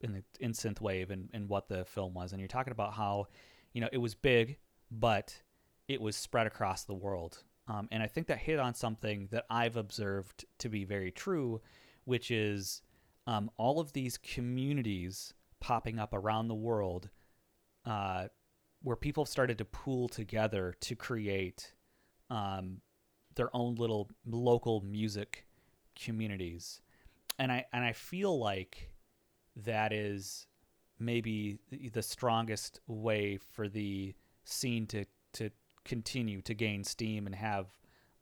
in 0.00 0.12
the 0.12 0.22
in 0.40 0.52
synthwave 0.52 1.10
and, 1.10 1.30
and 1.32 1.48
what 1.48 1.68
the 1.68 1.84
film 1.84 2.12
was 2.12 2.32
and 2.32 2.40
you're 2.40 2.48
talking 2.48 2.72
about 2.72 2.92
how 2.92 3.26
you 3.72 3.80
know 3.80 3.88
it 3.92 3.98
was 3.98 4.14
big 4.14 4.58
but 4.90 5.40
it 5.88 6.00
was 6.00 6.16
spread 6.16 6.46
across 6.46 6.84
the 6.84 6.94
world. 6.94 7.42
Um, 7.66 7.88
and 7.90 8.02
i 8.02 8.06
think 8.06 8.26
that 8.26 8.40
hit 8.40 8.58
on 8.58 8.74
something 8.74 9.28
that 9.30 9.46
i've 9.48 9.78
observed 9.78 10.44
to 10.58 10.68
be 10.68 10.84
very 10.84 11.10
true 11.10 11.62
which 12.04 12.30
is 12.30 12.82
um, 13.26 13.50
all 13.56 13.80
of 13.80 13.94
these 13.94 14.18
communities 14.18 15.32
popping 15.60 15.98
up 15.98 16.12
around 16.12 16.48
the 16.48 16.54
world 16.54 17.08
uh, 17.86 18.26
where 18.82 18.96
people 18.96 19.24
started 19.24 19.58
to 19.58 19.64
pool 19.64 20.08
together 20.08 20.74
to 20.80 20.94
create 20.94 21.72
um, 22.30 22.82
their 23.34 23.54
own 23.56 23.74
little 23.76 24.10
local 24.26 24.82
music 24.82 25.46
communities. 26.00 26.80
And 27.38 27.50
i 27.50 27.64
and 27.72 27.84
i 27.84 27.92
feel 27.92 28.38
like 28.38 28.90
that 29.56 29.92
is 29.92 30.46
maybe 30.98 31.58
the- 31.70 32.02
strongest 32.02 32.80
way 32.86 33.38
for 33.38 33.68
the 33.68 34.14
scene 34.44 34.86
to 34.88 35.04
to 35.32 35.50
continue 35.84 36.40
to 36.42 36.54
gain 36.54 36.84
steam 36.84 37.26
and 37.26 37.34
have 37.34 37.66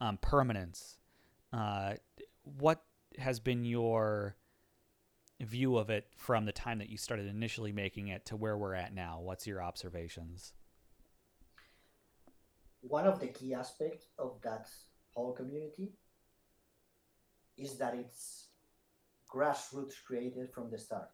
um, 0.01 0.19
permanence. 0.21 0.99
Uh, 1.53 1.95
what 2.45 2.83
has 3.19 3.41
been 3.41 3.65
your 3.65 4.37
view 5.41 5.77
of 5.77 5.91
it 5.91 6.07
from 6.17 6.45
the 6.45 6.53
time 6.53 6.79
that 6.79 6.89
you 6.89 6.97
started 6.97 7.27
initially 7.27 7.73
making 7.73 8.09
it 8.09 8.25
to 8.27 8.37
where 8.37 8.57
we're 8.57 8.75
at 8.75 8.95
now? 8.95 9.21
What's 9.21 9.47
your 9.47 9.63
observations? 9.63 10.53
one 12.83 13.07
of 13.07 13.21
the 13.21 13.29
key 13.29 13.55
aspects 13.55 14.07
of 14.19 14.41
that 14.43 14.69
whole 15.15 15.33
community 15.33 15.93
is 17.57 17.79
that 17.79 17.95
it's 17.95 18.49
grassroots 19.33 19.95
created 20.05 20.53
from 20.53 20.71
the 20.71 20.79
start. 20.79 21.09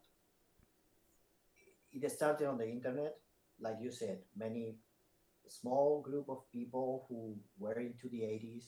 It 1.91 2.09
started 2.11 2.47
on 2.47 2.57
the 2.57 2.69
internet, 2.69 3.17
like 3.59 3.77
you 3.81 3.91
said, 3.91 4.19
many 4.35 4.77
small 5.49 6.01
group 6.01 6.29
of 6.29 6.49
people 6.51 7.05
who 7.09 7.35
were 7.57 7.79
into 7.79 8.07
the 8.09 8.21
80s 8.21 8.65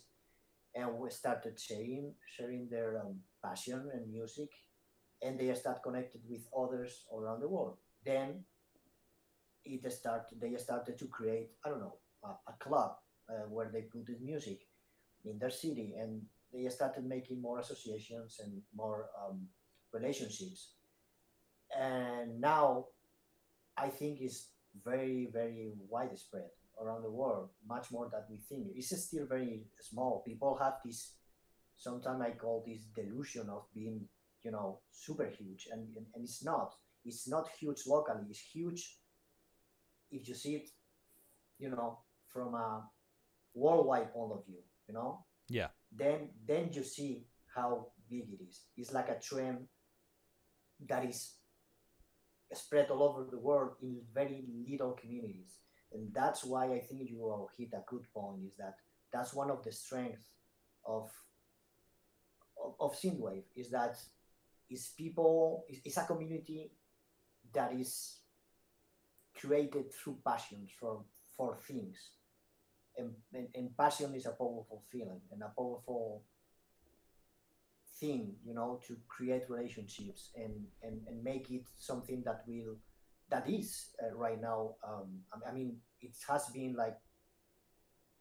and 0.75 0.97
we 0.97 1.09
started 1.09 1.59
sharing 1.59 2.13
sharing 2.37 2.69
their 2.69 3.01
um, 3.01 3.19
passion 3.43 3.89
and 3.93 4.11
music 4.11 4.49
and 5.21 5.39
they 5.39 5.53
start 5.53 5.83
connected 5.83 6.21
with 6.27 6.41
others 6.57 7.05
around 7.13 7.41
the 7.41 7.47
world. 7.47 7.77
Then 8.05 8.43
it 9.63 9.91
started 9.91 10.39
they 10.41 10.55
started 10.57 10.97
to 10.97 11.05
create 11.05 11.51
i 11.63 11.69
don't 11.69 11.79
know 11.79 11.97
a, 12.23 12.29
a 12.49 12.53
club 12.59 12.95
uh, 13.29 13.47
where 13.49 13.69
they 13.71 13.81
put 13.81 14.05
the 14.07 14.17
music 14.21 14.61
in 15.25 15.37
their 15.37 15.49
city 15.51 15.95
and 15.99 16.21
they 16.51 16.67
started 16.69 17.05
making 17.05 17.41
more 17.41 17.59
associations 17.59 18.41
and 18.43 18.61
more 18.75 19.09
um, 19.17 19.47
relationships. 19.93 20.73
And 21.77 22.41
now 22.41 22.87
i 23.77 23.87
think 23.87 24.19
it's 24.19 24.49
very 24.83 25.29
very 25.31 25.71
widespread 25.89 26.49
around 26.81 27.03
the 27.03 27.11
world 27.11 27.49
much 27.67 27.91
more 27.91 28.09
than 28.11 28.21
we 28.29 28.37
think 28.37 28.67
it's 28.75 28.95
still 29.07 29.25
very 29.25 29.63
small 29.79 30.23
people 30.25 30.57
have 30.61 30.73
this 30.85 31.13
sometimes 31.77 32.21
i 32.21 32.31
call 32.31 32.63
this 32.65 32.83
delusion 32.95 33.47
of 33.49 33.63
being 33.73 34.01
you 34.43 34.51
know 34.51 34.79
super 34.91 35.25
huge 35.25 35.67
and, 35.71 35.81
and, 35.95 36.05
and 36.15 36.23
it's 36.23 36.43
not 36.43 36.73
it's 37.05 37.27
not 37.27 37.49
huge 37.59 37.81
locally. 37.87 38.25
It's 38.29 38.39
huge 38.39 38.97
if 40.11 40.27
you 40.27 40.35
see 40.35 40.55
it, 40.55 40.69
you 41.57 41.69
know, 41.69 41.99
from 42.27 42.53
a 42.53 42.83
worldwide 43.53 44.13
point 44.13 44.33
of 44.33 44.45
view. 44.45 44.61
You 44.87 44.93
know. 44.93 45.25
Yeah. 45.49 45.67
Then 45.91 46.29
then 46.47 46.69
you 46.71 46.83
see 46.83 47.25
how 47.53 47.87
big 48.09 48.27
it 48.31 48.43
is. 48.47 48.61
It's 48.77 48.93
like 48.93 49.09
a 49.09 49.19
trend 49.19 49.67
that 50.87 51.05
is 51.05 51.33
spread 52.53 52.89
all 52.89 53.03
over 53.03 53.27
the 53.29 53.39
world 53.39 53.71
in 53.81 54.01
very 54.13 54.43
little 54.69 54.91
communities. 54.91 55.59
And 55.93 56.13
that's 56.13 56.43
why 56.43 56.65
I 56.65 56.79
think 56.79 57.09
you 57.09 57.17
will 57.17 57.49
hit 57.57 57.69
a 57.73 57.83
good 57.87 58.05
point 58.13 58.41
is 58.47 58.55
that 58.57 58.75
that's 59.11 59.33
one 59.33 59.51
of 59.51 59.63
the 59.63 59.71
strengths 59.71 60.25
of 60.85 61.09
of, 62.63 62.75
of 62.79 62.95
synthwave 62.99 63.43
is 63.55 63.69
that 63.71 63.97
is 64.69 64.91
people 64.97 65.65
is 65.83 65.97
a 65.97 66.05
community 66.05 66.71
that 67.53 67.73
is 67.73 68.19
created 69.35 69.93
through 69.93 70.17
passion 70.25 70.67
for 70.79 71.03
for 71.35 71.57
things. 71.67 71.97
And, 72.97 73.13
and, 73.33 73.47
and 73.55 73.77
passion 73.77 74.13
is 74.15 74.25
a 74.25 74.31
powerful 74.31 74.83
feeling 74.91 75.21
and 75.31 75.41
a 75.41 75.51
powerful 75.57 76.23
thing 78.01 78.33
you 78.43 78.53
know 78.53 78.79
to 78.87 78.97
create 79.07 79.49
relationships 79.49 80.31
and 80.35 80.65
and, 80.83 81.01
and 81.07 81.23
make 81.23 81.49
it 81.51 81.63
something 81.77 82.21
that 82.25 82.43
will 82.47 82.75
that 83.31 83.49
is 83.49 83.89
uh, 84.03 84.15
right 84.15 84.39
now 84.39 84.75
um, 84.87 85.19
I 85.47 85.51
mean 85.51 85.77
it 86.01 86.15
has 86.27 86.47
been 86.53 86.75
like 86.75 86.97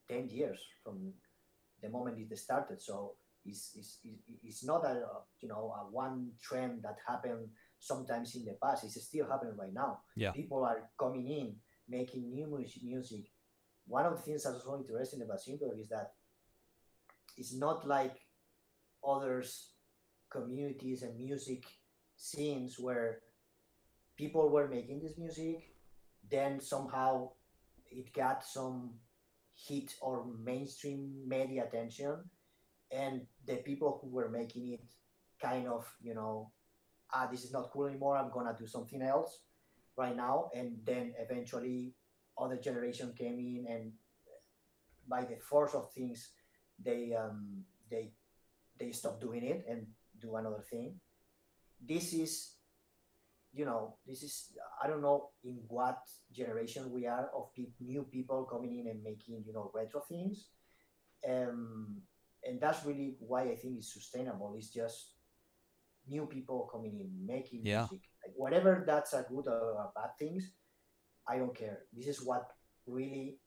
10 0.09 0.29
years 0.29 0.59
from 0.83 1.13
the 1.81 1.89
moment 1.89 2.17
it 2.19 2.37
started. 2.37 2.81
So 2.81 3.13
it's, 3.45 3.71
it's, 3.75 3.99
it's 4.43 4.63
not 4.63 4.85
a 4.85 5.01
you 5.41 5.47
know 5.47 5.73
a 5.79 5.91
one 5.91 6.31
trend 6.41 6.83
that 6.83 6.97
happened 7.07 7.47
sometimes 7.79 8.35
in 8.35 8.45
the 8.45 8.55
past. 8.61 8.83
It's 8.83 9.01
still 9.03 9.27
happening 9.27 9.55
right 9.57 9.73
now. 9.73 9.99
Yeah. 10.15 10.31
People 10.31 10.63
are 10.63 10.89
coming 10.99 11.27
in 11.27 11.55
making 11.89 12.31
new 12.31 12.47
music. 12.83 13.25
One 13.87 14.05
of 14.05 14.15
the 14.15 14.21
things 14.21 14.43
that's 14.43 14.63
so 14.63 14.77
interesting 14.77 15.21
about 15.21 15.39
synthwave 15.39 15.79
is 15.79 15.89
that 15.89 16.11
it's 17.37 17.53
not 17.53 17.87
like 17.87 18.15
others 19.07 19.71
communities 20.29 21.01
and 21.01 21.17
music 21.17 21.63
scenes 22.15 22.77
where 22.79 23.19
people 24.21 24.49
were 24.53 24.67
making 24.67 25.01
this 25.01 25.17
music, 25.17 25.73
then 26.29 26.61
somehow 26.61 27.31
it 27.89 28.13
got 28.13 28.45
some 28.45 28.93
hit 29.67 29.95
or 29.99 30.15
mainstream 30.45 31.01
media 31.25 31.65
attention, 31.65 32.29
and 32.91 33.25
the 33.47 33.57
people 33.69 33.97
who 33.99 34.09
were 34.17 34.29
making 34.29 34.73
it 34.77 34.85
kind 35.41 35.65
of, 35.67 35.83
you 36.07 36.13
know, 36.13 36.51
ah, 37.11 37.27
this 37.31 37.43
is 37.43 37.51
not 37.51 37.71
cool 37.73 37.87
anymore. 37.87 38.15
I'm 38.15 38.29
gonna 38.29 38.55
do 38.57 38.67
something 38.67 39.01
else 39.01 39.39
right 39.97 40.15
now, 40.15 40.51
and 40.53 40.77
then 40.85 41.13
eventually 41.17 41.95
other 42.37 42.57
generation 42.57 43.13
came 43.17 43.39
in, 43.39 43.65
and 43.73 43.91
by 45.09 45.25
the 45.25 45.37
force 45.49 45.73
of 45.73 45.91
things, 45.97 46.29
they 46.77 47.01
um, 47.17 47.65
they 47.89 48.13
they 48.77 48.91
stopped 48.91 49.21
doing 49.21 49.43
it, 49.43 49.65
and 49.67 49.87
do 50.19 50.35
another 50.35 50.63
thing. 50.69 51.01
This 51.81 52.13
is, 52.13 52.60
you 53.53 53.65
know, 53.65 53.95
this 54.07 54.23
is 54.23 54.53
I 54.81 54.87
don't 54.87 55.01
know 55.01 55.29
in 55.43 55.59
what 55.67 55.99
generation 56.31 56.91
we 56.91 57.05
are 57.07 57.29
of 57.35 57.53
pe- 57.55 57.73
new 57.79 58.03
people 58.03 58.45
coming 58.45 58.79
in 58.79 58.87
and 58.87 59.03
making 59.03 59.43
you 59.45 59.53
know 59.53 59.71
retro 59.73 60.01
things, 60.01 60.47
um, 61.27 61.97
and 62.43 62.59
that's 62.61 62.85
really 62.85 63.15
why 63.19 63.43
I 63.43 63.55
think 63.55 63.77
it's 63.77 63.93
sustainable. 63.93 64.55
It's 64.57 64.69
just 64.69 65.15
new 66.07 66.25
people 66.25 66.69
coming 66.71 66.99
in 66.99 67.25
making 67.25 67.61
yeah. 67.63 67.81
music, 67.81 68.07
like, 68.25 68.33
whatever 68.35 68.83
that's 68.87 69.13
a 69.13 69.25
good 69.29 69.47
or 69.47 69.71
a 69.73 69.91
bad 69.93 70.17
things. 70.17 70.51
I 71.27 71.37
don't 71.37 71.55
care. 71.55 71.83
This 71.93 72.07
is 72.07 72.25
what 72.25 72.47
really 72.87 73.37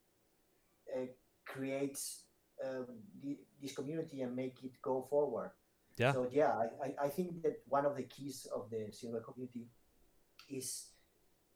uh, 0.94 1.06
creates 1.46 2.24
um, 2.64 2.86
the, 3.22 3.38
this 3.60 3.74
community 3.74 4.22
and 4.22 4.36
make 4.36 4.62
it 4.62 4.72
go 4.82 5.06
forward. 5.10 5.50
Yeah. 5.96 6.12
So 6.12 6.28
yeah, 6.30 6.52
I, 6.82 7.06
I 7.06 7.08
think 7.08 7.42
that 7.42 7.56
one 7.66 7.86
of 7.86 7.96
the 7.96 8.04
keys 8.04 8.46
of 8.54 8.70
the 8.70 8.92
silver 8.92 9.20
community 9.20 9.68
is 10.48 10.86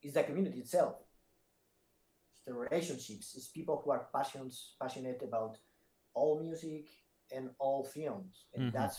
is 0.02 0.14
the 0.14 0.22
community 0.22 0.60
itself. 0.60 0.96
It's 2.32 2.42
the 2.46 2.54
relationships. 2.54 3.34
It's 3.36 3.48
people 3.48 3.80
who 3.84 3.90
are 3.90 4.08
passions 4.14 4.74
passionate 4.80 5.22
about 5.22 5.58
all 6.14 6.40
music 6.40 6.88
and 7.34 7.50
all 7.58 7.84
films, 7.84 8.46
and 8.54 8.64
mm-hmm. 8.64 8.76
that's 8.76 8.98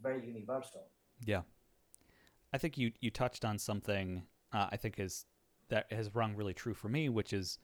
very 0.00 0.26
universal. 0.26 0.88
Yeah, 1.24 1.42
I 2.52 2.58
think 2.58 2.76
you 2.78 2.92
you 3.00 3.10
touched 3.10 3.44
on 3.44 3.58
something. 3.58 4.22
Uh, 4.52 4.68
I 4.70 4.76
think 4.76 4.98
is 4.98 5.26
that 5.68 5.90
has 5.92 6.14
rung 6.14 6.36
really 6.36 6.54
true 6.54 6.74
for 6.74 6.88
me, 6.88 7.08
which 7.08 7.32
is 7.32 7.58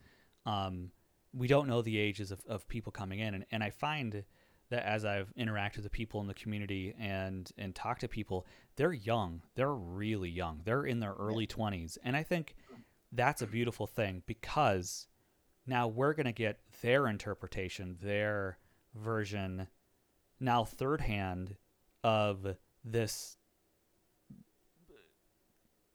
um, 0.46 0.90
we 1.34 1.46
don't 1.46 1.68
know 1.68 1.82
the 1.82 1.98
ages 1.98 2.30
of, 2.30 2.40
of 2.48 2.66
people 2.68 2.90
coming 2.90 3.18
in, 3.18 3.34
and, 3.34 3.44
and 3.50 3.62
I 3.62 3.70
find 3.70 4.24
that 4.70 4.84
as 4.84 5.04
I've 5.04 5.32
interacted 5.36 5.82
with 5.82 5.92
people 5.92 6.20
in 6.20 6.26
the 6.26 6.34
community 6.34 6.94
and 6.98 7.50
and 7.56 7.74
talked 7.74 8.02
to 8.02 8.08
people, 8.08 8.46
they're 8.76 8.92
young. 8.92 9.42
They're 9.54 9.74
really 9.74 10.30
young. 10.30 10.60
They're 10.64 10.84
in 10.84 11.00
their 11.00 11.14
early 11.14 11.46
twenties, 11.46 11.98
and 12.02 12.16
I 12.16 12.22
think 12.22 12.54
that's 13.12 13.42
a 13.42 13.46
beautiful 13.46 13.86
thing 13.86 14.22
because 14.26 15.06
now 15.66 15.88
we're 15.88 16.14
going 16.14 16.26
to 16.26 16.32
get 16.32 16.58
their 16.82 17.06
interpretation, 17.06 17.96
their 18.02 18.58
version, 18.94 19.68
now 20.40 20.64
third 20.64 21.00
hand 21.02 21.56
of 22.04 22.56
this 22.84 23.36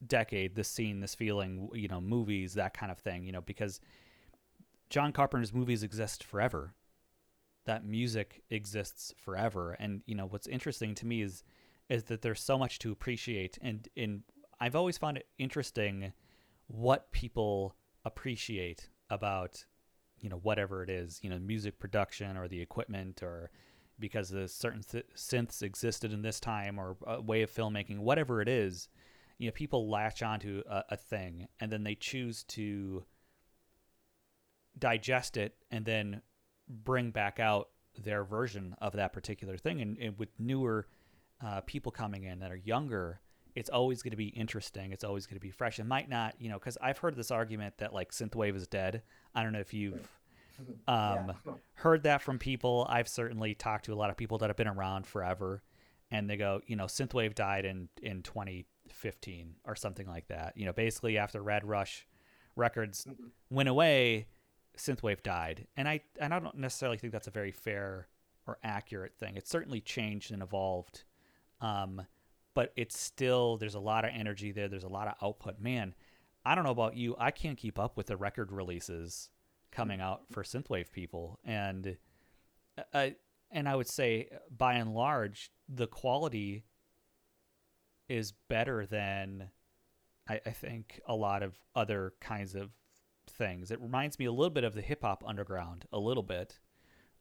decade, 0.06 0.56
this 0.56 0.68
scene, 0.68 1.00
this 1.00 1.16
feeling, 1.16 1.70
you 1.74 1.88
know, 1.88 2.02
movies, 2.02 2.54
that 2.56 2.74
kind 2.74 2.92
of 2.92 3.00
thing, 3.00 3.24
you 3.24 3.32
know, 3.32 3.42
because 3.42 3.80
John 4.90 5.12
Carpenter's 5.12 5.54
movies 5.54 5.82
exist 5.82 6.24
forever 6.24 6.74
that 7.66 7.86
music 7.86 8.44
exists 8.50 9.14
forever. 9.18 9.74
And 9.74 10.02
you 10.06 10.16
know 10.16 10.26
what's 10.26 10.48
interesting 10.48 10.96
to 10.96 11.06
me 11.06 11.22
is 11.22 11.44
is 11.90 12.06
that 12.06 12.22
there's 12.22 12.42
so 12.42 12.58
much 12.58 12.80
to 12.80 12.92
appreciate, 12.92 13.58
and 13.62 13.88
in 13.96 14.24
I've 14.60 14.76
always 14.76 14.98
found 14.98 15.18
it 15.18 15.28
interesting 15.38 16.14
what 16.68 17.12
people 17.12 17.76
appreciate 18.06 18.90
about 19.10 19.66
you 20.20 20.30
know 20.30 20.38
whatever 20.38 20.84
it 20.84 20.90
is, 20.90 21.20
you 21.22 21.30
know, 21.30 21.40
music 21.40 21.80
production 21.80 22.38
or 22.38 22.48
the 22.48 22.62
equipment 22.62 23.22
or 23.22 23.52
because 24.00 24.30
the 24.30 24.48
certain 24.48 24.82
th- 24.82 25.06
synths 25.16 25.62
existed 25.62 26.12
in 26.12 26.22
this 26.22 26.40
time 26.40 26.80
or 26.80 26.98
a 27.06 27.22
way 27.22 27.42
of 27.42 27.52
filmmaking, 27.52 28.00
whatever 28.00 28.42
it 28.42 28.50
is, 28.50 28.90
you 29.38 29.48
know, 29.48 29.52
people 29.52 29.90
latch 29.90 30.24
onto 30.24 30.64
a, 30.68 30.84
a 30.90 30.98
thing 30.98 31.48
and 31.60 31.72
then 31.72 31.84
they 31.84 31.96
choose 31.96 32.44
to 32.44 33.04
digest 34.80 35.38
it 35.38 35.56
and 35.70 35.86
then 35.86 36.22
bring 36.84 37.12
back 37.12 37.40
out 37.40 37.70
their 38.04 38.24
version 38.24 38.76
of 38.82 38.94
that 38.94 39.14
particular 39.14 39.58
thing. 39.58 39.82
And, 39.82 39.98
and 39.98 40.18
with 40.18 40.30
newer 40.40 40.88
uh, 41.46 41.62
people 41.62 41.92
coming 41.92 42.24
in 42.24 42.40
that 42.40 42.52
are 42.52 42.56
younger, 42.58 43.22
it's 43.56 43.70
always 43.70 44.02
going 44.02 44.12
to 44.12 44.18
be 44.18 44.28
interesting. 44.28 44.92
It's 44.92 45.04
always 45.04 45.28
going 45.28 45.36
to 45.36 45.42
be 45.42 45.52
fresh. 45.52 45.80
It 45.80 45.86
might 45.86 46.10
not, 46.10 46.36
you 46.40 46.50
know, 46.50 46.58
because 46.58 46.78
I've 46.82 46.98
heard 46.98 47.16
this 47.16 47.32
argument 47.32 47.78
that 47.78 47.94
like 47.94 48.12
synthwave 48.12 48.56
is 48.56 48.68
dead. 48.68 49.04
I 49.36 49.44
don't 49.44 49.54
know 49.54 49.60
if 49.60 49.74
you've 49.74 50.08
um, 50.88 51.34
yeah. 51.46 51.54
heard 51.76 52.04
that 52.04 52.22
from 52.22 52.40
people. 52.40 52.88
I've 52.90 53.08
certainly 53.08 53.54
talked 53.54 53.86
to 53.86 53.94
a 53.94 53.96
lot 53.96 54.10
of 54.10 54.18
people 54.18 54.40
that 54.40 54.50
have 54.50 54.58
been 54.58 54.68
around 54.68 55.06
forever, 55.06 55.62
and 56.10 56.30
they 56.30 56.38
go, 56.38 56.62
you 56.66 56.76
know, 56.76 56.86
synthwave 56.86 57.36
died 57.36 57.66
in 57.66 57.90
in 58.02 58.24
2015 58.24 59.56
or 59.66 59.76
something 59.76 60.08
like 60.08 60.28
that. 60.28 60.54
You 60.56 60.66
know, 60.66 60.74
basically 60.74 61.18
after 61.18 61.42
Red 61.42 61.66
Rush 61.66 62.08
Records 62.56 63.06
mm-hmm. 63.06 63.28
went 63.50 63.70
away, 63.70 64.28
synthwave 64.78 65.24
died, 65.24 65.68
and 65.78 65.88
I 65.88 66.02
and 66.20 66.34
I 66.34 66.40
don't 66.40 66.58
necessarily 66.58 66.98
think 66.98 67.14
that's 67.14 67.28
a 67.28 67.32
very 67.32 67.52
fair 67.52 68.08
or 68.48 68.58
accurate 68.64 69.16
thing. 69.16 69.36
It's 69.38 69.50
certainly 69.50 69.82
changed 69.82 70.32
and 70.32 70.42
evolved, 70.42 71.04
um, 71.62 72.02
but 72.54 72.74
it's 72.76 73.00
still 73.00 73.58
there's 73.58 73.76
a 73.76 73.80
lot 73.80 74.06
of 74.06 74.12
energy 74.14 74.52
there. 74.52 74.68
There's 74.68 74.84
a 74.84 74.90
lot 74.90 75.08
of 75.08 75.16
output. 75.22 75.60
Man, 75.60 75.94
I 76.46 76.56
don't 76.56 76.64
know 76.64 76.72
about 76.72 76.98
you. 76.98 77.16
I 77.18 77.32
can't 77.32 77.58
keep 77.58 77.80
up 77.80 77.98
with 77.98 78.08
the 78.08 78.18
record 78.18 78.52
releases 78.52 79.30
coming 79.72 80.02
out 80.02 80.24
for 80.32 80.44
synthwave 80.44 80.92
people, 80.92 81.40
and 81.44 81.98
uh, 82.94 83.10
and 83.52 83.70
I 83.70 83.76
would 83.76 83.88
say 83.88 84.30
by 84.56 84.74
and 84.74 84.94
large 84.94 85.52
the 85.70 85.88
quality 85.88 86.66
is 88.10 88.34
better 88.50 88.86
than 88.86 89.50
I, 90.28 90.42
I 90.46 90.52
think 90.52 91.02
a 91.06 91.16
lot 91.16 91.44
of 91.44 91.58
other 91.76 92.14
kinds 92.20 92.56
of 92.56 92.72
things. 93.30 93.72
It 93.72 93.82
reminds 93.82 94.20
me 94.20 94.26
a 94.26 94.32
little 94.32 94.50
bit 94.50 94.64
of 94.64 94.74
the 94.74 94.82
hip 94.82 95.02
hop 95.02 95.24
underground, 95.26 95.86
a 95.92 96.00
little 96.00 96.24
bit. 96.24 96.60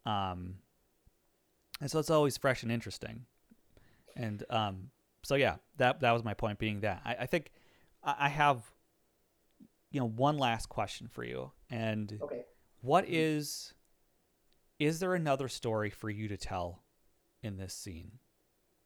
Um, 0.05 0.55
and 1.81 1.89
so 1.89 1.99
it's 1.99 2.09
always 2.09 2.37
fresh 2.37 2.63
and 2.63 2.71
interesting. 2.71 3.25
And 4.15 4.43
um, 4.49 4.89
so 5.23 5.35
yeah, 5.35 5.55
that 5.77 6.01
that 6.01 6.11
was 6.11 6.23
my 6.23 6.33
point. 6.33 6.59
Being 6.59 6.81
that 6.81 7.01
I, 7.03 7.15
I 7.21 7.25
think 7.25 7.51
I, 8.03 8.15
I 8.19 8.29
have, 8.29 8.63
you 9.91 9.99
know, 9.99 10.07
one 10.07 10.37
last 10.37 10.69
question 10.69 11.07
for 11.07 11.23
you. 11.23 11.51
And 11.69 12.19
okay. 12.21 12.43
what 12.81 13.05
is 13.07 13.73
is 14.79 14.99
there 14.99 15.15
another 15.15 15.47
story 15.47 15.89
for 15.89 16.09
you 16.09 16.27
to 16.27 16.37
tell 16.37 16.83
in 17.41 17.57
this 17.57 17.73
scene? 17.73 18.19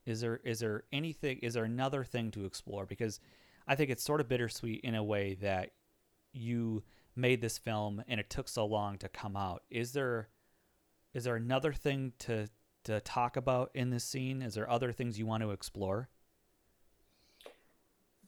Is 0.05 0.21
there 0.21 0.39
is 0.43 0.59
there 0.59 0.83
anything? 0.93 1.39
Is 1.39 1.55
there 1.55 1.65
another 1.65 2.03
thing 2.03 2.31
to 2.31 2.45
explore? 2.45 2.85
Because 2.85 3.19
I 3.67 3.75
think 3.75 3.89
it's 3.89 4.03
sort 4.03 4.21
of 4.21 4.29
bittersweet 4.29 4.81
in 4.81 4.95
a 4.95 5.03
way 5.03 5.35
that 5.41 5.71
you 6.31 6.83
made 7.17 7.41
this 7.41 7.57
film 7.57 8.03
and 8.07 8.19
it 8.19 8.29
took 8.29 8.47
so 8.47 8.65
long 8.65 8.97
to 8.99 9.09
come 9.09 9.35
out. 9.35 9.63
Is 9.69 9.93
there 9.93 10.29
is 11.13 11.23
there 11.23 11.35
another 11.35 11.73
thing 11.73 12.13
to 12.19 12.47
to 12.83 12.99
talk 13.01 13.35
about 13.35 13.71
in 13.73 13.89
this 13.89 14.03
scene? 14.03 14.41
Is 14.41 14.53
there 14.53 14.69
other 14.69 14.91
things 14.91 15.19
you 15.19 15.25
want 15.25 15.43
to 15.43 15.51
explore? 15.51 16.09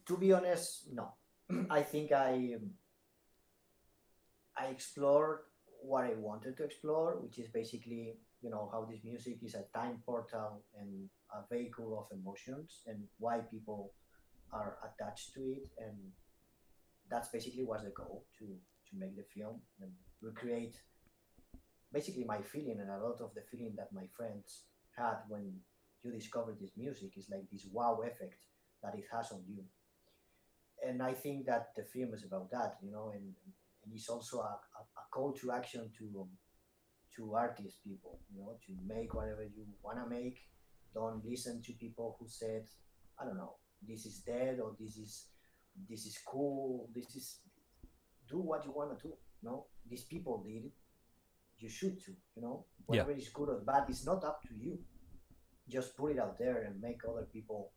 To 0.06 0.16
be 0.16 0.32
honest, 0.32 0.88
no. 0.92 1.14
I 1.70 1.82
think 1.82 2.12
I 2.12 2.54
um, 2.56 2.70
I 4.56 4.66
explored 4.66 5.40
what 5.82 6.04
I 6.04 6.14
wanted 6.14 6.56
to 6.58 6.64
explore, 6.64 7.16
which 7.20 7.38
is 7.38 7.48
basically 7.48 8.16
you 8.42 8.50
know 8.50 8.68
how 8.72 8.84
this 8.90 9.00
music 9.04 9.38
is 9.42 9.54
a 9.54 9.64
time 9.72 10.02
portal 10.04 10.62
and 10.78 11.08
a 11.32 11.54
vehicle 11.54 11.98
of 11.98 12.18
emotions 12.18 12.82
and 12.86 13.04
why 13.18 13.38
people 13.38 13.92
are 14.52 14.78
attached 14.82 15.32
to 15.34 15.40
it 15.40 15.68
and 15.78 15.96
that's 17.08 17.28
basically 17.28 17.64
was 17.64 17.82
the 17.84 17.90
goal 17.90 18.24
to 18.38 18.46
to 18.90 18.98
make 18.98 19.16
the 19.16 19.24
film 19.34 19.60
and 19.80 19.90
recreate 20.20 20.76
basically 21.92 22.24
my 22.24 22.40
feeling 22.40 22.78
and 22.80 22.90
a 22.90 22.98
lot 22.98 23.20
of 23.20 23.34
the 23.34 23.42
feeling 23.50 23.74
that 23.76 23.92
my 23.92 24.04
friends 24.16 24.64
had 24.96 25.16
when 25.28 25.52
you 26.02 26.12
discover 26.12 26.56
this 26.60 26.72
music 26.76 27.12
is 27.16 27.28
like 27.30 27.44
this 27.50 27.66
wow 27.72 28.00
effect 28.02 28.40
that 28.82 28.94
it 28.94 29.04
has 29.12 29.32
on 29.32 29.42
you. 29.48 29.62
And 30.86 31.02
i 31.02 31.12
think 31.12 31.46
that 31.46 31.74
the 31.76 31.84
film 31.84 32.14
is 32.14 32.24
about 32.24 32.50
that 32.52 32.76
you 32.82 32.90
know 32.90 33.10
and, 33.14 33.24
and 33.84 33.94
it's 33.94 34.08
also 34.08 34.38
a, 34.38 34.56
a, 34.78 34.82
a 35.00 35.04
call 35.12 35.32
to 35.32 35.52
action 35.52 35.90
to 35.98 36.04
um, 36.20 36.28
to 37.16 37.34
artist 37.34 37.82
people 37.84 38.20
you 38.32 38.40
know 38.40 38.56
to 38.66 38.72
make 38.86 39.14
whatever 39.14 39.42
you 39.42 39.64
want 39.82 39.98
to 39.98 40.08
make. 40.08 40.38
Don't 40.92 41.24
listen 41.24 41.62
to 41.66 41.72
people 41.74 42.16
who 42.18 42.26
said 42.28 42.64
i 43.20 43.24
don't 43.24 43.36
know 43.36 43.54
this 43.86 44.06
is 44.06 44.18
dead 44.18 44.58
or 44.60 44.72
this 44.80 44.96
is 44.96 45.26
this 45.88 46.06
is 46.06 46.18
cool 46.26 46.88
this 46.94 47.14
is 47.14 47.40
do 48.30 48.38
what 48.38 48.64
you 48.64 48.72
want 48.72 48.96
to 48.96 49.02
do 49.02 49.14
you 49.42 49.48
know? 49.48 49.66
These 49.88 50.04
people 50.04 50.42
did 50.46 50.64
it. 50.66 50.72
You 51.58 51.68
should 51.68 52.02
too 52.04 52.14
you 52.36 52.42
know? 52.42 52.66
Whatever 52.86 53.12
yeah. 53.12 53.18
is 53.18 53.28
good 53.28 53.48
or 53.48 53.60
bad 53.66 53.88
is 53.88 54.04
not 54.06 54.24
up 54.24 54.42
to 54.48 54.54
you. 54.54 54.78
Just 55.68 55.96
put 55.96 56.12
it 56.12 56.18
out 56.18 56.38
there 56.38 56.62
and 56.62 56.80
make 56.80 57.00
other 57.08 57.26
people 57.32 57.72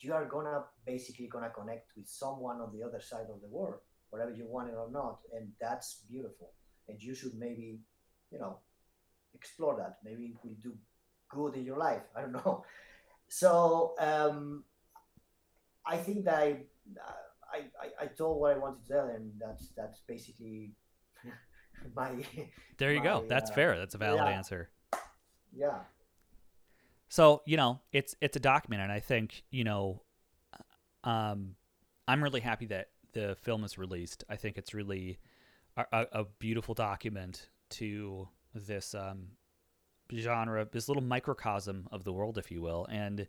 you 0.00 0.12
are 0.14 0.24
gonna 0.24 0.64
basically 0.86 1.26
gonna 1.26 1.50
connect 1.50 1.90
with 1.96 2.08
someone 2.08 2.60
on 2.60 2.70
the 2.74 2.82
other 2.82 3.00
side 3.00 3.26
of 3.30 3.40
the 3.42 3.48
world 3.48 3.80
whatever 4.08 4.30
you 4.30 4.46
want 4.46 4.68
it 4.70 4.74
or 4.74 4.90
not 4.90 5.18
and 5.34 5.48
that's 5.60 6.02
beautiful. 6.08 6.52
And 6.88 7.02
you 7.02 7.14
should 7.14 7.34
maybe 7.38 7.80
you 8.30 8.38
know 8.38 8.58
explore 9.34 9.76
that. 9.76 9.98
Maybe 10.04 10.26
it 10.26 10.36
will 10.42 10.56
do 10.62 10.74
good 11.28 11.56
in 11.56 11.64
your 11.64 11.78
life. 11.78 12.02
I 12.16 12.22
don't 12.22 12.32
know. 12.32 12.64
So 13.28 13.96
um, 13.98 14.62
i 15.84 15.96
think 15.96 16.24
that 16.26 16.34
I, 16.34 16.58
I, 17.56 17.86
I, 17.86 18.04
I 18.04 18.06
told 18.06 18.40
what 18.40 18.54
i 18.54 18.58
wanted 18.58 18.84
to 18.86 18.92
tell 18.92 19.06
and 19.06 19.32
that's 19.40 19.68
that's 19.76 20.00
basically 20.06 20.72
my 21.96 22.10
there 22.78 22.92
you 22.92 22.98
my, 22.98 23.04
go 23.04 23.24
that's 23.28 23.50
uh, 23.50 23.54
fair. 23.54 23.78
That's 23.78 23.94
a 23.94 23.98
valid 23.98 24.24
yeah. 24.24 24.36
answer. 24.36 24.70
Yeah. 25.54 25.78
So 27.08 27.42
you 27.46 27.56
know 27.56 27.80
it's 27.92 28.14
it's 28.20 28.36
a 28.36 28.40
document 28.40 28.82
and 28.82 28.92
i 28.92 29.00
think 29.00 29.44
you 29.50 29.64
know 29.64 30.02
um 31.04 31.54
i'm 32.08 32.22
really 32.22 32.40
happy 32.40 32.66
that 32.66 32.88
the 33.16 33.34
film 33.40 33.64
is 33.64 33.78
released. 33.78 34.24
I 34.28 34.36
think 34.36 34.58
it's 34.58 34.74
really 34.74 35.18
a, 35.76 36.06
a 36.12 36.24
beautiful 36.38 36.74
document 36.74 37.48
to 37.70 38.28
this 38.54 38.94
um, 38.94 39.28
genre, 40.14 40.68
this 40.70 40.86
little 40.88 41.02
microcosm 41.02 41.88
of 41.90 42.04
the 42.04 42.12
world, 42.12 42.36
if 42.36 42.50
you 42.50 42.60
will. 42.60 42.86
And, 42.90 43.26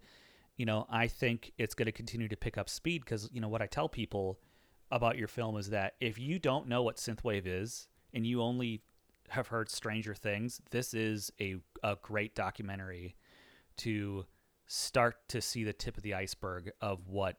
you 0.58 0.66
know, 0.66 0.88
I 0.90 1.08
think 1.08 1.54
it's 1.58 1.76
going 1.76 1.86
to 1.86 1.92
continue 1.92 2.28
to 2.28 2.36
pick 2.36 2.58
up 2.58 2.70
speed 2.70 3.04
because, 3.04 3.30
you 3.32 3.40
know, 3.40 3.48
what 3.48 3.62
I 3.62 3.68
tell 3.68 3.88
people 3.88 4.40
about 4.92 5.18
your 5.18 5.28
film 5.28 5.58
is 5.58 5.70
that 5.70 5.94
if 6.02 6.18
you 6.18 6.40
don't 6.40 6.68
know 6.68 6.82
what 6.82 6.98
synthwave 6.98 7.44
is 7.46 7.88
and 8.14 8.26
you 8.26 8.42
only 8.42 8.82
have 9.30 9.48
heard 9.48 9.70
Stranger 9.70 10.16
Things, 10.16 10.60
this 10.72 10.94
is 10.94 11.32
a, 11.40 11.58
a 11.84 11.98
great 12.02 12.34
documentary 12.34 13.16
to 13.78 14.26
start 14.66 15.16
to 15.30 15.42
see 15.42 15.64
the 15.64 15.74
tip 15.74 15.96
of 15.96 16.04
the 16.04 16.14
iceberg 16.14 16.72
of 16.82 17.08
what 17.08 17.38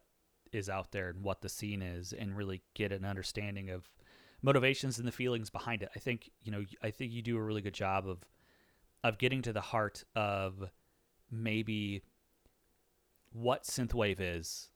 is 0.53 0.69
out 0.69 0.93
there 0.93 1.09
and 1.09 1.23
what 1.23 1.43
the 1.43 1.49
scene 1.49 1.83
is 1.83 2.13
and 2.13 2.37
really 2.37 2.63
get 2.75 2.93
an 2.93 3.05
understanding 3.05 3.69
of 3.69 3.89
motivations 4.43 4.99
and 4.99 5.07
the 5.07 5.13
feelings 5.13 5.51
behind 5.51 5.83
it. 5.83 5.91
I 5.95 5.99
think 5.99 6.31
you 6.43 6.53
know 6.53 6.65
I 6.83 6.91
think 6.91 7.13
you 7.13 7.21
do 7.21 7.37
a 7.37 7.43
really 7.43 7.61
good 7.61 7.75
job 7.75 8.09
of 8.09 8.25
of 9.05 9.19
getting 9.19 9.43
to 9.43 9.53
the 9.53 9.61
heart 9.61 10.05
of 10.17 10.71
maybe 11.31 12.03
what 13.33 13.65
synthwave 13.65 14.19
is 14.21 14.71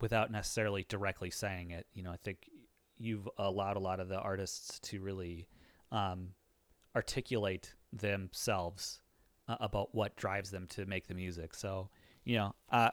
without 0.00 0.30
necessarily 0.30 0.84
directly 0.88 1.30
saying 1.30 1.70
it. 1.70 1.86
You 1.94 2.02
know, 2.02 2.10
I 2.10 2.16
think 2.16 2.48
you've 2.98 3.28
allowed 3.38 3.76
a 3.76 3.80
lot 3.80 4.00
of 4.00 4.08
the 4.08 4.18
artists 4.18 4.78
to 4.80 5.00
really 5.00 5.46
um, 5.90 6.28
articulate 6.94 7.74
themselves 7.92 9.00
uh, 9.48 9.56
about 9.60 9.94
what 9.94 10.16
drives 10.16 10.50
them 10.50 10.66
to 10.68 10.86
make 10.86 11.08
the 11.08 11.14
music. 11.14 11.54
So, 11.54 11.88
you 12.24 12.36
know, 12.36 12.54
uh, 12.70 12.90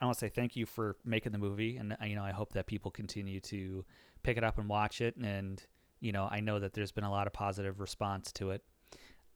I 0.00 0.04
want 0.04 0.16
to 0.16 0.20
say 0.20 0.28
thank 0.28 0.56
you 0.56 0.66
for 0.66 0.96
making 1.04 1.32
the 1.32 1.38
movie, 1.38 1.76
and 1.76 1.92
uh, 1.92 2.04
you 2.04 2.16
know, 2.16 2.24
I 2.24 2.32
hope 2.32 2.52
that 2.54 2.66
people 2.66 2.90
continue 2.90 3.40
to 3.40 3.84
pick 4.22 4.36
it 4.36 4.44
up 4.44 4.58
and 4.58 4.68
watch 4.68 5.00
it. 5.00 5.16
And, 5.16 5.62
you 6.00 6.12
know, 6.12 6.28
I 6.30 6.40
know 6.40 6.58
that 6.58 6.72
there's 6.72 6.92
been 6.92 7.04
a 7.04 7.10
lot 7.10 7.26
of 7.26 7.32
positive 7.32 7.80
response 7.80 8.32
to 8.32 8.50
it. 8.50 8.62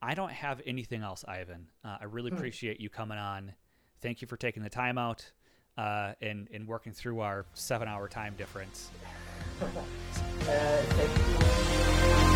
I 0.02 0.14
don't 0.14 0.32
have 0.32 0.60
anything 0.66 1.02
else, 1.02 1.24
Ivan. 1.26 1.68
Uh, 1.84 1.98
I 2.00 2.04
really 2.04 2.30
hmm. 2.30 2.36
appreciate 2.36 2.80
you 2.80 2.90
coming 2.90 3.18
on. 3.18 3.54
Thank 4.04 4.20
you 4.20 4.28
for 4.28 4.36
taking 4.36 4.62
the 4.62 4.68
time 4.68 4.98
out 4.98 5.24
uh, 5.78 6.12
and, 6.20 6.46
and 6.52 6.68
working 6.68 6.92
through 6.92 7.20
our 7.20 7.46
seven 7.54 7.88
hour 7.88 8.06
time 8.06 8.34
difference. 8.36 8.90
uh, 10.46 12.33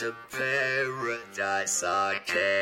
to 0.00 0.16
Paradise 0.30 1.84
Arcade. 1.84 2.59